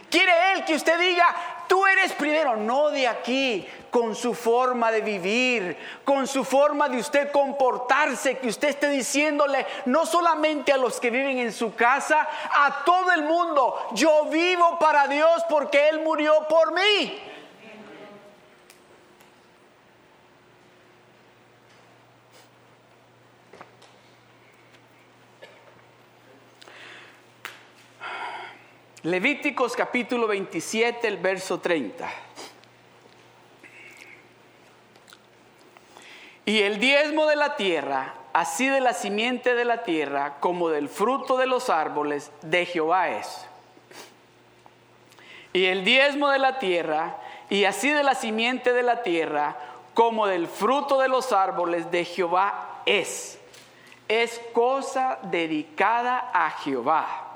Quiere 0.09 0.53
Él 0.53 0.65
que 0.65 0.73
usted 0.73 0.97
diga, 0.97 1.54
tú 1.67 1.85
eres 1.85 2.13
primero, 2.13 2.55
no 2.55 2.89
de 2.89 3.07
aquí, 3.07 3.67
con 3.89 4.15
su 4.15 4.33
forma 4.33 4.91
de 4.91 5.01
vivir, 5.01 5.77
con 6.03 6.27
su 6.27 6.43
forma 6.43 6.89
de 6.89 6.97
usted 6.97 7.31
comportarse, 7.31 8.37
que 8.37 8.47
usted 8.47 8.69
esté 8.69 8.89
diciéndole, 8.89 9.65
no 9.85 10.05
solamente 10.05 10.73
a 10.73 10.77
los 10.77 10.99
que 10.99 11.09
viven 11.09 11.37
en 11.37 11.53
su 11.53 11.73
casa, 11.75 12.27
a 12.51 12.83
todo 12.83 13.11
el 13.11 13.23
mundo, 13.23 13.87
yo 13.93 14.25
vivo 14.25 14.77
para 14.79 15.07
Dios 15.07 15.43
porque 15.49 15.89
Él 15.89 16.01
murió 16.01 16.45
por 16.49 16.73
mí. 16.73 17.21
Levíticos 29.05 29.75
capítulo 29.75 30.25
27, 30.25 31.07
el 31.07 31.17
verso 31.17 31.59
30. 31.59 32.09
Y 36.47 36.61
el 36.61 36.79
diezmo 36.79 37.27
de 37.27 37.35
la 37.35 37.55
tierra, 37.55 38.15
así 38.33 38.67
de 38.67 38.81
la 38.81 38.93
simiente 38.93 39.53
de 39.53 39.63
la 39.63 39.83
tierra 39.83 40.37
como 40.39 40.69
del 40.69 40.89
fruto 40.89 41.37
de 41.37 41.45
los 41.45 41.69
árboles, 41.69 42.31
de 42.41 42.65
Jehová 42.65 43.09
es. 43.09 43.45
Y 45.53 45.65
el 45.65 45.85
diezmo 45.85 46.29
de 46.29 46.39
la 46.39 46.57
tierra, 46.57 47.17
y 47.51 47.65
así 47.65 47.91
de 47.91 48.01
la 48.01 48.15
simiente 48.15 48.73
de 48.73 48.81
la 48.81 49.03
tierra, 49.03 49.55
como 49.93 50.25
del 50.25 50.47
fruto 50.47 50.99
de 50.99 51.09
los 51.09 51.31
árboles, 51.31 51.91
de 51.91 52.05
Jehová 52.05 52.81
es. 52.87 53.37
Es 54.07 54.41
cosa 54.51 55.19
dedicada 55.21 56.31
a 56.33 56.49
Jehová 56.49 57.34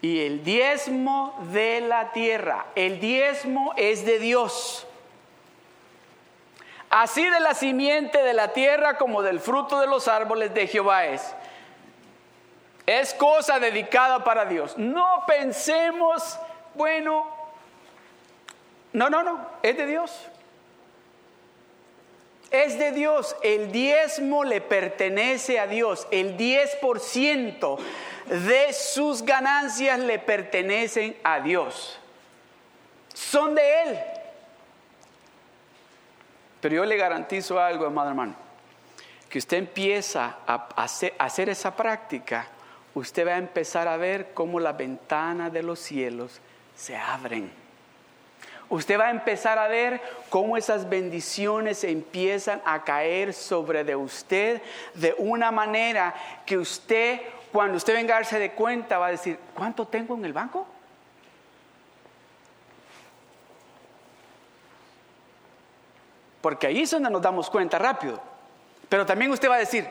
y 0.00 0.24
el 0.24 0.44
diezmo 0.44 1.36
de 1.52 1.80
la 1.80 2.12
tierra. 2.12 2.66
El 2.74 3.00
diezmo 3.00 3.74
es 3.76 4.04
de 4.04 4.18
Dios. 4.18 4.86
Así 6.90 7.28
de 7.28 7.40
la 7.40 7.54
simiente 7.54 8.22
de 8.22 8.32
la 8.32 8.52
tierra 8.52 8.96
como 8.96 9.22
del 9.22 9.40
fruto 9.40 9.80
de 9.80 9.86
los 9.86 10.08
árboles 10.08 10.54
de 10.54 10.66
Jehová 10.66 11.06
es. 11.06 11.34
Es 12.86 13.12
cosa 13.12 13.58
dedicada 13.58 14.24
para 14.24 14.46
Dios. 14.46 14.78
No 14.78 15.24
pensemos, 15.26 16.38
bueno, 16.74 17.26
no, 18.92 19.10
no, 19.10 19.22
no, 19.22 19.46
es 19.62 19.76
de 19.76 19.86
Dios. 19.86 20.28
Es 22.50 22.78
de 22.78 22.92
Dios. 22.92 23.36
El 23.42 23.72
diezmo 23.72 24.44
le 24.44 24.60
pertenece 24.60 25.58
a 25.58 25.66
Dios. 25.66 26.06
El 26.10 26.36
10% 26.36 27.78
de 28.26 28.72
sus 28.72 29.22
ganancias 29.22 29.98
le 29.98 30.18
pertenecen 30.18 31.16
a 31.22 31.40
Dios. 31.40 31.98
Son 33.12 33.54
de 33.54 33.82
Él. 33.82 33.98
Pero 36.60 36.76
yo 36.76 36.84
le 36.84 36.96
garantizo 36.96 37.60
algo, 37.60 37.86
amado 37.86 38.08
hermano, 38.08 38.34
que 39.28 39.38
usted 39.38 39.58
empieza 39.58 40.38
a 40.46 40.68
hacer, 40.76 41.14
a 41.18 41.26
hacer 41.26 41.48
esa 41.48 41.76
práctica, 41.76 42.48
usted 42.94 43.26
va 43.26 43.32
a 43.32 43.38
empezar 43.38 43.86
a 43.86 43.96
ver 43.96 44.32
cómo 44.34 44.58
las 44.58 44.76
ventanas 44.76 45.52
de 45.52 45.62
los 45.62 45.78
cielos 45.78 46.40
se 46.74 46.96
abren. 46.96 47.67
Usted 48.70 48.98
va 48.98 49.06
a 49.06 49.10
empezar 49.10 49.58
a 49.58 49.66
ver 49.66 50.00
cómo 50.28 50.56
esas 50.56 50.88
bendiciones 50.88 51.84
empiezan 51.84 52.60
a 52.66 52.84
caer 52.84 53.32
sobre 53.32 53.82
de 53.82 53.96
usted 53.96 54.60
de 54.94 55.14
una 55.18 55.50
manera 55.50 56.14
que 56.44 56.58
usted 56.58 57.20
cuando 57.52 57.76
usted 57.76 57.94
venga 57.94 58.14
a 58.14 58.18
darse 58.18 58.38
de 58.38 58.52
cuenta, 58.52 58.98
va 58.98 59.06
a 59.06 59.10
decir, 59.10 59.38
¿cuánto 59.54 59.86
tengo 59.86 60.14
en 60.14 60.24
el 60.24 60.32
banco? 60.32 60.66
Porque 66.40 66.66
ahí 66.66 66.82
es 66.82 66.90
donde 66.90 67.10
nos 67.10 67.22
damos 67.22 67.50
cuenta 67.50 67.78
rápido. 67.78 68.20
Pero 68.88 69.04
también 69.04 69.30
usted 69.30 69.50
va 69.50 69.56
a 69.56 69.60
decir, 69.60 69.88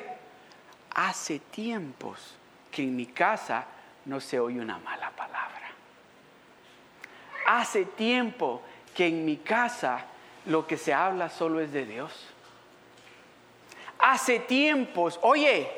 hace 0.93 1.39
tiempos 1.39 2.35
que 2.71 2.83
en 2.83 2.95
mi 2.95 3.07
casa 3.07 3.65
no 4.05 4.19
se 4.21 4.39
oye 4.39 4.59
una 4.59 4.77
mala 4.77 5.11
palabra. 5.11 5.67
Hace 7.45 7.85
tiempo 7.85 8.61
que 8.97 9.07
en 9.07 9.23
mi 9.23 9.37
casa 9.37 10.03
lo 10.47 10.67
que 10.67 10.75
se 10.75 10.93
habla 10.93 11.29
solo 11.29 11.61
es 11.61 11.71
de 11.71 11.85
Dios. 11.85 12.11
Hace 13.99 14.39
tiempos, 14.39 15.19
oye, 15.21 15.69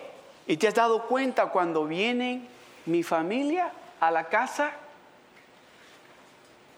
¿Y 0.50 0.58
te 0.58 0.68
has 0.68 0.74
dado 0.74 1.06
cuenta 1.06 1.46
cuando 1.46 1.86
viene 1.86 2.42
mi 2.88 3.04
familia 3.04 3.72
a 4.00 4.10
la 4.10 4.30
casa? 4.30 4.72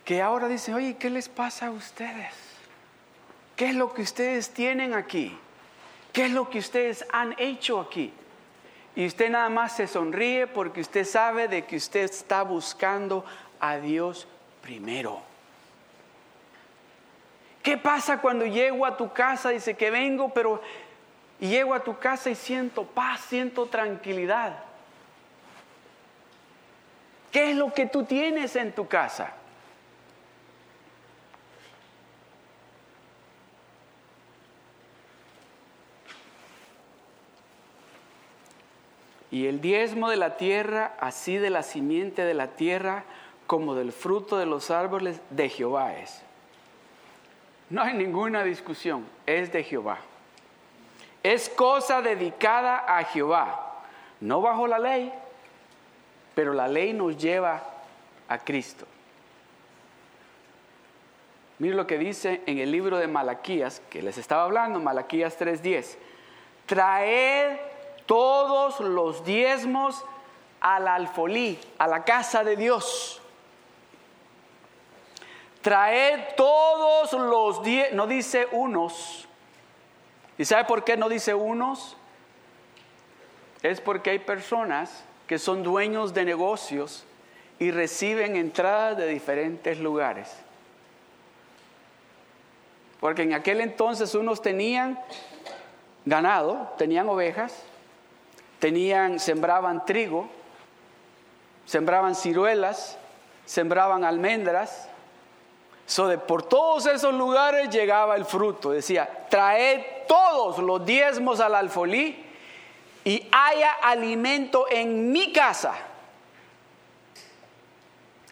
que 0.04 0.22
ahora 0.22 0.50
dicen, 0.50 0.74
oye, 0.74 0.98
¿qué 0.98 1.10
les 1.10 1.30
pasa 1.30 1.68
a 1.68 1.72
ustedes? 1.72 2.34
¿Qué 3.56 3.70
es 3.70 3.76
lo 3.76 3.94
que 3.94 4.02
ustedes 4.02 4.50
tienen 4.50 4.94
aquí? 4.94 5.38
¿Qué 6.12 6.26
es 6.26 6.32
lo 6.32 6.50
que 6.50 6.60
ustedes 6.60 7.06
han 7.14 7.34
hecho 7.38 7.80
aquí? 7.80 8.12
Y 8.94 9.06
usted 9.06 9.30
nada 9.30 9.48
más 9.48 9.78
se 9.78 9.88
sonríe 9.88 10.48
porque 10.48 10.82
usted 10.82 11.06
sabe 11.06 11.48
de 11.48 11.64
que 11.64 11.78
usted 11.78 12.02
está 12.02 12.42
buscando 12.42 13.24
a 13.62 13.78
Dios 13.78 14.28
primero. 14.62 15.31
¿Qué 17.64 17.78
pasa 17.78 18.20
cuando 18.20 18.46
llego 18.46 18.86
a 18.86 18.98
tu 18.98 19.14
casa? 19.14 19.50
Dice 19.50 19.76
que 19.76 19.92
vengo, 19.92 20.30
pero 20.34 20.62
llego 21.40 21.74
a 21.74 21.84
tu 21.84 21.98
casa 21.98 22.30
y 22.30 22.36
siento 22.36 22.86
paz, 22.86 23.22
siento 23.22 23.68
tranquilidad. 23.68 24.58
¿Qué 27.32 27.52
es 27.52 27.56
lo 27.56 27.74
que 27.74 27.86
tú 27.86 28.04
tienes 28.04 28.56
en 28.56 28.74
tu 28.74 28.88
casa? 28.88 29.34
Y 39.30 39.48
el 39.48 39.62
diezmo 39.62 40.10
de 40.10 40.18
la 40.18 40.36
tierra, 40.36 40.94
así 41.00 41.38
de 41.38 41.50
la 41.50 41.64
simiente 41.64 42.26
de 42.26 42.34
la 42.34 42.48
tierra, 42.48 43.06
como 43.48 43.76
del 43.76 43.94
fruto 43.94 44.38
de 44.38 44.46
los 44.46 44.72
árboles 44.72 45.22
de 45.30 45.48
Jehová 45.48 45.96
es. 45.98 46.22
No 47.72 47.82
hay 47.82 47.94
ninguna 47.94 48.44
discusión, 48.44 49.08
es 49.26 49.52
de 49.54 49.64
Jehová. 49.64 49.98
Es 51.24 51.48
cosa 51.48 52.02
dedicada 52.02 52.98
a 52.98 53.02
Jehová, 53.06 53.82
no 54.20 54.42
bajo 54.42 54.68
la 54.68 54.78
ley, 54.78 55.12
pero 56.36 56.54
la 56.54 56.68
ley 56.68 56.92
nos 56.92 57.16
lleva 57.18 57.64
a 58.28 58.40
Cristo. 58.40 58.86
Miren 61.60 61.78
lo 61.78 61.88
que 61.88 61.98
dice 61.98 62.42
en 62.46 62.58
el 62.58 62.72
libro 62.72 62.98
de 62.98 63.08
Malaquías, 63.08 63.82
que 63.90 64.02
les 64.02 64.18
estaba 64.18 64.44
hablando, 64.44 64.82
Malaquías 64.82 65.38
3:10. 65.38 65.98
Traed 66.66 67.58
todos 68.06 68.82
los 68.82 69.24
diezmos 69.24 70.04
al 70.60 70.90
alfolí, 70.90 71.58
a 71.78 71.88
la 71.88 72.04
casa 72.04 72.44
de 72.44 72.58
Dios. 72.58 73.21
Traed 75.62 76.36
todos 76.36 77.14
los 77.14 77.64
diezmos, 77.64 77.96
no 77.96 78.08
dice 78.08 78.48
unos. 78.52 79.28
¿Y 80.38 80.46
sabe 80.46 80.66
por 80.66 80.84
qué 80.84 80.98
no 80.98 81.08
dice 81.08 81.34
unos? 81.34 81.98
Es 83.62 83.80
porque 83.80 84.10
hay 84.10 84.20
personas 84.20 85.04
que 85.28 85.38
son 85.38 85.64
dueños 85.64 86.14
de 86.14 86.26
negocios 86.26 87.06
y 87.60 87.72
reciben 87.72 88.36
entradas 88.36 88.98
de 88.98 89.08
diferentes 89.08 89.80
lugares. 89.80 90.36
Porque 93.00 93.24
en 93.24 93.34
aquel 93.34 93.62
entonces 93.62 94.16
unos 94.16 94.42
tenían 94.42 95.00
ganado, 96.06 96.72
tenían 96.78 97.08
ovejas, 97.08 97.64
tenían, 98.60 99.20
sembraban 99.20 99.86
trigo, 99.86 100.28
sembraban 101.66 102.16
ciruelas, 102.16 102.98
sembraban 103.46 104.04
almendras. 104.04 104.88
So 105.92 106.08
de, 106.08 106.18
por 106.18 106.44
todos 106.44 106.86
esos 106.86 107.14
lugares 107.14 107.70
llegaba 107.70 108.16
el 108.16 108.24
fruto. 108.24 108.72
Decía, 108.72 109.28
traed 109.28 110.06
todos 110.08 110.60
los 110.60 110.86
diezmos 110.86 111.42
al 111.42 111.54
alfolí 111.54 112.16
y 113.04 113.28
haya 113.30 113.74
alimento 113.74 114.68
en 114.70 115.12
mi 115.12 115.34
casa. 115.34 115.74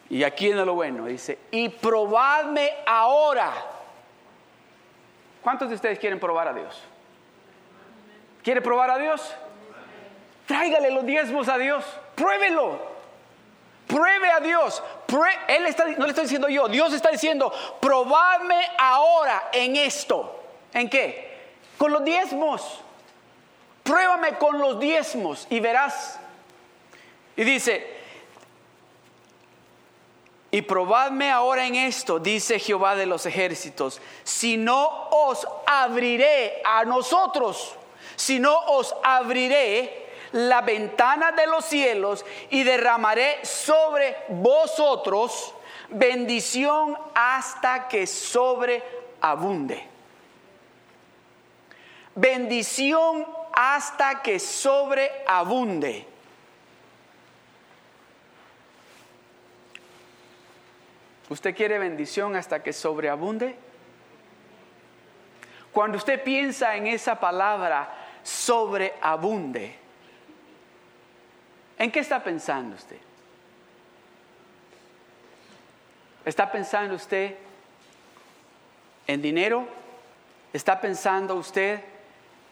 Y 0.10 0.24
aquí 0.24 0.46
viene 0.46 0.64
lo 0.64 0.76
bueno, 0.76 1.08
dice, 1.08 1.38
y 1.52 1.68
probadme 1.68 2.72
ahora. 2.86 3.52
¿Cuántos 5.42 5.68
de 5.68 5.76
ustedes 5.76 6.00
quieren 6.00 6.18
probar 6.18 6.48
a 6.48 6.54
Dios? 6.54 6.82
¿Quiere 8.42 8.62
probar 8.62 8.90
a 8.92 8.98
Dios? 8.98 9.36
Tráigale 10.46 10.92
los 10.92 11.06
diezmos 11.06 11.50
a 11.50 11.58
Dios. 11.58 11.84
Pruébelo. 12.16 12.80
Pruebe 13.86 14.32
a 14.32 14.40
Dios. 14.40 14.82
Él 15.48 15.66
está, 15.66 15.86
no 15.86 16.06
le 16.06 16.10
estoy 16.10 16.26
diciendo 16.26 16.50
yo. 16.50 16.68
Dios 16.68 16.94
está 16.94 17.10
diciendo, 17.10 17.52
probadme 17.80 18.60
ahora 18.78 19.50
en 19.52 19.76
esto. 19.76 20.44
¿En 20.74 20.90
qué? 20.90 21.38
Con 21.78 21.92
los 21.92 22.04
diezmos. 22.04 22.82
Pruébame 23.84 24.38
con 24.38 24.60
los 24.60 24.80
diezmos 24.80 25.48
y 25.50 25.60
verás. 25.60 26.20
Y 27.36 27.44
dice, 27.44 28.00
y 30.52 30.62
probadme 30.62 31.32
ahora 31.32 31.66
en 31.66 31.76
esto, 31.76 32.20
dice 32.20 32.60
Jehová 32.60 32.96
de 32.96 33.06
los 33.06 33.26
ejércitos, 33.26 34.02
si 34.24 34.58
no 34.58 35.08
os 35.10 35.48
abriré 35.66 36.62
a 36.66 36.86
nosotros, 36.86 37.76
si 38.16 38.40
no 38.40 38.58
os 38.60 38.96
abriré 39.04 40.09
la 40.32 40.62
ventana 40.62 41.32
de 41.32 41.48
los 41.48 41.66
cielos 41.66 42.26
y 42.50 42.64
derramaré 42.64 43.44
sobre 43.44 44.16
vosotros 44.30 45.54
bendición 45.90 46.98
hasta 47.14 47.88
que 47.88 48.06
sobreabunde. 48.06 49.88
Bendición 52.16 53.26
hasta 53.54 54.22
que 54.22 54.40
sobreabunde. 54.40 56.06
¿Usted 61.30 61.56
quiere 61.56 61.78
bendición 61.78 62.36
hasta 62.36 62.62
que 62.64 62.74
sobreabunde? 62.74 63.56
Cuando 65.72 65.98
usted 65.98 66.24
piensa 66.24 66.76
en 66.76 66.88
esa 66.88 67.20
palabra, 67.20 67.94
sobreabunde, 68.24 69.76
¿En 71.80 71.92
qué 71.92 72.02
está 72.02 72.22
pensando 72.22 72.76
usted? 72.76 72.98
¿Está 76.26 76.52
pensando 76.52 76.96
usted 76.96 77.36
en 79.08 79.22
dinero? 79.22 79.66
¿Está 80.52 80.82
pensando 80.82 81.36
usted 81.36 81.80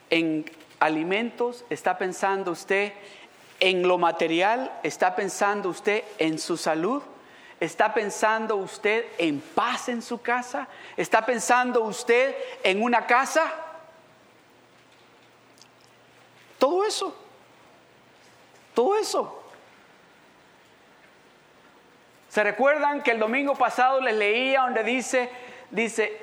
en 0.10 0.50
alimentos? 0.80 1.66
¿Está 1.70 1.98
pensando 1.98 2.52
usted 2.52 2.94
en 3.60 3.86
lo 3.86 3.98
material? 3.98 4.72
¿Está 4.82 5.14
pensando 5.14 5.70
usted 5.70 6.06
en 6.18 6.40
su 6.40 6.56
salud? 6.56 7.04
¿Está 7.60 7.94
pensando 7.94 8.56
usted 8.56 9.06
en 9.18 9.42
paz 9.42 9.90
en 9.90 10.02
su 10.02 10.22
casa? 10.22 10.70
¿Está 10.96 11.26
pensando 11.26 11.82
usted 11.82 12.34
en 12.64 12.82
una 12.82 13.06
casa? 13.06 13.52
Todo 16.58 16.86
eso. 16.86 17.27
Todo 18.78 18.96
eso. 18.96 19.42
¿Se 22.30 22.44
recuerdan 22.44 23.02
que 23.02 23.10
el 23.10 23.18
domingo 23.18 23.56
pasado 23.56 24.00
les 24.02 24.14
leía 24.14 24.62
donde 24.62 24.84
dice, 24.84 25.32
dice, 25.72 26.22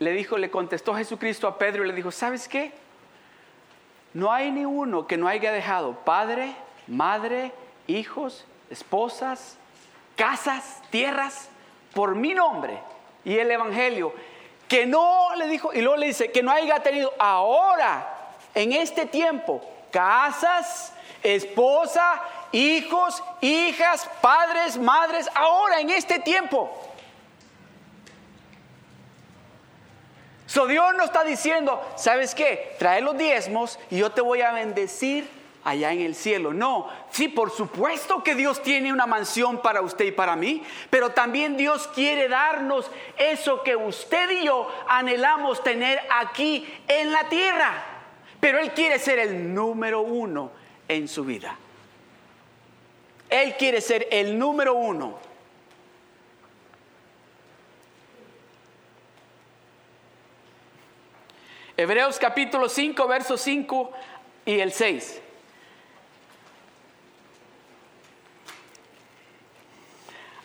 le 0.00 0.10
dijo, 0.10 0.36
le 0.36 0.50
contestó 0.50 0.96
Jesucristo 0.96 1.46
a 1.46 1.58
Pedro 1.58 1.84
y 1.84 1.86
le 1.86 1.94
dijo, 1.94 2.10
¿sabes 2.10 2.48
qué? 2.48 2.72
No 4.14 4.32
hay 4.32 4.50
ni 4.50 4.64
uno 4.64 5.06
que 5.06 5.16
no 5.16 5.28
haya 5.28 5.52
dejado 5.52 5.92
padre, 6.04 6.56
madre, 6.88 7.52
hijos, 7.86 8.46
esposas, 8.68 9.56
casas, 10.16 10.82
tierras, 10.90 11.50
por 11.94 12.16
mi 12.16 12.34
nombre 12.34 12.80
y 13.24 13.38
el 13.38 13.48
Evangelio, 13.48 14.12
que 14.66 14.86
no 14.86 15.36
le 15.36 15.46
dijo, 15.46 15.72
y 15.72 15.82
luego 15.82 15.98
le 15.98 16.08
dice, 16.08 16.32
que 16.32 16.42
no 16.42 16.50
haya 16.50 16.80
tenido 16.80 17.12
ahora, 17.16 18.32
en 18.56 18.72
este 18.72 19.06
tiempo, 19.06 19.62
casas, 19.90 20.92
esposa, 21.22 22.20
hijos, 22.52 23.22
hijas, 23.40 24.08
padres, 24.20 24.78
madres, 24.78 25.28
ahora 25.34 25.80
en 25.80 25.90
este 25.90 26.18
tiempo. 26.18 26.70
So 30.46 30.66
Dios 30.66 30.94
no 30.96 31.04
está 31.04 31.22
diciendo, 31.22 31.80
¿sabes 31.96 32.34
qué? 32.34 32.74
Trae 32.78 33.00
los 33.00 33.16
diezmos 33.16 33.78
y 33.88 33.98
yo 33.98 34.10
te 34.10 34.20
voy 34.20 34.40
a 34.40 34.50
bendecir 34.50 35.30
allá 35.62 35.92
en 35.92 36.00
el 36.00 36.16
cielo. 36.16 36.52
No, 36.52 36.88
sí, 37.10 37.28
por 37.28 37.50
supuesto 37.50 38.24
que 38.24 38.34
Dios 38.34 38.60
tiene 38.60 38.92
una 38.92 39.06
mansión 39.06 39.62
para 39.62 39.80
usted 39.80 40.06
y 40.06 40.12
para 40.12 40.34
mí, 40.34 40.64
pero 40.90 41.10
también 41.10 41.56
Dios 41.56 41.88
quiere 41.94 42.28
darnos 42.28 42.90
eso 43.16 43.62
que 43.62 43.76
usted 43.76 44.28
y 44.30 44.46
yo 44.46 44.68
anhelamos 44.88 45.62
tener 45.62 46.00
aquí 46.10 46.66
en 46.88 47.12
la 47.12 47.28
tierra. 47.28 47.89
Pero 48.40 48.58
Él 48.58 48.72
quiere 48.72 48.98
ser 48.98 49.18
el 49.18 49.54
número 49.54 50.00
uno 50.00 50.50
en 50.88 51.06
su 51.06 51.24
vida. 51.24 51.56
Él 53.28 53.54
quiere 53.56 53.80
ser 53.80 54.08
el 54.10 54.38
número 54.38 54.74
uno. 54.74 55.18
Hebreos 61.76 62.18
capítulo 62.18 62.68
5, 62.68 63.06
versos 63.06 63.40
5 63.40 63.92
y 64.44 64.60
el 64.60 64.72
6. 64.72 65.22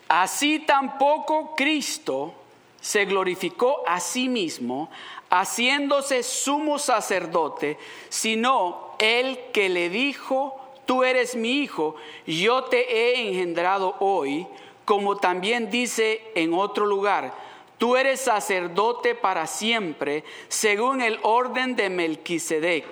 Así 0.08 0.60
tampoco 0.60 1.56
Cristo 1.56 2.34
se 2.80 3.06
glorificó 3.06 3.84
a 3.88 4.00
sí 4.00 4.30
mismo, 4.30 4.92
haciéndose 5.40 6.24
sumo 6.24 6.80
sacerdote, 6.80 7.78
sino 8.10 8.96
el 9.00 9.40
que 9.52 9.70
le 9.70 9.90
dijo, 9.90 10.60
tú 10.86 11.04
eres 11.04 11.36
mi 11.36 11.62
hijo, 11.62 11.96
yo 12.26 12.66
te 12.66 12.92
he 12.92 13.28
engendrado 13.28 13.96
hoy, 14.00 14.48
como 14.86 15.18
también 15.18 15.70
dice 15.70 16.22
en 16.36 16.54
otro 16.54 16.86
lugar, 16.86 17.34
tú 17.78 17.98
eres 17.98 18.22
sacerdote 18.22 19.16
para 19.16 19.48
siempre, 19.48 20.24
según 20.48 21.02
el 21.02 21.20
orden 21.24 21.76
de 21.76 21.90
Melquisedec. 21.90 22.86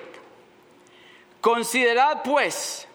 Considerad 1.40 2.24
pues, 2.24 2.88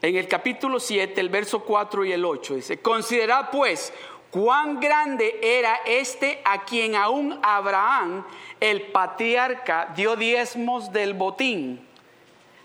en 0.00 0.16
el 0.16 0.26
capítulo 0.26 0.80
7, 0.80 1.20
el 1.20 1.28
verso 1.28 1.60
4 1.60 2.04
y 2.04 2.12
el 2.12 2.24
8, 2.24 2.54
dice, 2.56 2.80
considerad 2.80 3.50
pues 3.50 3.92
cuán 4.32 4.80
grande 4.80 5.38
era 5.42 5.76
este 5.84 6.40
a 6.42 6.64
quien 6.64 6.96
aún 6.96 7.38
Abraham, 7.42 8.24
el 8.58 8.82
patriarca, 8.90 9.92
dio 9.94 10.16
diezmos 10.16 10.90
del 10.90 11.12
botín. 11.12 11.86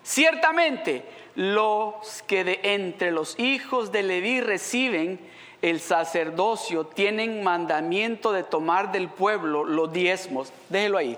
Ciertamente, 0.02 1.04
los 1.36 2.24
que 2.26 2.46
de 2.46 2.60
entre 2.64 3.12
los 3.12 3.38
hijos 3.38 3.92
de 3.92 4.02
Leví 4.02 4.40
reciben 4.40 5.20
el 5.62 5.82
sacerdocio 5.82 6.86
tienen 6.86 7.44
mandamiento 7.44 8.32
de 8.32 8.44
tomar 8.44 8.94
del 8.94 9.10
pueblo 9.10 9.66
los 9.66 9.92
diezmos. 9.92 10.54
Déjelo 10.70 10.98
ahí. 10.98 11.18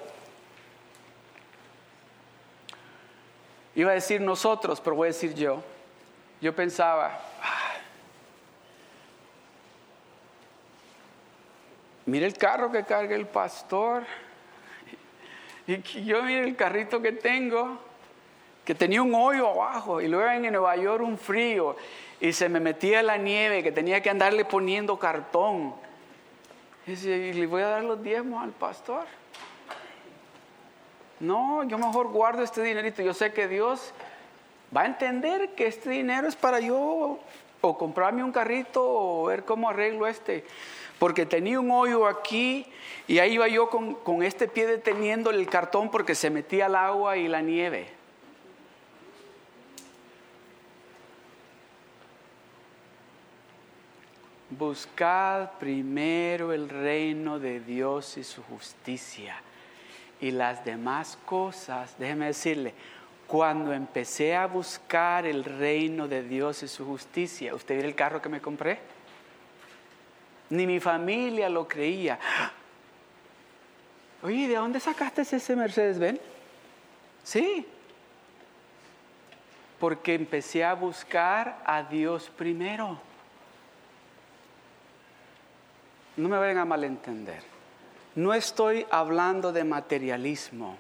Iba 3.76 3.92
a 3.92 3.94
decir 3.94 4.20
nosotros, 4.20 4.82
pero 4.82 4.96
voy 4.96 5.08
a 5.08 5.12
decir 5.12 5.36
yo. 5.36 5.62
Yo 6.42 6.56
pensaba, 6.56 7.22
mire 12.10 12.26
el 12.26 12.38
carro 12.38 12.72
que 12.72 12.84
carga 12.84 13.16
el 13.16 13.28
pastor. 13.28 14.04
Y 15.68 16.04
yo 16.04 16.24
mire 16.24 16.44
el 16.44 16.56
carrito 16.56 17.02
que 17.02 17.12
tengo, 17.12 17.78
que 18.66 18.74
tenía 18.74 19.02
un 19.02 19.14
hoyo 19.14 19.48
abajo. 19.48 20.02
Y 20.02 20.08
luego 20.08 20.30
en 20.30 20.52
Nueva 20.52 20.76
York 20.76 21.04
un 21.04 21.18
frío. 21.18 21.76
Y 22.20 22.34
se 22.34 22.50
me 22.50 22.60
metía 22.60 23.04
la 23.04 23.18
nieve, 23.18 23.64
que 23.64 23.72
tenía 23.72 24.02
que 24.02 24.10
andarle 24.10 24.46
poniendo 24.46 24.98
cartón. 24.98 25.76
Y, 26.88 26.92
y 26.92 27.34
le 27.34 27.46
voy 27.46 27.62
a 27.62 27.68
dar 27.68 27.84
los 27.84 28.02
diezmos 28.02 28.44
al 28.44 28.52
pastor. 28.52 29.06
No, 31.20 31.64
yo 31.64 31.78
mejor 31.78 32.08
guardo 32.08 32.44
este 32.44 32.64
dinerito. 32.64 33.02
Yo 33.02 33.14
sé 33.14 33.32
que 33.32 33.48
Dios 33.48 33.94
va 34.76 34.82
a 34.82 34.86
entender 34.86 35.50
que 35.50 35.68
este 35.68 35.90
dinero 35.90 36.28
es 36.28 36.36
para 36.36 36.60
yo 36.60 37.20
o 37.62 37.78
comprarme 37.78 38.24
un 38.24 38.32
carrito 38.32 38.82
o 38.84 39.26
ver 39.26 39.44
cómo 39.44 39.70
arreglo 39.70 40.08
este 40.08 40.46
porque 41.00 41.26
tenía 41.26 41.60
un 41.60 41.72
hoyo 41.72 42.06
aquí 42.06 42.66
y 43.08 43.20
ahí 43.20 43.34
iba 43.34 43.48
yo 43.48 43.70
con, 43.70 44.22
este 44.22 44.48
pie 44.48 44.68
deteniendo 44.68 45.32
el 45.32 45.48
cartón 45.48 45.90
porque 45.90 46.14
se 46.14 46.30
metía 46.30 46.68
el 46.68 46.76
agua 46.76 47.18
y 47.18 47.28
la 47.28 47.42
nieve. 47.42 47.88
Buscad 54.52 55.52
primero 55.60 56.52
el 56.52 56.68
reino 56.68 57.40
de 57.40 57.62
Dios 57.62 58.18
y 58.18 58.24
su 58.26 58.44
justicia. 58.44 59.42
Y 60.20 60.32
las 60.32 60.66
demás 60.66 61.18
cosas, 61.26 61.96
déjeme 61.98 62.26
decirle, 62.26 62.74
cuando 63.26 63.72
empecé 63.72 64.36
a 64.36 64.48
buscar 64.48 65.26
el 65.26 65.46
reino 65.46 66.10
de 66.10 66.24
Dios 66.24 66.62
y 66.64 66.68
su 66.68 66.86
justicia, 66.86 67.56
¿usted 67.56 67.78
vio 67.78 67.86
el 67.86 67.96
carro 67.96 68.22
que 68.22 68.28
me 68.28 68.42
compré? 68.42 68.80
Ni 70.50 70.66
mi 70.66 70.80
familia 70.80 71.50
lo 71.50 71.68
creía. 71.68 72.20
Oye, 74.22 74.48
¿de 74.48 74.56
dónde 74.56 74.80
sacaste 74.80 75.22
ese 75.22 75.56
Mercedes-Benz? 75.56 76.20
Sí, 77.24 77.66
porque 79.80 80.14
empecé 80.14 80.64
a 80.64 80.74
buscar 80.74 81.62
a 81.66 81.84
Dios 81.84 82.30
primero. 82.36 83.00
No 86.18 86.28
me 86.28 86.38
vayan 86.38 86.58
a 86.58 86.66
malentender. 86.66 87.42
No 88.16 88.34
estoy 88.34 88.86
hablando 88.92 89.54
de 89.54 89.64
materialismo. 89.64 90.78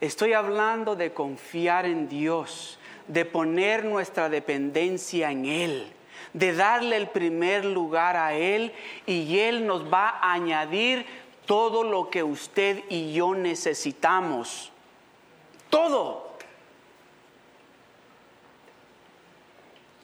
Estoy 0.00 0.32
hablando 0.32 0.96
de 0.96 1.12
confiar 1.12 1.84
en 1.84 2.08
Dios, 2.08 2.78
de 3.08 3.24
poner 3.24 3.84
nuestra 3.84 4.28
dependencia 4.28 5.30
en 5.30 5.44
Él 5.44 5.92
de 6.32 6.54
darle 6.54 6.96
el 6.96 7.08
primer 7.08 7.64
lugar 7.64 8.16
a 8.16 8.34
Él 8.34 8.72
y 9.06 9.38
Él 9.38 9.66
nos 9.66 9.92
va 9.92 10.08
a 10.08 10.32
añadir 10.32 11.06
todo 11.46 11.82
lo 11.82 12.10
que 12.10 12.22
usted 12.22 12.84
y 12.88 13.12
yo 13.12 13.34
necesitamos. 13.34 14.70
Todo. 15.70 16.28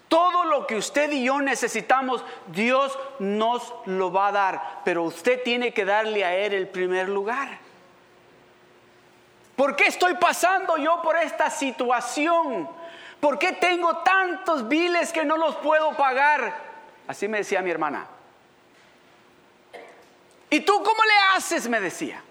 Todo 0.09 0.45
lo 0.45 0.67
que 0.67 0.77
usted 0.77 1.11
y 1.13 1.25
yo 1.25 1.41
necesitamos, 1.41 2.25
Dios 2.47 2.97
nos 3.19 3.75
lo 3.87 4.13
va 4.13 4.29
a 4.29 4.33
dar, 4.33 4.81
pero 4.85 5.03
usted 5.03 5.43
tiene 5.43 5.75
que 5.75 5.85
darle 5.85 6.25
a 6.25 6.37
Él 6.37 6.55
el 6.55 6.69
primer 6.69 7.09
lugar. 7.09 7.59
¿Por 9.57 9.77
qué 9.77 9.87
estoy 9.87 10.15
pasando 10.15 10.77
yo 10.77 11.01
por 11.03 11.17
esta 11.17 11.51
situación? 11.51 12.69
¿Por 13.21 13.39
qué 13.39 13.53
tengo 13.53 13.99
tantos 13.99 14.69
biles 14.69 15.13
que 15.13 15.25
no 15.25 15.37
los 15.37 15.57
puedo 15.57 15.97
pagar? 15.97 16.55
Así 17.07 17.29
me 17.29 17.39
decía 17.39 17.63
mi 17.63 17.71
hermana. 17.71 18.07
¿Y 20.51 20.61
tú 20.61 20.75
cómo 20.83 21.05
le 21.05 21.37
haces? 21.37 21.69
Me 21.69 21.81
decía. 21.81 22.23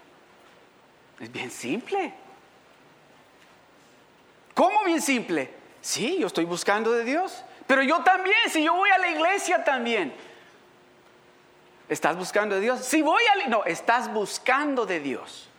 Es 1.19 1.31
bien 1.31 1.51
simple. 1.51 2.13
¿Cómo 4.53 4.83
bien 4.83 5.01
simple? 5.01 5.53
Sí, 5.81 6.17
yo 6.19 6.27
estoy 6.27 6.45
buscando 6.45 6.91
de 6.91 7.03
Dios. 7.03 7.43
Pero 7.67 7.81
yo 7.81 8.03
también, 8.03 8.35
si 8.49 8.63
yo 8.63 8.73
voy 8.73 8.89
a 8.89 8.97
la 8.97 9.09
iglesia 9.09 9.63
también. 9.63 10.13
¿Estás 11.89 12.15
buscando 12.15 12.55
de 12.55 12.61
Dios? 12.61 12.81
Si 12.85 13.01
voy 13.01 13.21
a... 13.23 13.49
No, 13.49 13.65
estás 13.65 14.11
buscando 14.11 14.85
de 14.85 14.99
Dios. 14.99 15.49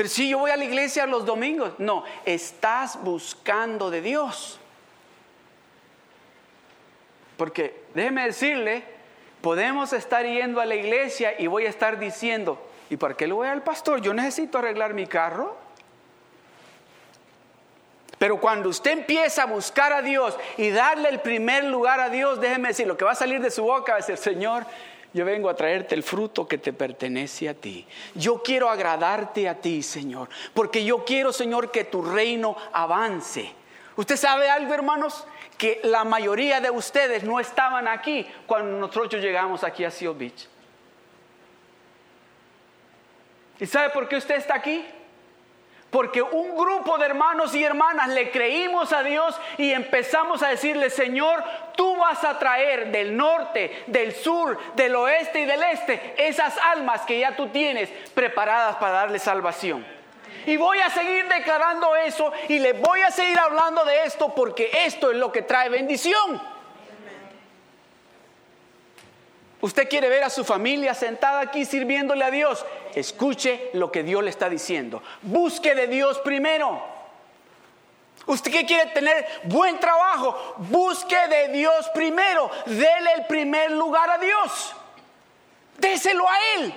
Pero 0.00 0.08
si 0.08 0.30
yo 0.30 0.38
voy 0.38 0.50
a 0.50 0.56
la 0.56 0.64
iglesia 0.64 1.04
los 1.04 1.26
domingos, 1.26 1.74
no, 1.76 2.04
estás 2.24 2.98
buscando 3.04 3.90
de 3.90 4.00
Dios. 4.00 4.58
Porque 7.36 7.84
déjeme 7.92 8.24
decirle, 8.24 8.82
podemos 9.42 9.92
estar 9.92 10.24
yendo 10.24 10.62
a 10.62 10.64
la 10.64 10.74
iglesia 10.74 11.38
y 11.38 11.48
voy 11.48 11.66
a 11.66 11.68
estar 11.68 11.98
diciendo, 11.98 12.58
¿y 12.88 12.96
por 12.96 13.14
qué 13.14 13.26
le 13.26 13.34
voy 13.34 13.48
al 13.48 13.62
pastor? 13.62 14.00
Yo 14.00 14.14
necesito 14.14 14.56
arreglar 14.56 14.94
mi 14.94 15.06
carro. 15.06 15.54
Pero 18.18 18.40
cuando 18.40 18.70
usted 18.70 18.92
empieza 18.92 19.42
a 19.42 19.46
buscar 19.46 19.92
a 19.92 20.00
Dios 20.00 20.34
y 20.56 20.70
darle 20.70 21.10
el 21.10 21.20
primer 21.20 21.64
lugar 21.64 22.00
a 22.00 22.08
Dios, 22.08 22.40
déjeme 22.40 22.68
decir, 22.68 22.86
lo 22.86 22.96
que 22.96 23.04
va 23.04 23.12
a 23.12 23.16
salir 23.16 23.42
de 23.42 23.50
su 23.50 23.64
boca 23.64 23.92
va 23.92 23.98
a 23.98 24.02
ser, 24.02 24.16
Señor, 24.16 24.64
yo 25.12 25.24
vengo 25.24 25.48
a 25.48 25.54
traerte 25.54 25.94
el 25.94 26.02
fruto 26.02 26.46
que 26.46 26.58
te 26.58 26.72
pertenece 26.72 27.48
a 27.48 27.54
ti. 27.54 27.86
Yo 28.14 28.42
quiero 28.42 28.68
agradarte 28.68 29.48
a 29.48 29.60
ti, 29.60 29.82
Señor, 29.82 30.28
porque 30.54 30.84
yo 30.84 31.04
quiero, 31.04 31.32
Señor, 31.32 31.70
que 31.70 31.84
tu 31.84 32.02
reino 32.02 32.56
avance. 32.72 33.52
¿Usted 33.96 34.16
sabe 34.16 34.48
algo, 34.48 34.72
hermanos? 34.72 35.26
Que 35.58 35.80
la 35.84 36.04
mayoría 36.04 36.60
de 36.60 36.70
ustedes 36.70 37.24
no 37.24 37.40
estaban 37.40 37.88
aquí 37.88 38.26
cuando 38.46 38.78
nosotros 38.78 39.22
llegamos 39.22 39.64
aquí 39.64 39.84
a 39.84 39.90
Seal 39.90 40.14
Beach. 40.14 40.48
¿Y 43.58 43.66
sabe 43.66 43.90
por 43.90 44.08
qué 44.08 44.16
usted 44.16 44.36
está 44.36 44.54
aquí? 44.54 44.84
Porque 45.90 46.22
un 46.22 46.56
grupo 46.56 46.98
de 46.98 47.06
hermanos 47.06 47.54
y 47.54 47.64
hermanas 47.64 48.08
le 48.08 48.30
creímos 48.30 48.92
a 48.92 49.02
Dios 49.02 49.38
y 49.58 49.72
empezamos 49.72 50.40
a 50.42 50.48
decirle, 50.48 50.88
Señor, 50.88 51.42
tú 51.74 51.96
vas 51.96 52.22
a 52.22 52.38
traer 52.38 52.92
del 52.92 53.16
norte, 53.16 53.84
del 53.88 54.14
sur, 54.14 54.56
del 54.76 54.94
oeste 54.94 55.40
y 55.40 55.44
del 55.46 55.62
este 55.64 56.14
esas 56.16 56.56
almas 56.58 57.00
que 57.02 57.18
ya 57.18 57.34
tú 57.34 57.48
tienes 57.48 57.90
preparadas 58.14 58.76
para 58.76 58.92
darle 58.92 59.18
salvación. 59.18 59.84
Y 60.46 60.56
voy 60.56 60.78
a 60.78 60.90
seguir 60.90 61.26
declarando 61.26 61.94
eso 61.96 62.32
y 62.48 62.60
le 62.60 62.72
voy 62.72 63.00
a 63.00 63.10
seguir 63.10 63.38
hablando 63.38 63.84
de 63.84 64.04
esto 64.04 64.32
porque 64.34 64.70
esto 64.84 65.10
es 65.10 65.16
lo 65.16 65.32
que 65.32 65.42
trae 65.42 65.68
bendición. 65.68 66.40
Usted 69.60 69.88
quiere 69.88 70.08
ver 70.08 70.24
a 70.24 70.30
su 70.30 70.44
familia 70.44 70.94
sentada 70.94 71.40
aquí 71.40 71.64
sirviéndole 71.66 72.24
a 72.24 72.30
Dios. 72.30 72.64
Escuche 72.94 73.70
lo 73.74 73.90
que 73.90 74.02
Dios 74.02 74.22
le 74.22 74.30
está 74.30 74.48
diciendo. 74.48 75.02
Busque 75.22 75.74
de 75.74 75.86
Dios 75.86 76.18
primero. 76.20 76.82
Usted 78.26 78.52
que 78.52 78.66
quiere 78.66 78.90
tener 78.90 79.26
buen 79.44 79.80
trabajo, 79.80 80.54
busque 80.58 81.16
de 81.28 81.48
Dios 81.48 81.88
primero. 81.94 82.50
Dele 82.66 83.12
el 83.16 83.26
primer 83.26 83.72
lugar 83.72 84.10
a 84.10 84.18
Dios. 84.18 84.74
Déselo 85.78 86.28
a 86.28 86.34
Él. 86.56 86.74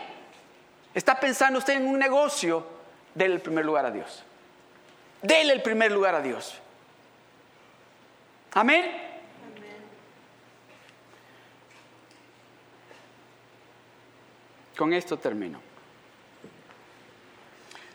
Está 0.93 1.19
pensando 1.19 1.59
usted 1.59 1.73
en 1.73 1.87
un 1.87 1.99
negocio, 1.99 2.65
dele 3.13 3.35
el 3.35 3.41
primer 3.41 3.65
lugar 3.65 3.85
a 3.85 3.91
Dios. 3.91 4.23
Dele 5.21 5.53
el 5.53 5.61
primer 5.61 5.91
lugar 5.91 6.15
a 6.15 6.21
Dios. 6.21 6.55
Amén. 8.53 9.13
Con 14.77 14.93
esto 14.93 15.17
termino. 15.17 15.72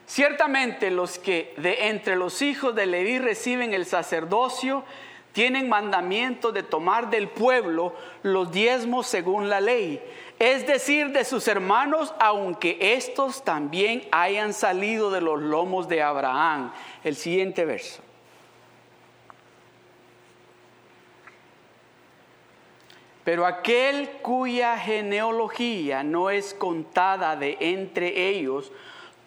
Ciertamente 0.09 0.91
los 0.91 1.19
que 1.19 1.53
de 1.59 1.89
entre 1.89 2.17
los 2.17 2.41
hijos 2.41 2.75
de 2.75 2.87
Leví 2.87 3.19
reciben 3.19 3.75
el 3.75 3.85
sacerdocio 3.85 4.83
tienen 5.33 5.69
mandamiento 5.69 6.51
de 6.51 6.63
tomar 6.63 7.11
del 7.11 7.29
pueblo 7.29 7.95
los 8.23 8.51
diezmos 8.51 9.07
según 9.07 9.51
la 9.51 9.61
ley, 9.61 10.03
es 10.39 10.67
decir, 10.67 11.11
de 11.11 11.27
sus 11.27 11.47
hermanos, 11.47 12.15
aunque 12.21 12.79
estos 12.97 13.45
también 13.45 14.09
hayan 14.11 14.55
salido 14.55 15.11
de 15.11 15.21
los 15.21 15.43
lomos 15.43 15.89
de 15.89 16.03
Abraham. 16.03 16.73
El 17.05 17.15
siguiente 17.15 17.67
verso. 17.67 18.01
Pero 23.25 23.45
aquel 23.45 24.09
cuya 24.23 24.79
genealogía 24.79 26.03
no 26.03 26.31
es 26.31 26.55
contada 26.55 27.37
de 27.37 27.59
entre 27.61 28.31
ellos, 28.31 28.73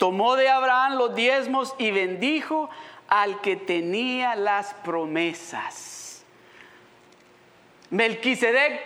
tomó 0.02 0.36
de 0.36 0.50
Abraham 0.50 0.98
los 0.98 1.14
diezmos 1.14 1.76
y 1.78 1.92
bendijo 1.92 2.72
al 3.08 3.40
que 3.40 3.56
tenía 3.56 4.34
las 4.34 4.74
promesas. 4.74 6.26
Melquisedec 7.92 8.82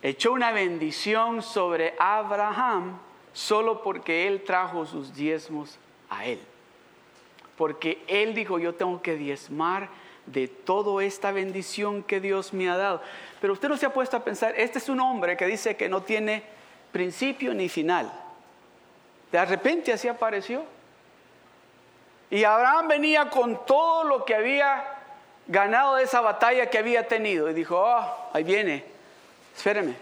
echó 0.00 0.32
una 0.32 0.52
bendición 0.52 1.42
sobre 1.42 1.96
Abraham 1.98 3.00
solo 3.32 3.82
porque 3.82 4.28
él 4.28 4.44
trajo 4.44 4.86
sus 4.86 5.12
diezmos 5.12 5.76
a 6.08 6.24
él. 6.24 6.38
Porque 7.56 8.04
él 8.06 8.32
dijo, 8.32 8.60
yo 8.60 8.76
tengo 8.76 9.02
que 9.02 9.16
diezmar 9.16 9.88
de 10.26 10.46
toda 10.46 11.02
esta 11.04 11.32
bendición 11.32 12.04
que 12.04 12.20
Dios 12.20 12.52
me 12.52 12.70
ha 12.70 12.76
dado. 12.76 13.02
Pero 13.40 13.54
usted 13.54 13.68
no 13.68 13.76
se 13.76 13.86
ha 13.86 13.92
puesto 13.92 14.16
a 14.16 14.22
pensar, 14.22 14.54
este 14.56 14.78
es 14.78 14.88
un 14.88 15.00
hombre 15.00 15.36
que 15.36 15.46
dice 15.46 15.76
que 15.76 15.88
no 15.88 16.04
tiene 16.04 16.44
principio 16.92 17.54
ni 17.54 17.68
final. 17.68 18.27
De 19.32 19.44
repente 19.44 19.92
así 19.92 20.08
apareció. 20.08 20.64
Y 22.30 22.44
Abraham 22.44 22.88
venía 22.88 23.30
con 23.30 23.64
todo 23.64 24.04
lo 24.04 24.24
que 24.24 24.34
había 24.34 24.84
ganado 25.46 25.96
de 25.96 26.04
esa 26.04 26.20
batalla 26.20 26.68
que 26.68 26.78
había 26.78 27.08
tenido. 27.08 27.50
Y 27.50 27.54
dijo, 27.54 27.78
oh, 27.78 28.30
ahí 28.32 28.44
viene, 28.44 28.84
espéreme, 29.56 29.94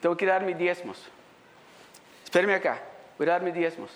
tengo 0.00 0.16
que 0.16 0.26
dar 0.26 0.42
mis 0.42 0.56
diezmos. 0.56 1.02
Espéreme 2.24 2.54
acá, 2.54 2.80
voy 3.18 3.28
a 3.28 3.32
dar 3.32 3.42
mis 3.42 3.54
diezmos. 3.54 3.90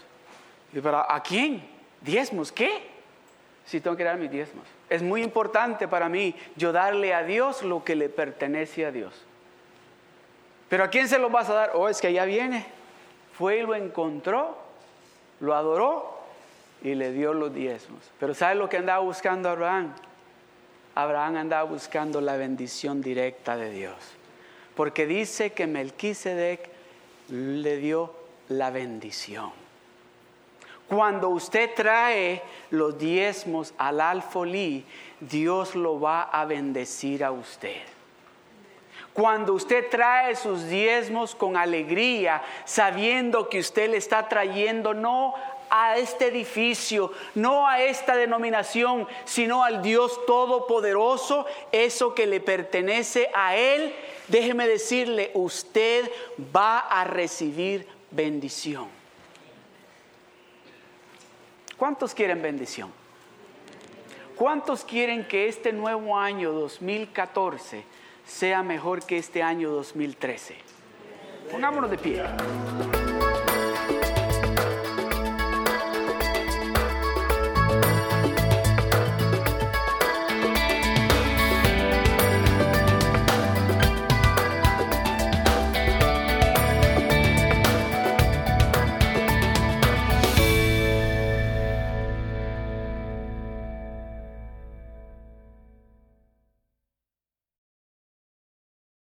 Y 0.73 0.81
para 0.81 1.07
¿a 1.09 1.23
quién? 1.23 1.69
¿Diezmos? 2.01 2.51
¿Qué? 2.51 2.89
Si 3.65 3.81
tengo 3.81 3.97
que 3.97 4.05
dar 4.05 4.17
mis 4.17 4.31
diezmos. 4.31 4.67
Es 4.91 5.03
muy 5.03 5.23
importante 5.23 5.89
para 5.89 6.09
mí 6.09 6.35
yo 6.57 6.73
darle 6.73 7.15
a 7.15 7.23
Dios 7.23 7.63
lo 7.63 7.85
que 7.85 7.95
le 7.95 8.09
pertenece 8.09 8.85
a 8.85 8.91
Dios. 8.91 9.15
Pero 10.69 10.85
¿a 10.85 10.89
quién 10.89 11.09
se 11.09 11.19
lo 11.19 11.31
vas 11.31 11.49
a 11.49 11.55
dar? 11.55 11.71
Oh, 11.75 11.89
es 11.89 12.01
que 12.01 12.09
allá 12.09 12.25
viene. 12.25 12.67
Fue 13.37 13.59
y 13.59 13.63
lo 13.63 13.75
encontró, 13.75 14.57
lo 15.41 15.55
adoró 15.55 16.19
y 16.83 16.95
le 16.95 17.13
dio 17.13 17.33
los 17.33 17.53
diezmos. 17.53 18.01
Pero 18.21 18.35
¿sabe 18.35 18.55
lo 18.55 18.69
que 18.69 18.77
andaba 18.77 19.01
buscando 19.01 19.49
Abraham? 19.49 19.93
Abraham 20.95 21.37
andaba 21.37 21.65
buscando 21.65 22.21
la 22.21 22.37
bendición 22.37 23.01
directa 23.01 23.57
de 23.57 23.71
Dios. 23.71 23.97
Porque 24.77 25.07
dice 25.07 25.53
que 25.53 25.67
Melquisedec 25.67 26.69
le 27.29 27.77
dio 27.79 28.15
la 28.49 28.71
bendición. 28.71 29.51
Cuando 30.89 31.31
usted 31.31 31.71
trae 31.75 32.43
los 32.71 32.99
diezmos 32.99 33.73
al 33.79 34.01
alfolí, 34.01 34.85
Dios 35.21 35.75
lo 35.75 35.99
va 35.99 36.23
a 36.23 36.45
bendecir 36.45 37.25
a 37.25 37.33
usted. 37.33 37.83
Cuando 39.15 39.55
usted 39.55 39.89
trae 39.91 40.35
sus 40.35 40.67
diezmos 40.67 41.37
con 41.37 41.57
alegría, 41.57 42.43
sabiendo 42.65 43.49
que 43.49 43.61
usted 43.61 43.89
le 43.91 43.97
está 43.97 44.29
trayendo 44.29 44.93
no 44.93 45.35
a 45.71 45.97
este 45.97 46.27
edificio, 46.27 47.13
no 47.37 47.69
a 47.69 47.81
esta 47.81 48.17
denominación, 48.17 49.07
sino 49.25 49.63
al 49.63 49.83
Dios 49.83 50.27
Todopoderoso, 50.27 51.47
eso 51.71 52.13
que 52.13 52.27
le 52.27 52.41
pertenece 52.41 53.31
a 53.35 53.55
Él, 53.55 53.95
déjeme 54.27 54.67
decirle, 54.67 55.31
usted 55.35 56.11
va 56.55 56.81
a 56.81 57.05
recibir 57.05 57.87
bendición. 58.11 58.89
¿Cuántos 61.77 62.15
quieren 62.15 62.43
bendición? 62.43 62.93
¿Cuántos 64.35 64.85
quieren 64.85 65.29
que 65.29 65.47
este 65.47 65.73
nuevo 65.73 66.19
año 66.19 66.51
2014 66.51 67.94
sea 68.27 68.63
mejor 68.63 69.05
que 69.05 69.19
este 69.19 69.43
año 69.43 69.71
2013? 69.71 70.57
Pongámonos 71.51 71.91
de 71.91 71.99
pie. 71.99 72.23